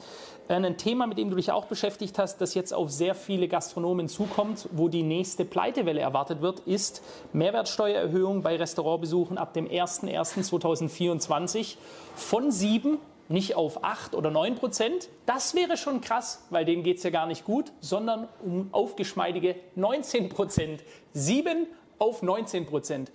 Äh, 0.50 0.56
ein 0.56 0.76
Thema, 0.78 1.08
mit 1.08 1.18
dem 1.18 1.30
du 1.30 1.38
dich 1.38 1.50
auch 1.52 1.66
beschäftigt 1.66 2.20
hast, 2.20 2.42
das 2.42 2.54
jetzt 2.56 2.74
auf 2.74 2.92
sehr 2.92 3.16
viele 3.16 3.48
Gastronomen 3.48 4.10
zukommt, 4.10 4.68
wo 4.72 4.90
die 4.90 5.04
nächste 5.04 5.46
Pleitewelle 5.46 6.02
erwartet 6.02 6.42
wird, 6.42 6.60
ist 6.62 7.04
Mehrwertsteuererhöhung 7.32 8.42
bei 8.42 8.58
Restaurantbesuchen 8.58 9.38
ab 9.38 9.54
dem 9.54 9.70
01.01.2024 9.70 11.78
von 12.16 12.52
7 12.52 12.98
nicht 13.32 13.56
auf 13.56 13.84
8 13.84 14.16
oder 14.16 14.32
9 14.32 14.56
Prozent. 14.56 15.10
Das 15.26 15.56
wäre 15.56 15.78
schon 15.78 16.02
krass, 16.02 16.46
weil 16.50 16.66
denen 16.66 16.84
geht 16.84 16.98
es 16.98 17.04
ja 17.04 17.10
gar 17.10 17.26
nicht 17.26 17.46
gut, 17.46 17.72
sondern 17.80 18.28
um 18.44 18.70
aufgeschmeidige 18.72 19.56
19 19.76 20.30
Prozent. 20.30 20.84
7 21.14 21.68
auf 21.98 22.22
19 22.22 22.66
Prozent. 22.66 23.12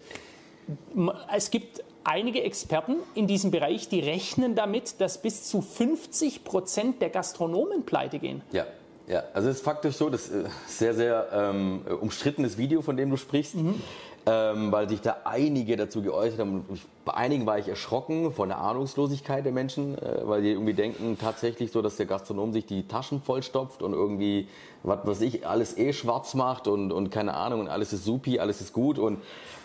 Es 1.33 1.51
gibt 1.51 1.85
einige 2.05 2.43
Experten 2.43 2.97
in 3.15 3.27
diesem 3.27 3.51
Bereich, 3.51 3.89
die 3.89 4.01
rechnen 4.01 4.55
damit, 4.55 5.01
dass 5.01 5.21
bis 5.23 5.45
zu 5.45 5.61
50 5.61 6.45
Prozent 6.45 7.01
der 7.03 7.11
Gastronomen 7.11 7.85
pleite 7.85 8.19
gehen. 8.19 8.43
Ja. 8.53 8.67
Ja, 9.09 9.23
also 9.35 9.49
es 9.51 9.59
ist 9.59 9.65
faktisch 9.65 9.95
so, 9.95 10.11
das 10.11 10.27
ist 10.27 10.47
ein 10.47 10.51
sehr, 10.67 10.93
sehr 10.93 11.29
ähm, 11.33 11.83
umstrittenes 12.01 12.59
Video, 12.59 12.83
von 12.83 12.97
dem 12.97 13.09
du 13.09 13.17
sprichst. 13.17 13.55
Mhm 13.55 13.81
ähm, 14.29 14.73
weil 14.73 14.89
sich 14.89 15.01
da 15.01 15.19
einige 15.25 15.77
dazu 15.77 16.03
geäußert 16.03 16.41
haben. 16.41 16.65
Bei 17.05 17.15
einigen 17.15 17.47
war 17.47 17.61
ich 17.61 17.69
erschrocken 17.69 18.33
von 18.33 18.49
der 18.49 18.59
Ahnungslosigkeit 18.59 19.45
der 19.45 19.53
Menschen, 19.53 19.97
äh, 19.97 20.23
weil 20.25 20.43
die 20.43 20.51
irgendwie 20.51 20.75
denken 20.75 21.17
tatsächlich 21.17 21.71
so, 21.71 21.81
dass 21.81 21.97
der 21.97 22.07
Gastronom 22.07 22.53
sich 22.53 22.67
die 22.67 22.89
Taschen 22.89 23.23
vollstopft 23.23 23.83
und 23.83 23.93
irgendwie, 23.93 24.49
was 24.83 25.21
ich, 25.21 25.47
alles 25.47 25.79
eh 25.79 25.93
schwarz 25.93 26.35
macht 26.35 26.67
und, 26.67 26.91
und 26.91 27.11
keine 27.11 27.35
Ahnung 27.35 27.61
und 27.61 27.69
alles 27.69 27.93
ist 27.93 28.05
supi, 28.05 28.41
alles 28.41 28.61
ist 28.61 28.73
gut 28.73 28.99
und 28.99 29.19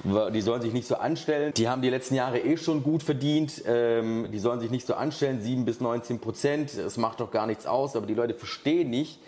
die 0.03 0.41
sollen 0.41 0.62
sich 0.62 0.74
nicht 0.74 0.88
so 0.88 0.95
anstellen. 0.95 1.53
Die 1.55 1.68
haben 1.70 1.82
die 1.82 1.89
letzten 1.89 2.16
Jahre 2.16 2.39
eh 2.39 2.57
schon 2.57 2.84
gut 2.84 3.03
verdient. 3.03 3.64
Ähm, 3.68 4.28
die 4.32 4.39
sollen 4.39 4.59
sich 4.59 4.72
nicht 4.72 4.86
so 4.86 4.93
anstellen, 4.93 5.41
7 5.41 5.66
bis 5.66 5.80
19 5.80 6.20
Prozent. 6.20 6.74
Es 6.76 6.97
macht 6.97 7.20
doch 7.20 7.32
gar 7.32 7.47
nichts 7.47 7.66
aus, 7.66 7.95
aber 7.95 8.05
die 8.05 8.14
Leute 8.14 8.34
verstehen 8.34 8.89
nicht, 8.89 9.20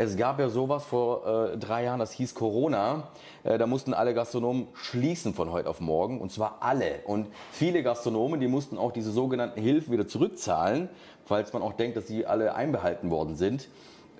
es 0.00 0.16
gab 0.16 0.40
ja 0.40 0.48
sowas 0.48 0.84
vor 0.84 1.52
äh, 1.52 1.58
drei 1.58 1.84
Jahren, 1.84 1.98
das 1.98 2.12
hieß 2.12 2.34
Corona. 2.34 3.08
Äh, 3.44 3.58
da 3.58 3.66
mussten 3.66 3.92
alle 3.92 4.14
Gastronomen 4.14 4.68
schließen 4.72 5.34
von 5.34 5.52
heute 5.52 5.68
auf 5.68 5.80
morgen. 5.80 6.22
Und 6.22 6.32
zwar 6.32 6.58
alle. 6.60 7.00
Und 7.04 7.26
viele 7.52 7.82
Gastronomen, 7.82 8.40
die 8.40 8.48
mussten 8.48 8.78
auch 8.78 8.92
diese 8.92 9.10
sogenannten 9.10 9.60
Hilfen 9.60 9.92
wieder 9.92 10.08
zurückzahlen, 10.08 10.88
falls 11.26 11.52
man 11.52 11.60
auch 11.60 11.74
denkt, 11.74 11.98
dass 11.98 12.06
sie 12.06 12.24
alle 12.24 12.54
einbehalten 12.54 13.10
worden 13.10 13.36
sind. 13.36 13.68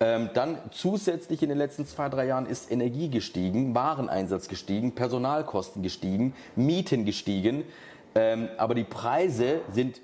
Ähm, 0.01 0.29
dann 0.35 0.59
zusätzlich 0.71 1.43
in 1.43 1.49
den 1.49 1.57
letzten 1.57 1.87
zwei, 1.87 2.11
drei 2.11 2.27
Jahren 2.27 2.45
ist 2.45 2.71
Energie 2.71 3.09
gestiegen, 3.09 3.75
Wareneinsatz 3.75 4.49
gestiegen, 4.49 4.95
Personalkosten 4.95 5.83
gestiegen, 5.83 6.35
Mieten 6.57 7.07
gestiegen. 7.07 7.65
Ähm, 8.15 8.51
aber 8.59 8.75
die 8.75 8.85
Preise 8.85 9.61
sind 9.73 10.03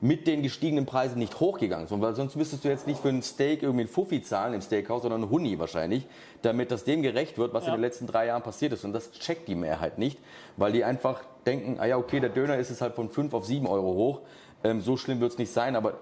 mit 0.00 0.26
den 0.28 0.42
gestiegenen 0.42 0.86
Preisen 0.86 1.18
nicht 1.18 1.40
hochgegangen, 1.40 1.88
weil 1.90 2.14
sonst 2.14 2.36
müsstest 2.36 2.64
du 2.64 2.68
jetzt 2.68 2.86
nicht 2.86 3.00
für 3.00 3.08
ein 3.08 3.22
Steak 3.22 3.62
irgendwie 3.62 3.84
ein 3.84 3.88
Fuffi 3.88 4.22
zahlen 4.22 4.54
im 4.54 4.60
Steakhouse, 4.60 5.02
sondern 5.02 5.24
ein 5.24 5.30
Huni 5.30 5.58
wahrscheinlich, 5.58 6.06
damit 6.42 6.70
das 6.70 6.84
dem 6.84 7.02
gerecht 7.02 7.36
wird, 7.36 7.52
was 7.52 7.64
ja. 7.64 7.70
in 7.70 7.78
den 7.78 7.80
letzten 7.80 8.06
drei 8.06 8.26
Jahren 8.26 8.42
passiert 8.42 8.72
ist. 8.72 8.84
Und 8.84 8.92
das 8.92 9.10
checkt 9.12 9.48
die 9.48 9.56
Mehrheit 9.56 9.98
nicht, 9.98 10.18
weil 10.56 10.72
die 10.72 10.84
einfach 10.84 11.22
denken, 11.46 11.80
ah 11.80 11.86
ja, 11.86 11.96
okay, 11.96 12.20
der 12.20 12.30
Döner 12.30 12.58
ist 12.58 12.70
es 12.70 12.80
halt 12.80 12.94
von 12.94 13.08
5 13.08 13.34
auf 13.34 13.44
7 13.44 13.66
Euro 13.66 13.94
hoch, 13.94 14.20
ähm, 14.62 14.80
so 14.80 14.96
schlimm 14.96 15.20
wird 15.20 15.32
es 15.32 15.38
nicht 15.38 15.52
sein, 15.52 15.74
aber 15.74 15.94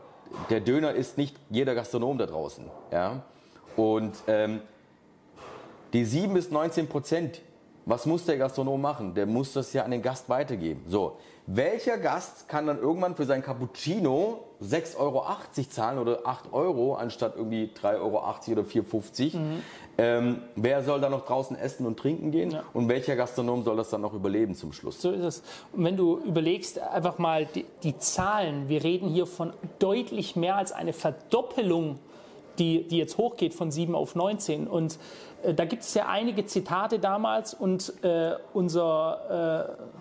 der 0.50 0.60
Döner 0.60 0.92
ist 0.92 1.16
nicht 1.16 1.36
jeder 1.48 1.74
Gastronom 1.74 2.18
da 2.18 2.26
draußen. 2.26 2.64
Ja? 2.92 3.22
Und 3.76 4.14
ähm, 4.26 4.60
die 5.92 6.04
7 6.04 6.34
bis 6.34 6.50
19 6.50 6.88
Prozent, 6.88 7.40
was 7.86 8.04
muss 8.04 8.24
der 8.24 8.36
Gastronom 8.36 8.80
machen? 8.80 9.14
Der 9.14 9.26
muss 9.26 9.52
das 9.52 9.72
ja 9.72 9.84
an 9.84 9.90
den 9.90 10.02
Gast 10.02 10.28
weitergeben. 10.28 10.82
So, 10.88 11.18
welcher 11.46 11.98
Gast 11.98 12.48
kann 12.48 12.66
dann 12.66 12.78
irgendwann 12.78 13.14
für 13.14 13.24
sein 13.24 13.42
Cappuccino 13.42 14.44
6,80 14.62 14.98
Euro 14.98 15.24
zahlen 15.70 15.98
oder 15.98 16.20
8 16.24 16.52
Euro 16.52 16.94
anstatt 16.94 17.34
irgendwie 17.36 17.70
3,80 17.80 17.94
Euro 18.00 18.18
oder 18.18 18.62
4,50 18.62 19.36
mhm. 19.36 19.62
ähm, 19.98 20.42
wer 20.56 20.82
soll 20.82 21.00
da 21.00 21.08
noch 21.08 21.24
draußen 21.24 21.56
essen 21.56 21.86
und 21.86 21.98
trinken 21.98 22.32
gehen 22.32 22.50
ja. 22.50 22.64
und 22.72 22.88
welcher 22.88 23.14
Gastronom 23.14 23.62
soll 23.62 23.76
das 23.76 23.90
dann 23.90 24.00
noch 24.00 24.14
überleben 24.14 24.54
zum 24.54 24.72
Schluss? 24.72 25.00
So 25.00 25.10
ist 25.10 25.22
es. 25.22 25.42
Und 25.72 25.84
wenn 25.84 25.96
du 25.96 26.18
überlegst, 26.18 26.80
einfach 26.80 27.18
mal 27.18 27.46
die, 27.46 27.64
die 27.82 27.96
Zahlen, 27.98 28.68
wir 28.68 28.82
reden 28.82 29.08
hier 29.08 29.26
von 29.26 29.52
deutlich 29.78 30.34
mehr 30.36 30.56
als 30.56 30.72
eine 30.72 30.92
Verdoppelung 30.92 31.98
die, 32.58 32.88
die 32.88 32.98
jetzt 32.98 33.18
hochgeht 33.18 33.54
von 33.54 33.70
7 33.70 33.94
auf 33.94 34.14
19. 34.14 34.66
Und 34.66 34.98
äh, 35.42 35.54
da 35.54 35.64
gibt 35.64 35.82
es 35.82 35.94
ja 35.94 36.06
einige 36.06 36.46
Zitate 36.46 36.98
damals 36.98 37.54
und 37.54 37.92
äh, 38.02 38.34
unser 38.52 39.76
äh, 39.78 39.96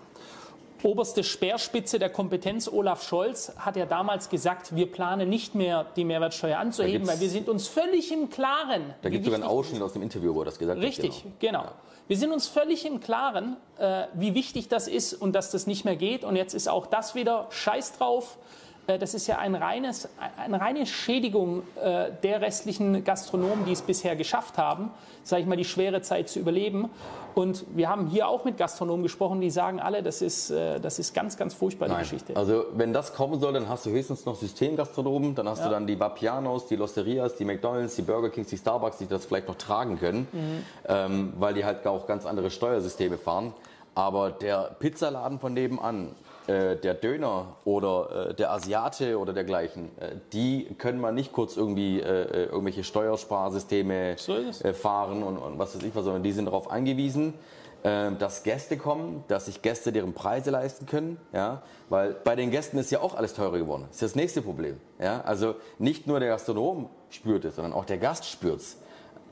oberste 0.82 1.24
Speerspitze 1.24 1.98
der 1.98 2.10
Kompetenz, 2.10 2.68
Olaf 2.68 3.02
Scholz, 3.02 3.52
hat 3.56 3.76
ja 3.76 3.86
damals 3.86 4.28
gesagt, 4.28 4.74
wir 4.74 4.90
planen 4.90 5.28
nicht 5.28 5.54
mehr 5.54 5.86
die 5.96 6.04
Mehrwertsteuer 6.04 6.58
anzuheben, 6.58 7.06
weil 7.06 7.20
wir 7.20 7.28
sind 7.28 7.48
uns 7.48 7.68
völlig 7.68 8.12
im 8.12 8.30
Klaren. 8.30 8.94
Da 9.02 9.08
gibt 9.08 9.22
es 9.22 9.26
sogar 9.26 9.40
einen 9.40 9.48
Ausschnitt 9.48 9.82
aus 9.82 9.92
dem 9.92 10.02
Interview, 10.02 10.34
wo 10.34 10.42
er 10.42 10.46
das 10.46 10.58
gesagt 10.58 10.80
richtig, 10.80 11.10
hat. 11.10 11.16
Richtig, 11.16 11.38
genau. 11.38 11.60
genau. 11.60 11.70
Ja. 11.70 11.74
Wir 12.08 12.16
sind 12.16 12.30
uns 12.30 12.46
völlig 12.46 12.86
im 12.86 13.00
Klaren, 13.00 13.56
äh, 13.78 14.04
wie 14.14 14.34
wichtig 14.34 14.68
das 14.68 14.86
ist 14.86 15.12
und 15.12 15.32
dass 15.32 15.50
das 15.50 15.66
nicht 15.66 15.84
mehr 15.84 15.96
geht. 15.96 16.22
Und 16.22 16.36
jetzt 16.36 16.54
ist 16.54 16.68
auch 16.68 16.86
das 16.86 17.16
wieder 17.16 17.48
Scheiß 17.50 17.98
drauf. 17.98 18.38
Äh, 18.86 18.98
das 18.98 19.14
ist 19.14 19.26
ja 19.26 19.38
ein 19.38 19.54
reines, 19.54 20.08
eine 20.36 20.60
reine 20.60 20.86
Schädigung 20.86 21.62
äh, 21.76 22.10
der 22.22 22.40
restlichen 22.40 23.04
Gastronomen, 23.04 23.64
die 23.64 23.72
es 23.72 23.82
bisher 23.82 24.16
geschafft 24.16 24.58
haben, 24.58 24.90
sage 25.22 25.42
ich 25.42 25.48
mal, 25.48 25.56
die 25.56 25.64
schwere 25.64 26.02
Zeit 26.02 26.28
zu 26.28 26.38
überleben. 26.38 26.90
Und 27.34 27.66
wir 27.74 27.90
haben 27.90 28.06
hier 28.06 28.28
auch 28.28 28.44
mit 28.44 28.56
Gastronomen 28.56 29.02
gesprochen, 29.02 29.42
die 29.42 29.50
sagen 29.50 29.78
alle, 29.78 30.02
das 30.02 30.22
ist, 30.22 30.50
äh, 30.50 30.80
das 30.80 30.98
ist 30.98 31.14
ganz, 31.14 31.36
ganz 31.36 31.52
furchtbar, 31.52 31.88
Nein. 31.88 31.98
die 31.98 32.02
Geschichte. 32.04 32.36
Also 32.36 32.64
wenn 32.74 32.92
das 32.92 33.12
kommen 33.12 33.40
soll, 33.40 33.52
dann 33.52 33.68
hast 33.68 33.84
du 33.84 33.90
höchstens 33.90 34.24
noch 34.24 34.36
Systemgastronomen, 34.36 35.34
dann 35.34 35.48
hast 35.48 35.58
ja. 35.58 35.66
du 35.66 35.70
dann 35.72 35.86
die 35.86 36.00
Vapianos, 36.00 36.66
die 36.66 36.76
Losterias, 36.76 37.36
die 37.36 37.44
McDonalds, 37.44 37.96
die 37.96 38.02
Burger 38.02 38.30
Kings, 38.30 38.48
die 38.48 38.56
Starbucks, 38.56 38.98
die 38.98 39.06
das 39.06 39.26
vielleicht 39.26 39.48
noch 39.48 39.56
tragen 39.56 39.98
können, 39.98 40.28
mhm. 40.32 40.64
ähm, 40.88 41.32
weil 41.38 41.52
die 41.52 41.64
halt 41.64 41.86
auch 41.86 42.06
ganz 42.06 42.24
andere 42.24 42.50
Steuersysteme 42.50 43.18
fahren. 43.18 43.52
Aber 43.94 44.30
der 44.30 44.76
Pizzaladen 44.78 45.38
von 45.38 45.54
nebenan, 45.54 46.14
äh, 46.46 46.76
der 46.76 46.94
Döner 46.94 47.56
oder 47.64 48.30
äh, 48.30 48.34
der 48.34 48.52
Asiate 48.52 49.18
oder 49.18 49.32
dergleichen, 49.32 49.90
äh, 49.98 50.16
die 50.32 50.66
können 50.78 51.00
man 51.00 51.14
nicht 51.14 51.32
kurz 51.32 51.56
irgendwie 51.56 52.00
äh, 52.00 52.44
irgendwelche 52.44 52.84
Steuersparsysteme 52.84 54.16
so 54.16 54.36
fahren 54.72 55.22
und, 55.22 55.38
und, 55.38 55.58
was 55.58 55.74
weiß 55.74 55.82
ich 55.82 55.94
was, 55.94 56.04
sondern 56.04 56.22
die 56.22 56.32
sind 56.32 56.46
darauf 56.46 56.70
angewiesen, 56.70 57.34
dass 57.82 58.42
Gäste 58.42 58.78
kommen, 58.78 59.22
dass 59.28 59.46
sich 59.46 59.62
Gäste 59.62 59.92
deren 59.92 60.12
Preise 60.12 60.50
leisten 60.50 60.86
können, 60.86 61.18
ja, 61.32 61.62
weil 61.88 62.14
bei 62.14 62.34
den 62.34 62.50
Gästen 62.50 62.78
ist 62.78 62.90
ja 62.90 63.00
auch 63.00 63.14
alles 63.14 63.34
teurer 63.34 63.58
geworden. 63.58 63.84
Das 63.86 63.96
ist 63.96 64.02
das 64.02 64.14
nächste 64.16 64.42
Problem, 64.42 64.80
ja, 64.98 65.20
also 65.20 65.54
nicht 65.78 66.08
nur 66.08 66.18
der 66.18 66.30
Gastronom 66.30 66.88
spürt 67.10 67.44
es, 67.44 67.54
sondern 67.54 67.72
auch 67.72 67.84
der 67.84 67.98
Gast 67.98 68.24
spürt 68.24 68.60
es. 68.60 68.78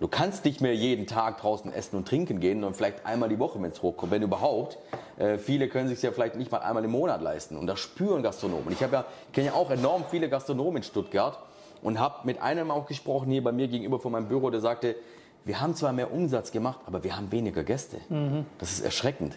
Du 0.01 0.09
kannst 0.09 0.45
nicht 0.45 0.61
mehr 0.61 0.75
jeden 0.75 1.07
Tag 1.07 1.41
draußen 1.41 1.73
essen 1.73 1.97
und 1.97 2.09
trinken 2.09 2.41
gehen 2.41 2.65
und 2.65 2.75
vielleicht 2.75 3.07
einmal 3.07 3.29
die 3.29 3.39
Woche, 3.39 3.63
wenn 3.63 3.71
es 3.71 3.81
hochkommt, 3.81 4.11
wenn 4.13 4.23
überhaupt. 4.23 4.79
Äh, 5.17 5.39
viele 5.39 5.69
können 5.69 5.89
sich 5.89 6.03
ja 6.03 6.11
vielleicht 6.11 6.35
nicht 6.35 6.51
mal 6.51 6.59
einmal 6.59 6.85
im 6.85 6.91
Monat 6.91 7.23
leisten 7.23 7.57
und 7.57 7.67
das 7.67 7.79
spüren 7.79 8.23
Gastronomen. 8.23 8.73
Ich 8.73 8.83
habe 8.83 8.93
ja, 8.93 9.05
kenne 9.33 9.49
ja 9.49 9.53
auch 9.55 9.71
enorm 9.71 10.05
viele 10.11 10.29
Gastronomen 10.29 10.79
in 10.79 10.83
Stuttgart 10.83 11.39
und 11.83 12.01
habe 12.01 12.27
mit 12.27 12.43
einem 12.43 12.71
auch 12.71 12.87
gesprochen 12.87 13.31
hier 13.31 13.45
bei 13.45 13.53
mir 13.53 13.69
gegenüber 13.69 14.01
von 14.01 14.11
meinem 14.13 14.27
Büro, 14.29 14.51
der 14.51 14.61
sagte, 14.61 14.97
wir 15.45 15.61
haben 15.61 15.75
zwar 15.75 15.93
mehr 15.93 16.13
Umsatz 16.13 16.51
gemacht, 16.51 16.81
aber 16.87 17.05
wir 17.05 17.17
haben 17.17 17.31
weniger 17.31 17.63
Gäste. 17.63 17.99
Mhm. 18.09 18.47
Das 18.59 18.73
ist 18.73 18.81
erschreckend. 18.81 19.37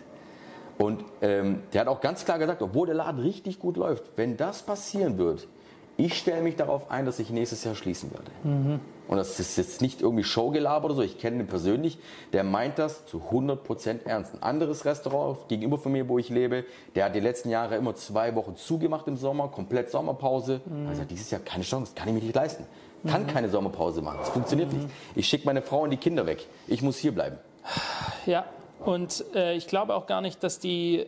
Und 0.78 1.04
ähm, 1.22 1.64
der 1.74 1.82
hat 1.82 1.88
auch 1.88 2.02
ganz 2.02 2.24
klar 2.24 2.40
gesagt, 2.40 2.62
obwohl 2.62 2.88
der 2.88 2.96
Laden 2.96 3.20
richtig 3.20 3.60
gut 3.60 3.78
läuft, 3.78 4.04
wenn 4.16 4.38
das 4.38 4.64
passieren 4.64 5.18
wird, 5.18 5.48
ich 5.98 6.18
stelle 6.18 6.42
mich 6.42 6.56
darauf 6.56 6.92
ein, 6.92 7.06
dass 7.06 7.20
ich 7.20 7.32
nächstes 7.32 7.64
Jahr 7.64 7.76
schließen 7.76 8.12
werde. 8.12 8.32
Mhm. 8.44 8.80
Und 9.08 9.18
das 9.18 9.40
ist 9.40 9.58
jetzt 9.58 9.82
nicht 9.82 10.02
irgendwie 10.02 10.24
Showgelaber 10.24 10.86
oder 10.86 10.96
so. 10.96 11.02
Ich 11.02 11.18
kenne 11.18 11.40
ihn 11.40 11.48
persönlich. 11.48 11.98
Der 12.34 12.44
meint 12.44 12.78
das 12.78 13.06
zu 13.08 13.22
100% 13.32 14.06
ernst. 14.06 14.36
Ein 14.36 14.44
anderes 14.44 14.86
Restaurant 14.86 15.48
gegenüber 15.48 15.78
von 15.78 15.94
mir, 15.94 16.08
wo 16.08 16.20
ich 16.20 16.30
lebe, 16.30 16.66
der 16.96 17.06
hat 17.06 17.16
die 17.16 17.20
letzten 17.20 17.50
Jahre 17.50 17.78
immer 17.78 17.96
zwei 17.96 18.36
Wochen 18.36 18.56
zugemacht 18.58 19.08
im 19.08 19.18
Sommer, 19.18 19.48
komplett 19.48 19.90
Sommerpause. 19.90 20.62
Mhm. 20.66 20.88
Also 20.88 21.04
dieses 21.04 21.32
Jahr 21.32 21.42
keine 21.42 21.64
Chance, 21.64 21.94
kann 21.96 22.10
ich 22.10 22.14
mir 22.14 22.22
nicht 22.22 22.36
leisten. 22.36 22.66
Kann 23.08 23.24
mhm. 23.24 23.28
keine 23.28 23.50
Sommerpause 23.50 24.02
machen. 24.02 24.18
Das 24.20 24.30
funktioniert 24.30 24.72
nicht. 24.74 24.88
Ich 25.16 25.28
schicke 25.28 25.46
meine 25.46 25.62
Frau 25.62 25.82
und 25.82 25.92
die 25.92 25.98
Kinder 25.98 26.26
weg. 26.26 26.46
Ich 26.68 26.82
muss 26.82 26.98
hier 26.98 27.14
bleiben. 27.14 27.38
Ja, 28.26 28.46
und 28.86 29.24
äh, 29.34 29.56
ich 29.56 29.68
glaube 29.68 29.96
auch 29.96 30.06
gar 30.06 30.22
nicht, 30.22 30.44
dass 30.44 30.60
die, 30.60 31.06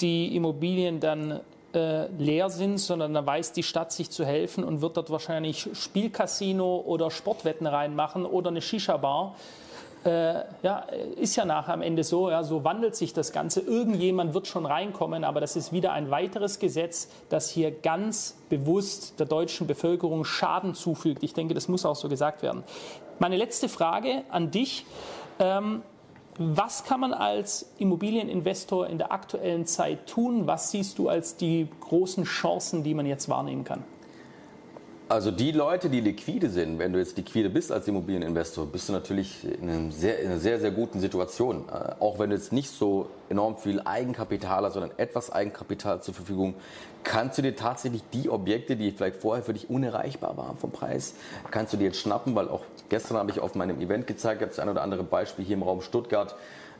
die 0.00 0.36
Immobilien 0.36 1.00
dann 1.00 1.40
äh, 1.74 2.06
leer 2.18 2.50
sind, 2.50 2.78
sondern 2.78 3.14
da 3.14 3.24
weiß 3.24 3.52
die 3.52 3.62
Stadt 3.62 3.92
sich 3.92 4.10
zu 4.10 4.24
helfen 4.24 4.64
und 4.64 4.80
wird 4.80 4.96
dort 4.96 5.10
wahrscheinlich 5.10 5.68
Spielcasino 5.72 6.82
oder 6.86 7.10
Sportwetten 7.10 7.66
reinmachen 7.66 8.26
oder 8.26 8.50
eine 8.50 8.60
Shisha-Bar. 8.60 9.36
Äh, 10.04 10.42
ja, 10.62 10.78
ist 11.16 11.36
ja 11.36 11.44
nachher 11.44 11.74
am 11.74 11.82
Ende 11.82 12.02
so, 12.02 12.28
ja, 12.28 12.42
so 12.42 12.64
wandelt 12.64 12.96
sich 12.96 13.12
das 13.12 13.32
Ganze. 13.32 13.60
Irgendjemand 13.60 14.34
wird 14.34 14.48
schon 14.48 14.66
reinkommen, 14.66 15.22
aber 15.22 15.40
das 15.40 15.54
ist 15.54 15.72
wieder 15.72 15.92
ein 15.92 16.10
weiteres 16.10 16.58
Gesetz, 16.58 17.08
das 17.28 17.48
hier 17.48 17.70
ganz 17.70 18.36
bewusst 18.48 19.20
der 19.20 19.26
deutschen 19.26 19.68
Bevölkerung 19.68 20.24
Schaden 20.24 20.74
zufügt. 20.74 21.22
Ich 21.22 21.34
denke, 21.34 21.54
das 21.54 21.68
muss 21.68 21.86
auch 21.86 21.94
so 21.94 22.08
gesagt 22.08 22.42
werden. 22.42 22.64
Meine 23.20 23.36
letzte 23.36 23.68
Frage 23.68 24.24
an 24.28 24.50
dich. 24.50 24.84
Ähm, 25.38 25.82
was 26.38 26.84
kann 26.84 27.00
man 27.00 27.12
als 27.12 27.72
Immobilieninvestor 27.78 28.86
in 28.86 28.98
der 28.98 29.12
aktuellen 29.12 29.66
Zeit 29.66 30.06
tun? 30.06 30.46
Was 30.46 30.70
siehst 30.70 30.98
du 30.98 31.08
als 31.08 31.36
die 31.36 31.68
großen 31.80 32.24
Chancen, 32.24 32.82
die 32.82 32.94
man 32.94 33.06
jetzt 33.06 33.28
wahrnehmen 33.28 33.64
kann? 33.64 33.84
Also 35.12 35.30
die 35.30 35.52
Leute, 35.52 35.90
die 35.90 36.00
liquide 36.00 36.48
sind, 36.48 36.78
wenn 36.78 36.94
du 36.94 36.98
jetzt 36.98 37.18
liquide 37.18 37.50
bist 37.50 37.70
als 37.70 37.86
Immobilieninvestor, 37.86 38.64
bist 38.64 38.88
du 38.88 38.94
natürlich 38.94 39.44
in, 39.44 39.68
einem 39.68 39.92
sehr, 39.92 40.20
in 40.20 40.30
einer 40.30 40.40
sehr, 40.40 40.58
sehr 40.58 40.70
guten 40.70 41.00
Situation. 41.00 41.66
Äh, 41.68 42.00
auch 42.00 42.18
wenn 42.18 42.30
du 42.30 42.36
jetzt 42.36 42.50
nicht 42.50 42.70
so 42.70 43.10
enorm 43.28 43.58
viel 43.58 43.82
Eigenkapital 43.84 44.64
hast, 44.64 44.72
sondern 44.72 44.92
etwas 44.96 45.30
Eigenkapital 45.30 46.00
zur 46.00 46.14
Verfügung, 46.14 46.54
kannst 47.04 47.36
du 47.36 47.42
dir 47.42 47.54
tatsächlich 47.54 48.02
die 48.14 48.30
Objekte, 48.30 48.74
die 48.74 48.90
vielleicht 48.90 49.16
vorher 49.16 49.44
für 49.44 49.52
dich 49.52 49.68
unerreichbar 49.68 50.38
waren 50.38 50.56
vom 50.56 50.70
Preis, 50.70 51.12
kannst 51.50 51.74
du 51.74 51.76
dir 51.76 51.84
jetzt 51.84 51.98
schnappen, 51.98 52.34
weil 52.34 52.48
auch 52.48 52.62
gestern 52.88 53.18
habe 53.18 53.30
ich 53.32 53.40
auf 53.40 53.54
meinem 53.54 53.82
Event 53.82 54.06
gezeigt, 54.06 54.40
ich 54.40 54.46
habe 54.46 54.56
das 54.56 54.60
ein 54.60 54.70
oder 54.70 54.80
andere 54.80 55.04
Beispiel 55.04 55.44
hier 55.44 55.56
im 55.58 55.62
Raum 55.62 55.82
Stuttgart, 55.82 56.36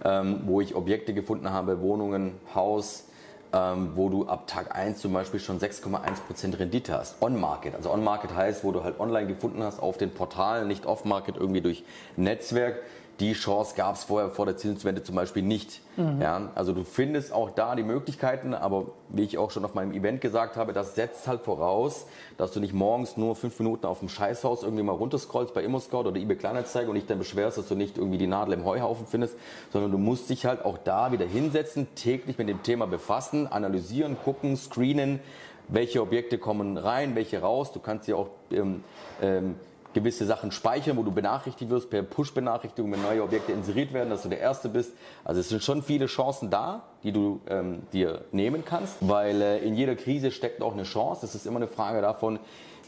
ähm, 0.07 0.41
wo 0.47 0.62
ich 0.62 0.74
Objekte 0.74 1.12
gefunden 1.12 1.51
habe, 1.51 1.83
Wohnungen, 1.83 2.33
Haus, 2.55 3.05
ähm, 3.53 3.92
wo 3.94 4.09
du 4.09 4.26
ab 4.26 4.46
Tag 4.46 4.74
1 4.74 4.98
zum 5.00 5.12
Beispiel 5.12 5.40
schon 5.40 5.59
6,1% 5.59 6.59
Rendite 6.59 6.94
hast. 6.94 7.20
On-Market. 7.20 7.74
Also 7.74 7.90
On-Market 7.92 8.34
heißt, 8.34 8.64
wo 8.64 8.72
du 8.72 8.82
halt 8.82 8.98
online 8.98 9.26
gefunden 9.26 9.62
hast 9.62 9.80
auf 9.80 9.98
den 9.98 10.12
Portalen, 10.12 10.68
nicht 10.68 10.86
Off-Market 10.86 11.36
irgendwie 11.36 11.61
durch 11.61 11.84
Netzwerk. 12.16 12.82
Die 13.21 13.35
Chance 13.35 13.75
gab 13.77 13.95
es 13.95 14.05
vorher 14.05 14.31
vor 14.31 14.47
der 14.47 14.57
Zinswende 14.57 15.03
zum 15.03 15.15
Beispiel 15.15 15.43
nicht. 15.43 15.81
Mhm. 15.97 16.21
Ja, 16.21 16.51
also 16.55 16.73
du 16.73 16.83
findest 16.83 17.33
auch 17.33 17.51
da 17.51 17.77
die 17.77 17.83
Möglichkeiten, 17.83 18.55
aber 18.55 18.87
wie 19.11 19.23
ich 19.23 19.39
auch 19.39 19.51
schon 19.51 19.65
auf 19.65 19.75
meinem 19.75 19.93
Event 19.93 20.21
gesagt 20.21 20.57
habe, 20.57 20.73
das 20.73 20.95
setzt 20.95 21.29
halt 21.29 21.43
voraus, 21.43 22.07
dass 22.39 22.53
du 22.53 22.61
nicht 22.61 22.73
morgens 22.73 23.17
nur 23.17 23.37
fünf 23.37 23.59
Minuten 23.59 23.87
auf 23.87 23.99
dem 23.99 24.09
Scheißhaus 24.09 24.63
irgendwie 24.63 24.83
mal 24.83 24.93
runterscrollst 24.93 25.53
bei 25.53 25.63
ImmoScout 25.63 26.01
oder 26.01 26.17
eBay 26.17 26.37
Kleinanzeigen 26.37 26.89
und 26.89 26.95
dich 26.95 27.07
dann 27.07 27.19
beschwerst, 27.19 27.59
dass 27.59 27.69
du 27.69 27.75
nicht 27.75 27.99
irgendwie 27.99 28.19
die 28.19 28.27
Nadel 28.27 28.55
im 28.55 28.65
Heuhaufen 28.65 29.07
findest, 29.07 29.37
sondern 29.73 29.93
du 29.93 29.99
musst 29.99 30.31
dich 30.31 30.47
halt 30.47 30.65
auch 30.65 30.79
da 30.79 31.13
wieder 31.13 31.27
hinsetzen, 31.27 31.95
täglich 31.95 32.39
mit 32.39 32.49
dem 32.49 32.63
Thema 32.63 32.87
befassen, 32.87 33.47
analysieren, 33.47 34.17
gucken, 34.25 34.57
screenen, 34.57 35.21
welche 35.69 36.03
Objekte 36.03 36.39
kommen 36.39 36.79
rein, 36.79 37.15
welche 37.15 37.41
raus. 37.41 37.73
Du 37.73 37.81
kannst 37.81 38.09
ja 38.09 38.17
auch 38.17 38.29
ähm, 38.51 38.83
ähm, 39.21 39.57
gewisse 39.95 40.26
Sachen 40.26 40.51
speichern, 40.51 40.97
wo 40.97 41.03
du 41.03 41.12
benachrichtigt 41.12 41.70
wirst 41.70 41.90
per 41.90 42.03
Push-Benachrichtigung, 42.03 42.93
wenn 42.93 43.03
neue 43.03 43.22
Objekte 43.22 43.53
inseriert 43.53 43.93
werden, 43.93 44.11
dass 44.11 44.22
du 44.22 44.28
der 44.28 44.40
Erste 44.40 44.68
bist. 44.68 44.93
Also 45.24 45.40
es 45.40 45.49
sind 45.49 45.62
schon 45.62 45.82
viele 45.82 46.07
Chancen 46.07 46.51
da, 46.51 46.82
die 47.03 47.12
du 47.12 47.40
ähm, 47.49 47.82
dir 47.93 48.24
nehmen 48.32 48.64
kannst, 48.64 48.97
weil 49.01 49.40
äh, 49.40 49.59
in 49.59 49.74
jeder 49.74 49.97
Krise 49.97 50.30
steckt 50.30 50.62
auch 50.62 50.72
eine 50.72 50.84
Chance. 50.84 51.26
Es 51.26 51.34
ist 51.34 51.47
immer 51.47 51.57
eine 51.57 51.68
Frage 51.68 52.01
davon, 52.01 52.38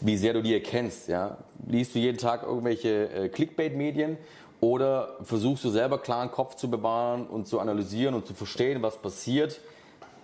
wie 0.00 0.16
sehr 0.16 0.32
du 0.32 0.42
die 0.42 0.54
erkennst. 0.54 1.08
Ja? 1.08 1.38
Liest 1.66 1.94
du 1.94 1.98
jeden 1.98 2.18
Tag 2.18 2.42
irgendwelche 2.42 3.10
äh, 3.10 3.28
Clickbait-Medien 3.28 4.18
oder 4.60 5.18
versuchst 5.22 5.64
du 5.64 5.70
selber 5.70 5.98
klaren 5.98 6.30
Kopf 6.30 6.56
zu 6.56 6.70
bewahren 6.70 7.26
und 7.26 7.46
zu 7.46 7.60
analysieren 7.60 8.14
und 8.14 8.26
zu 8.26 8.34
verstehen, 8.34 8.82
was 8.82 8.96
passiert? 8.96 9.60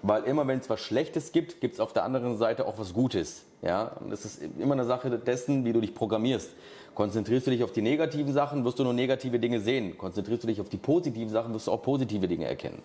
Weil 0.02 0.24
immer 0.24 0.46
wenn 0.46 0.58
es 0.58 0.70
was 0.70 0.80
Schlechtes 0.80 1.32
gibt, 1.32 1.60
gibt 1.60 1.74
es 1.74 1.80
auf 1.80 1.92
der 1.92 2.04
anderen 2.04 2.38
Seite 2.38 2.66
auch 2.66 2.78
was 2.78 2.94
Gutes. 2.94 3.44
Ja, 3.62 3.92
und 4.00 4.10
das 4.10 4.24
ist 4.24 4.40
immer 4.58 4.72
eine 4.72 4.84
Sache 4.86 5.10
dessen, 5.10 5.64
wie 5.64 5.72
du 5.72 5.80
dich 5.80 5.94
programmierst. 5.94 6.50
Konzentrierst 6.94 7.46
du 7.46 7.50
dich 7.50 7.62
auf 7.62 7.72
die 7.72 7.82
negativen 7.82 8.32
Sachen, 8.32 8.64
wirst 8.64 8.78
du 8.78 8.84
nur 8.84 8.94
negative 8.94 9.38
Dinge 9.38 9.60
sehen. 9.60 9.96
Konzentrierst 9.98 10.42
du 10.44 10.48
dich 10.48 10.60
auf 10.60 10.68
die 10.68 10.78
positiven 10.78 11.28
Sachen, 11.28 11.52
wirst 11.52 11.66
du 11.66 11.72
auch 11.72 11.82
positive 11.82 12.26
Dinge 12.26 12.46
erkennen. 12.46 12.82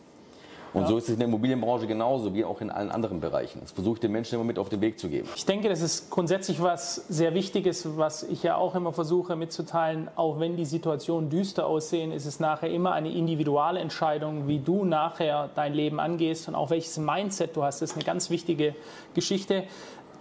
Und 0.76 0.82
ja. 0.82 0.88
so 0.90 0.98
ist 0.98 1.06
es 1.06 1.12
in 1.12 1.20
der 1.20 1.28
Immobilienbranche 1.30 1.88
genauso 1.88 2.34
wie 2.34 2.44
auch 2.44 2.60
in 2.60 2.70
allen 2.70 2.92
anderen 2.92 3.22
Bereichen. 3.22 3.62
Das 3.62 3.72
versuche 3.72 3.94
ich 3.94 4.00
den 4.02 4.12
Menschen 4.12 4.36
immer 4.36 4.44
mit 4.44 4.60
auf 4.60 4.68
den 4.68 4.82
Weg 4.82 5.00
zu 5.00 5.08
geben. 5.08 5.30
Ich 5.34 5.46
denke, 5.46 5.70
das 5.70 5.80
ist 5.80 6.10
grundsätzlich 6.10 6.62
was 6.62 6.96
sehr 7.08 7.34
Wichtiges, 7.34 7.98
was 7.98 8.24
ich 8.24 8.44
ja 8.44 8.58
auch 8.58 8.76
immer 8.76 8.92
versuche 8.92 9.38
mitzuteilen. 9.38 10.10
Auch 10.18 10.42
wenn 10.42 10.58
die 10.58 10.66
Situationen 10.66 11.30
düster 11.30 11.66
aussehen, 11.66 12.12
ist 12.12 12.26
es 12.26 12.42
nachher 12.42 12.70
immer 12.70 12.92
eine 12.92 13.10
individuelle 13.10 13.80
Entscheidung, 13.80 14.50
wie 14.50 14.60
du 14.60 14.84
nachher 14.84 15.50
dein 15.56 15.74
Leben 15.74 16.02
angehst 16.02 16.50
und 16.50 16.56
auch 16.56 16.72
welches 16.72 16.98
Mindset 16.98 17.56
du 17.56 17.64
hast. 17.64 17.82
Das 17.82 17.92
ist 17.92 17.96
eine 17.96 18.04
ganz 18.04 18.30
wichtige 18.30 18.76
Geschichte. 19.14 19.64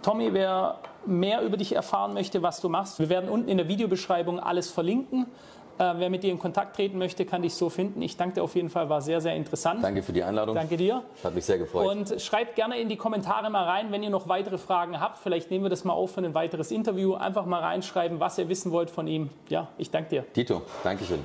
Tommy, 0.03 0.33
wer 0.33 0.79
mehr 1.05 1.41
über 1.41 1.57
dich 1.57 1.75
erfahren 1.75 2.13
möchte, 2.13 2.43
was 2.43 2.61
du 2.61 2.69
machst, 2.69 2.99
wir 2.99 3.09
werden 3.09 3.29
unten 3.29 3.49
in 3.49 3.57
der 3.57 3.67
Videobeschreibung 3.67 4.39
alles 4.39 4.71
verlinken. 4.71 5.25
Äh, 5.77 5.93
wer 5.97 6.09
mit 6.09 6.23
dir 6.23 6.31
in 6.31 6.39
Kontakt 6.39 6.75
treten 6.75 6.97
möchte, 6.97 7.25
kann 7.25 7.41
dich 7.41 7.53
so 7.53 7.69
finden. 7.69 8.01
Ich 8.01 8.17
danke 8.17 8.35
dir 8.35 8.43
auf 8.43 8.55
jeden 8.55 8.69
Fall, 8.69 8.89
war 8.89 9.01
sehr, 9.01 9.21
sehr 9.21 9.35
interessant. 9.35 9.83
Danke 9.83 10.03
für 10.03 10.13
die 10.13 10.23
Einladung. 10.23 10.55
Danke 10.55 10.77
dir. 10.77 11.03
Hat 11.23 11.35
mich 11.35 11.45
sehr 11.45 11.57
gefreut. 11.57 11.87
Und 11.87 12.21
schreibt 12.21 12.55
gerne 12.55 12.79
in 12.79 12.89
die 12.89 12.97
Kommentare 12.97 13.49
mal 13.49 13.65
rein, 13.65 13.91
wenn 13.91 14.03
ihr 14.03 14.09
noch 14.09 14.27
weitere 14.27 14.57
Fragen 14.57 14.99
habt. 14.99 15.17
Vielleicht 15.17 15.51
nehmen 15.51 15.65
wir 15.65 15.69
das 15.69 15.83
mal 15.83 15.93
auf 15.93 16.11
für 16.11 16.21
ein 16.21 16.33
weiteres 16.33 16.71
Interview. 16.71 17.15
Einfach 17.15 17.45
mal 17.45 17.61
reinschreiben, 17.61 18.19
was 18.19 18.37
ihr 18.37 18.49
wissen 18.49 18.71
wollt 18.71 18.89
von 18.89 19.07
ihm. 19.07 19.29
Ja, 19.49 19.67
ich 19.77 19.91
danke 19.91 20.09
dir. 20.09 20.33
Tito, 20.33 20.61
Dankeschön. 20.83 21.19